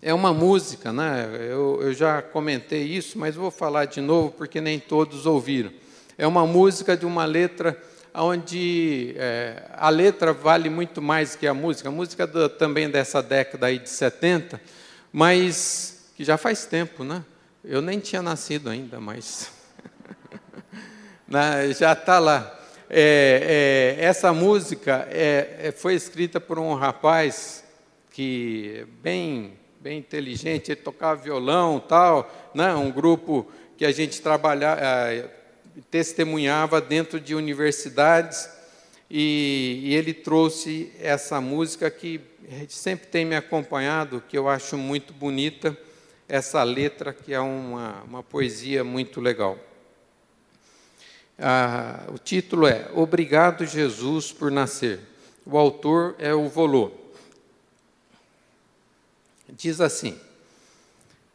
É 0.01 0.11
uma 0.11 0.33
música, 0.33 0.91
né? 0.91 1.29
Eu, 1.49 1.79
eu 1.81 1.93
já 1.93 2.19
comentei 2.21 2.81
isso, 2.81 3.19
mas 3.19 3.35
vou 3.35 3.51
falar 3.51 3.85
de 3.85 4.01
novo 4.01 4.31
porque 4.31 4.59
nem 4.59 4.79
todos 4.79 5.27
ouviram. 5.27 5.71
É 6.17 6.25
uma 6.25 6.47
música 6.47 6.97
de 6.97 7.05
uma 7.05 7.25
letra 7.25 7.79
onde 8.15 9.13
é, 9.17 9.69
a 9.73 9.89
letra 9.89 10.33
vale 10.33 10.69
muito 10.69 10.99
mais 10.99 11.35
que 11.35 11.45
a 11.45 11.53
música. 11.53 11.89
A 11.89 11.91
música 11.91 12.25
do, 12.25 12.49
também 12.49 12.89
dessa 12.89 13.21
década 13.21 13.67
aí 13.67 13.77
de 13.77 13.89
70, 13.89 14.59
mas 15.13 16.09
que 16.15 16.23
já 16.23 16.37
faz 16.37 16.65
tempo, 16.65 17.03
né? 17.03 17.23
Eu 17.63 17.81
nem 17.81 17.99
tinha 17.99 18.21
nascido 18.21 18.69
ainda, 18.69 18.99
mas 18.99 19.51
né? 21.27 21.71
já 21.73 21.93
está 21.93 22.17
lá. 22.17 22.54
É, 22.89 23.95
é, 23.99 24.05
essa 24.05 24.31
música 24.31 25.07
é, 25.09 25.57
é, 25.59 25.71
foi 25.71 25.95
escrita 25.95 26.39
por 26.39 26.59
um 26.59 26.73
rapaz 26.73 27.63
que 28.11 28.85
bem 29.01 29.53
bem 29.79 29.99
inteligente, 29.99 30.71
ele 30.71 30.81
tocava 30.81 31.21
violão, 31.21 31.79
tal, 31.79 32.51
né? 32.55 32.73
Um 32.73 32.91
grupo 32.91 33.45
que 33.77 33.85
a 33.85 33.91
gente 33.91 34.19
trabalhava, 34.19 34.81
é, 34.81 35.29
testemunhava 35.91 36.81
dentro 36.81 37.19
de 37.19 37.35
universidades 37.35 38.49
E, 39.09 39.81
e 39.83 39.95
ele 39.95 40.13
trouxe 40.13 40.91
essa 40.99 41.39
música 41.39 41.89
que 41.91 42.19
sempre 42.67 43.07
tem 43.07 43.23
me 43.25 43.35
acompanhado, 43.35 44.23
que 44.27 44.37
eu 44.37 44.49
acho 44.49 44.77
muito 44.77 45.13
bonita, 45.13 45.77
essa 46.27 46.63
letra, 46.63 47.13
que 47.13 47.33
é 47.33 47.39
uma, 47.39 48.01
uma 48.03 48.23
poesia 48.23 48.83
muito 48.83 49.21
legal. 49.21 49.59
Ah, 51.37 52.05
o 52.13 52.17
título 52.17 52.67
é 52.67 52.89
Obrigado, 52.93 53.65
Jesus, 53.65 54.31
por 54.31 54.49
nascer. 54.49 54.99
O 55.45 55.57
autor 55.57 56.15
é 56.17 56.33
o 56.33 56.47
Volô. 56.47 56.91
Diz 59.49 59.79
assim: 59.81 60.19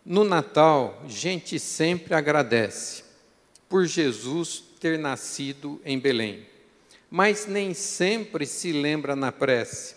No 0.04 0.24
Natal, 0.24 1.02
gente 1.06 1.58
sempre 1.58 2.14
agradece 2.14 3.04
por 3.68 3.86
Jesus 3.86 4.64
ter 4.80 4.98
nascido 4.98 5.80
em 5.84 5.98
Belém, 5.98 6.46
mas 7.10 7.46
nem 7.46 7.74
sempre 7.74 8.46
se 8.46 8.72
lembra 8.72 9.14
na 9.14 9.30
prece 9.30 9.94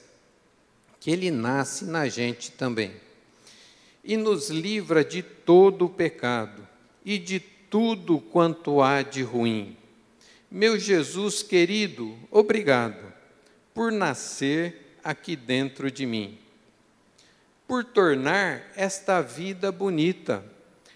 que 1.00 1.12
ele 1.12 1.32
nasce 1.32 1.86
na 1.86 2.08
gente 2.08 2.52
também 2.52 2.94
e 4.04 4.16
nos 4.16 4.50
livra 4.50 5.04
de 5.04 5.22
todo 5.22 5.86
o 5.86 5.90
pecado 5.90 6.68
e 7.04 7.18
de 7.18 7.40
tudo 7.40 8.20
quanto 8.20 8.82
há 8.82 9.02
de 9.02 9.22
ruim. 9.22 9.76
Meu 10.56 10.78
Jesus 10.78 11.42
querido, 11.42 12.16
obrigado 12.30 13.12
por 13.74 13.92
nascer 13.92 15.00
aqui 15.04 15.36
dentro 15.36 15.90
de 15.90 16.06
mim, 16.06 16.38
por 17.68 17.84
tornar 17.84 18.72
esta 18.76 19.20
vida 19.20 19.72
bonita, 19.72 20.46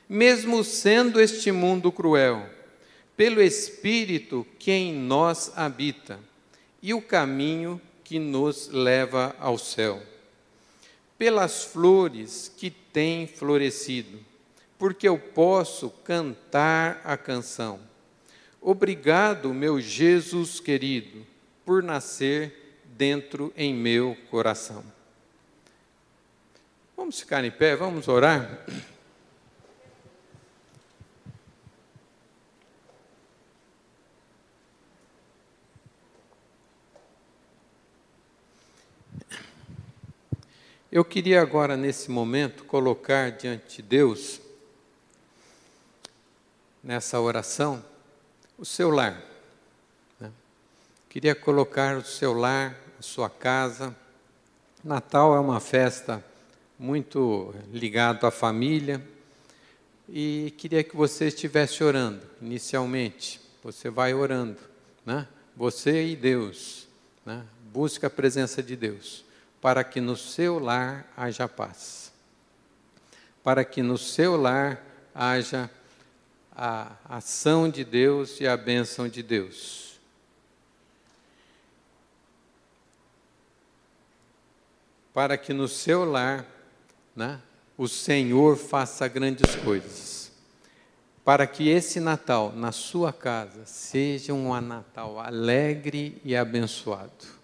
mesmo 0.08 0.64
sendo 0.64 1.20
este 1.20 1.52
mundo 1.52 1.92
cruel, 1.92 2.48
pelo 3.16 3.42
Espírito 3.42 4.46
que 4.60 4.70
em 4.70 4.94
nós 4.94 5.52
habita 5.56 6.20
e 6.80 6.94
o 6.94 7.02
caminho 7.02 7.82
que 8.04 8.20
nos 8.20 8.68
leva 8.68 9.36
ao 9.40 9.58
céu. 9.58 10.04
Pelas 11.18 11.64
flores 11.64 12.54
que 12.56 12.70
têm 12.70 13.26
florescido, 13.26 14.20
porque 14.78 15.08
eu 15.08 15.18
posso 15.18 15.90
cantar 15.90 17.02
a 17.04 17.18
canção. 17.18 17.97
Obrigado, 18.70 19.54
meu 19.54 19.80
Jesus 19.80 20.60
querido, 20.60 21.26
por 21.66 21.82
nascer 21.82 22.82
dentro 22.84 23.54
em 23.56 23.74
meu 23.74 24.18
coração. 24.30 24.84
Vamos 26.98 27.18
ficar 27.18 27.46
em 27.46 27.50
pé, 27.50 27.78
vamos 27.78 28.10
orar? 28.10 28.66
Eu 40.92 41.06
queria 41.06 41.42
agora, 41.42 41.78
nesse 41.78 42.12
momento, 42.12 42.66
colocar 42.66 43.32
diante 43.32 43.78
de 43.78 43.82
Deus, 43.82 44.42
nessa 46.84 47.18
oração, 47.22 47.82
o 48.58 48.66
seu 48.66 48.90
lar. 48.90 49.22
Né? 50.20 50.32
Queria 51.10 51.36
colocar 51.36 51.98
o 51.98 52.06
seu 52.06 52.34
lar, 52.34 52.76
a 53.00 53.02
sua 53.02 53.30
casa. 53.30 53.96
Natal 54.84 55.36
é 55.36 55.40
uma 55.40 55.60
festa 55.60 56.24
muito 56.80 57.54
ligada 57.72 58.28
à 58.28 58.32
família 58.32 59.06
e 60.10 60.54
queria 60.58 60.84
que 60.84 60.96
você 60.96 61.28
estivesse 61.28 61.84
orando 61.84 62.22
inicialmente. 62.42 63.42
Você 63.64 63.90
vai 63.90 64.14
orando, 64.14 64.58
né? 65.06 65.28
Você 65.56 66.06
e 66.06 66.16
Deus, 66.16 66.88
né? 67.26 67.44
Busca 67.74 68.08
a 68.08 68.10
presença 68.10 68.64
de 68.64 68.76
Deus 68.76 69.26
para 69.62 69.84
que 69.84 70.00
no 70.00 70.16
seu 70.16 70.60
lar 70.60 71.12
haja 71.18 71.48
paz, 71.48 72.12
para 73.44 73.66
que 73.66 73.82
no 73.82 73.98
seu 73.98 74.38
lar 74.38 74.82
haja 75.14 75.70
a 76.58 76.94
ação 77.08 77.70
de 77.70 77.84
Deus 77.84 78.42
e 78.42 78.48
a 78.48 78.58
bênção 78.58 79.08
de 79.08 79.22
Deus. 79.22 80.00
Para 85.14 85.38
que 85.38 85.54
no 85.54 85.68
seu 85.68 86.04
lar 86.04 86.46
né, 87.16 87.40
o 87.78 87.88
Senhor 87.88 88.58
faça 88.58 89.08
grandes 89.08 89.56
coisas. 89.56 90.32
Para 91.24 91.46
que 91.46 91.70
esse 91.70 92.00
Natal, 92.00 92.52
na 92.56 92.72
sua 92.72 93.14
casa, 93.14 93.66
seja 93.66 94.34
um 94.34 94.60
Natal 94.60 95.20
alegre 95.20 96.20
e 96.26 96.36
abençoado 96.36 97.38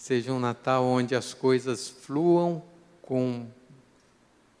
seja 0.00 0.32
um 0.32 0.38
Natal 0.38 0.82
onde 0.86 1.14
as 1.14 1.34
coisas 1.34 1.86
fluam 1.86 2.62
com 3.02 3.46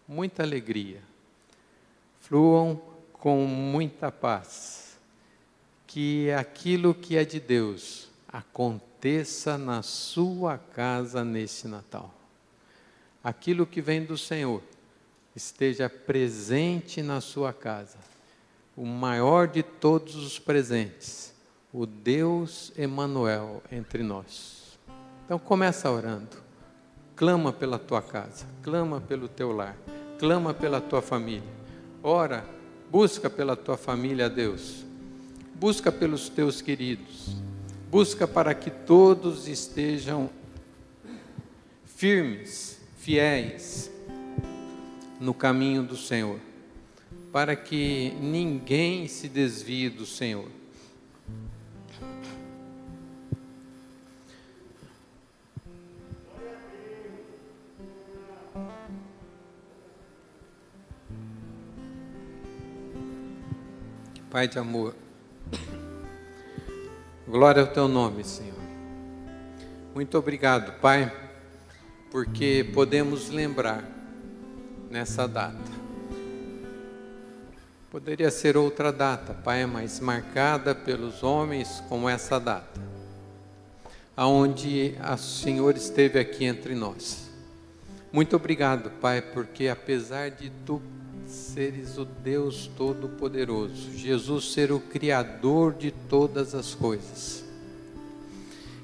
muita 0.06 0.42
alegria, 0.42 1.00
fluam 2.20 2.78
com 3.20 3.44
muita 3.44 4.10
paz. 4.10 4.98
Que 5.86 6.30
aquilo 6.32 6.94
que 6.94 7.16
é 7.16 7.24
de 7.24 7.38
Deus 7.38 8.08
aconteça 8.26 9.58
na 9.58 9.82
sua 9.82 10.56
casa 10.56 11.24
nesse 11.24 11.68
Natal. 11.68 12.12
Aquilo 13.22 13.66
que 13.66 13.82
vem 13.82 14.04
do 14.04 14.16
Senhor 14.16 14.62
esteja 15.36 15.88
presente 15.88 17.02
na 17.02 17.20
sua 17.20 17.52
casa. 17.52 17.98
O 18.76 18.86
maior 18.86 19.46
de 19.48 19.62
todos 19.62 20.14
os 20.14 20.38
presentes, 20.38 21.34
o 21.72 21.84
Deus 21.84 22.72
Emanuel 22.78 23.62
entre 23.70 24.02
nós. 24.02 24.78
Então 25.24 25.38
começa 25.38 25.90
orando. 25.90 26.36
Clama 27.14 27.52
pela 27.52 27.78
tua 27.78 28.00
casa, 28.00 28.46
clama 28.62 29.00
pelo 29.00 29.28
teu 29.28 29.52
lar, 29.52 29.76
clama 30.18 30.54
pela 30.54 30.80
tua 30.80 31.02
família. 31.02 31.60
Ora, 32.02 32.42
busca 32.90 33.30
pela 33.30 33.56
tua 33.56 33.76
família, 33.76 34.28
Deus. 34.28 34.84
Busca 35.54 35.92
pelos 35.92 36.28
teus 36.28 36.60
queridos. 36.60 37.36
Busca 37.90 38.26
para 38.26 38.54
que 38.54 38.70
todos 38.70 39.46
estejam 39.48 40.30
firmes, 41.84 42.80
fiéis 42.98 43.90
no 45.20 45.34
caminho 45.34 45.82
do 45.82 45.96
Senhor, 45.96 46.38
para 47.30 47.54
que 47.54 48.10
ninguém 48.20 49.06
se 49.06 49.28
desvie 49.28 49.90
do 49.90 50.06
Senhor. 50.06 50.59
Pai 64.30 64.46
de 64.46 64.60
amor, 64.60 64.94
glória 67.26 67.62
ao 67.62 67.66
teu 67.66 67.88
nome, 67.88 68.22
Senhor. 68.22 68.54
Muito 69.92 70.16
obrigado, 70.16 70.78
Pai, 70.80 71.12
porque 72.12 72.64
podemos 72.72 73.28
lembrar 73.28 73.82
nessa 74.88 75.26
data. 75.26 75.58
Poderia 77.90 78.30
ser 78.30 78.56
outra 78.56 78.92
data, 78.92 79.34
Pai, 79.34 79.66
mas 79.66 79.98
marcada 79.98 80.76
pelos 80.76 81.24
homens 81.24 81.82
como 81.88 82.08
essa 82.08 82.38
data, 82.38 82.80
aonde 84.16 84.94
o 85.12 85.18
Senhor 85.18 85.76
esteve 85.76 86.20
aqui 86.20 86.44
entre 86.44 86.76
nós. 86.76 87.28
Muito 88.12 88.36
obrigado, 88.36 88.90
Pai, 89.00 89.20
porque 89.20 89.66
apesar 89.66 90.30
de 90.30 90.50
tu 90.64 90.80
seres 91.30 91.96
o 91.96 92.04
Deus 92.04 92.70
Todo-Poderoso, 92.76 93.96
Jesus 93.96 94.52
ser 94.52 94.72
o 94.72 94.80
Criador 94.80 95.74
de 95.74 95.90
todas 95.90 96.54
as 96.54 96.74
coisas. 96.74 97.44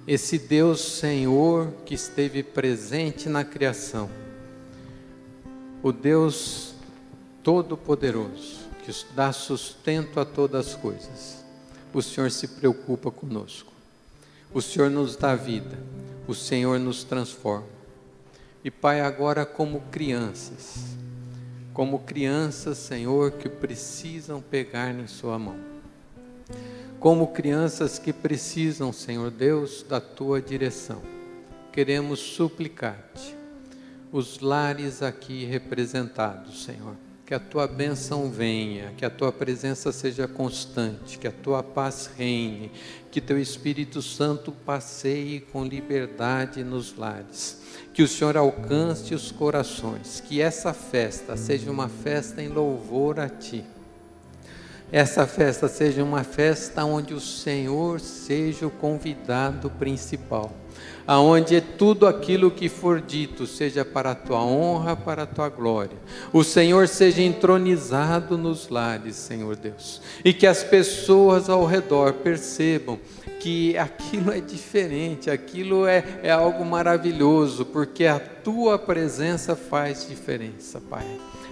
Esse 0.07 0.39
Deus 0.39 0.81
Senhor 0.81 1.73
que 1.85 1.95
esteve 1.95 2.43
presente 2.43 3.29
na 3.29 3.45
criação, 3.45 4.09
o 5.83 5.93
Deus 5.93 6.75
Todo-Poderoso, 7.43 8.67
que 8.85 8.93
dá 9.15 9.33
sustento 9.33 10.21
a 10.21 10.25
todas 10.25 10.69
as 10.69 10.75
coisas. 10.75 11.45
O 11.93 12.01
Senhor 12.01 12.31
se 12.31 12.47
preocupa 12.47 13.11
conosco. 13.11 13.73
O 14.53 14.63
Senhor 14.63 14.91
nos 14.91 15.17
dá 15.17 15.35
vida. 15.35 15.77
O 16.29 16.35
Senhor 16.35 16.79
nos 16.79 17.03
transforma. 17.03 17.67
E 18.65 18.71
Pai, 18.71 19.01
agora 19.01 19.47
como 19.47 19.81
crianças, 19.93 20.97
como 21.77 21.99
crianças, 21.99 22.79
Senhor, 22.79 23.33
que 23.33 23.51
precisam 23.51 24.41
pegar 24.41 24.95
em 24.95 25.07
Sua 25.07 25.39
mão. 25.39 25.59
Como 26.99 27.35
crianças 27.35 27.99
que 27.99 28.15
precisam, 28.15 28.95
Senhor 28.95 29.31
Deus, 29.31 29.85
da 29.87 30.01
Tua 30.01 30.41
direção. 30.41 31.03
Queremos 31.71 32.19
suplicar-te, 32.19 33.37
os 34.11 34.41
lares 34.41 35.03
aqui 35.03 35.45
representados, 35.45 36.65
Senhor, 36.65 36.95
que 37.27 37.35
a 37.35 37.41
tua 37.41 37.67
bênção 37.67 38.31
venha, 38.31 38.93
que 38.97 39.05
a 39.05 39.11
tua 39.11 39.33
presença 39.33 39.91
seja 39.91 40.29
constante, 40.29 41.19
que 41.19 41.27
a 41.27 41.33
tua 41.33 41.61
paz 41.61 42.09
reine, 42.17 42.71
que 43.11 43.21
teu 43.21 43.37
Espírito 43.37 44.01
Santo 44.01 44.53
passeie 44.53 45.41
com 45.41 45.65
liberdade 45.65 46.63
nos 46.63 46.97
lares, 46.97 47.61
que 47.93 48.05
o 48.05 48.07
Senhor 48.07 48.37
alcance 48.37 49.13
os 49.13 49.33
corações, 49.33 50.21
que 50.21 50.41
essa 50.41 50.73
festa 50.73 51.37
seja 51.37 51.69
uma 51.69 51.89
festa 51.89 52.41
em 52.41 52.47
louvor 52.47 53.19
a 53.19 53.29
ti. 53.29 53.65
Essa 54.93 55.27
festa 55.27 55.67
seja 55.67 56.05
uma 56.05 56.23
festa 56.23 56.85
onde 56.85 57.13
o 57.13 57.21
Senhor 57.21 57.99
seja 57.99 58.69
o 58.69 58.71
convidado 58.71 59.69
principal 59.69 60.55
aonde 61.07 61.61
tudo 61.61 62.07
aquilo 62.07 62.51
que 62.51 62.69
for 62.69 63.01
dito 63.01 63.47
seja 63.47 63.85
para 63.85 64.11
a 64.11 64.15
tua 64.15 64.43
honra, 64.43 64.97
para 64.97 65.23
a 65.23 65.27
tua 65.27 65.49
glória. 65.49 65.97
O 66.33 66.43
Senhor 66.43 66.89
seja 66.89 67.23
entronizado 67.23 68.37
nos 68.37 68.69
lares, 68.69 69.15
Senhor 69.17 69.57
Deus, 69.57 70.03
e 70.25 70.33
que 70.33 70.47
as 70.47 70.65
pessoas 70.65 71.49
ao 71.49 71.65
redor 71.65 72.15
percebam 72.15 72.99
que 73.39 73.79
aquilo 73.79 74.33
é 74.33 74.41
diferente, 74.41 75.31
aquilo 75.31 75.87
é, 75.87 76.03
é 76.23 76.31
algo 76.31 76.65
maravilhoso, 76.65 77.65
porque 77.65 78.07
a 78.07 78.19
tua 78.19 78.79
presença 78.79 79.55
faz 79.55 80.09
diferença, 80.09 80.81
Pai. 80.81 81.07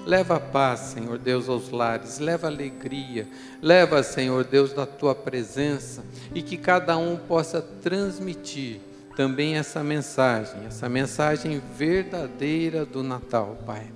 Leva 0.05 0.39
paz, 0.39 0.81
Senhor 0.81 1.17
Deus, 1.17 1.49
aos 1.49 1.71
lares, 1.71 2.19
leva 2.19 2.47
alegria, 2.47 3.27
leva, 3.63 4.03
Senhor 4.03 4.45
Deus, 4.45 4.73
da 4.73 4.85
tua 4.85 5.15
presença 5.15 6.05
e 6.35 6.43
que 6.43 6.59
cada 6.59 6.97
um 6.99 7.17
possa 7.17 7.63
transmitir 7.63 8.81
também 9.17 9.57
essa 9.57 9.83
mensagem, 9.83 10.67
essa 10.67 10.89
mensagem 10.89 11.63
verdadeira 11.77 12.85
do 12.85 13.03
Natal, 13.03 13.59
Pai. 13.65 13.91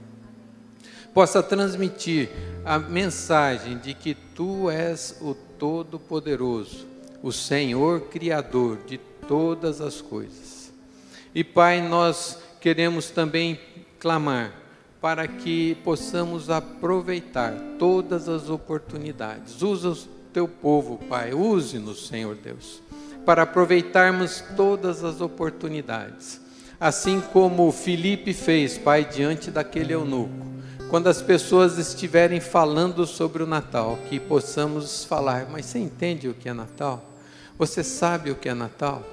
Possa 1.12 1.42
transmitir 1.42 2.30
a 2.64 2.78
mensagem 2.78 3.78
de 3.78 3.94
que 3.94 4.14
Tu 4.14 4.70
és 4.70 5.18
o 5.20 5.34
Todo-Poderoso, 5.34 6.86
o 7.22 7.32
Senhor 7.32 8.02
Criador 8.02 8.78
de 8.86 8.98
todas 9.26 9.80
as 9.80 10.00
coisas. 10.00 10.72
E, 11.34 11.42
Pai, 11.42 11.80
nós 11.86 12.38
queremos 12.60 13.10
também 13.10 13.60
clamar 13.98 14.52
para 15.00 15.26
que 15.26 15.76
possamos 15.84 16.50
aproveitar 16.50 17.54
todas 17.78 18.28
as 18.28 18.48
oportunidades. 18.48 19.60
Usa 19.62 19.90
o 19.90 19.96
teu 20.32 20.46
povo, 20.46 20.98
Pai, 21.08 21.32
use-nos, 21.32 22.06
Senhor 22.06 22.36
Deus 22.36 22.87
para 23.28 23.42
aproveitarmos 23.42 24.42
todas 24.56 25.04
as 25.04 25.20
oportunidades. 25.20 26.40
Assim 26.80 27.20
como 27.20 27.70
Filipe 27.70 28.32
fez, 28.32 28.78
Pai, 28.78 29.04
diante 29.04 29.50
daquele 29.50 29.92
eunuco. 29.92 30.46
Quando 30.88 31.08
as 31.08 31.20
pessoas 31.20 31.76
estiverem 31.76 32.40
falando 32.40 33.06
sobre 33.06 33.42
o 33.42 33.46
Natal, 33.46 33.98
que 34.08 34.18
possamos 34.18 35.04
falar, 35.04 35.46
mas 35.50 35.66
você 35.66 35.78
entende 35.78 36.26
o 36.26 36.32
que 36.32 36.48
é 36.48 36.54
Natal? 36.54 37.04
Você 37.58 37.84
sabe 37.84 38.30
o 38.30 38.34
que 38.34 38.48
é 38.48 38.54
Natal? 38.54 39.04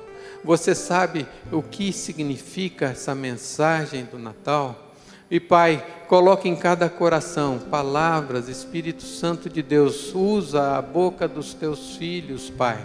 Você 0.45 0.74
sabe 0.74 1.28
o 1.51 1.61
que 1.61 1.91
significa 1.91 2.86
essa 2.86 3.13
mensagem 3.13 4.05
do 4.05 4.18
Natal? 4.18 4.93
E 5.30 5.41
Pai, 5.41 5.86
coloque 6.07 6.47
em 6.47 6.55
cada 6.55 6.88
coração 6.88 7.59
palavras, 7.70 8.47
Espírito 8.47 9.03
Santo 9.03 9.49
de 9.49 9.61
Deus, 9.61 10.16
usa 10.16 10.78
a 10.78 10.82
boca 10.82 11.28
dos 11.28 11.53
teus 11.53 11.97
filhos, 11.97 12.49
Pai 12.49 12.80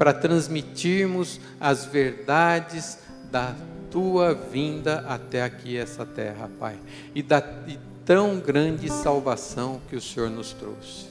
para 0.00 0.14
transmitirmos 0.14 1.38
as 1.60 1.84
verdades 1.84 2.96
da 3.30 3.54
tua 3.90 4.32
vinda 4.32 5.04
até 5.06 5.42
aqui 5.42 5.76
essa 5.76 6.06
terra, 6.06 6.50
Pai, 6.58 6.78
e 7.14 7.22
da 7.22 7.44
e 7.68 7.78
tão 8.02 8.40
grande 8.40 8.88
salvação 8.88 9.78
que 9.90 9.96
o 9.96 10.00
Senhor 10.00 10.30
nos 10.30 10.54
trouxe. 10.54 11.08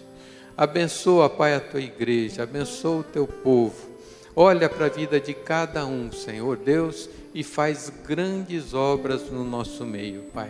Abençoa, 0.58 1.30
Pai, 1.30 1.54
a 1.54 1.60
tua 1.60 1.80
igreja, 1.80 2.42
abençoa 2.42 3.02
o 3.02 3.04
teu 3.04 3.28
povo. 3.28 3.76
Olha 4.36 4.68
para 4.68 4.88
a 4.88 4.90
vida 4.90 5.20
de 5.20 5.36
cada 5.36 5.86
um, 5.86 6.12
Senhor 6.12 6.58
Deus, 6.58 7.08
e 7.32 7.44
faz 7.44 7.94
grandes 8.08 8.74
obras 8.74 9.30
no 9.30 9.44
nosso 9.44 9.86
meio, 9.86 10.24
Pai. 10.34 10.50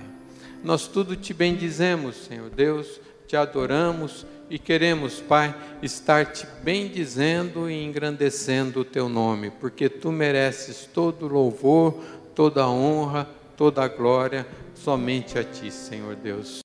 Nós 0.63 0.87
tudo 0.87 1.13
te 1.17 1.33
bendizemos, 1.33 2.15
Senhor 2.15 2.49
Deus, 2.49 3.01
te 3.27 3.35
adoramos 3.35 4.25
e 4.49 4.57
queremos, 4.57 5.21
Pai, 5.21 5.55
estar 5.81 6.25
te 6.25 6.47
bendizendo 6.63 7.69
e 7.69 7.83
engrandecendo 7.83 8.81
o 8.81 8.85
teu 8.85 9.07
nome, 9.07 9.51
porque 9.51 9.87
tu 9.87 10.11
mereces 10.11 10.89
todo 10.91 11.27
louvor, 11.27 12.03
toda 12.33 12.67
honra, 12.67 13.27
toda 13.55 13.87
glória, 13.87 14.47
somente 14.73 15.37
a 15.37 15.43
ti, 15.43 15.69
Senhor 15.69 16.15
Deus. 16.15 16.57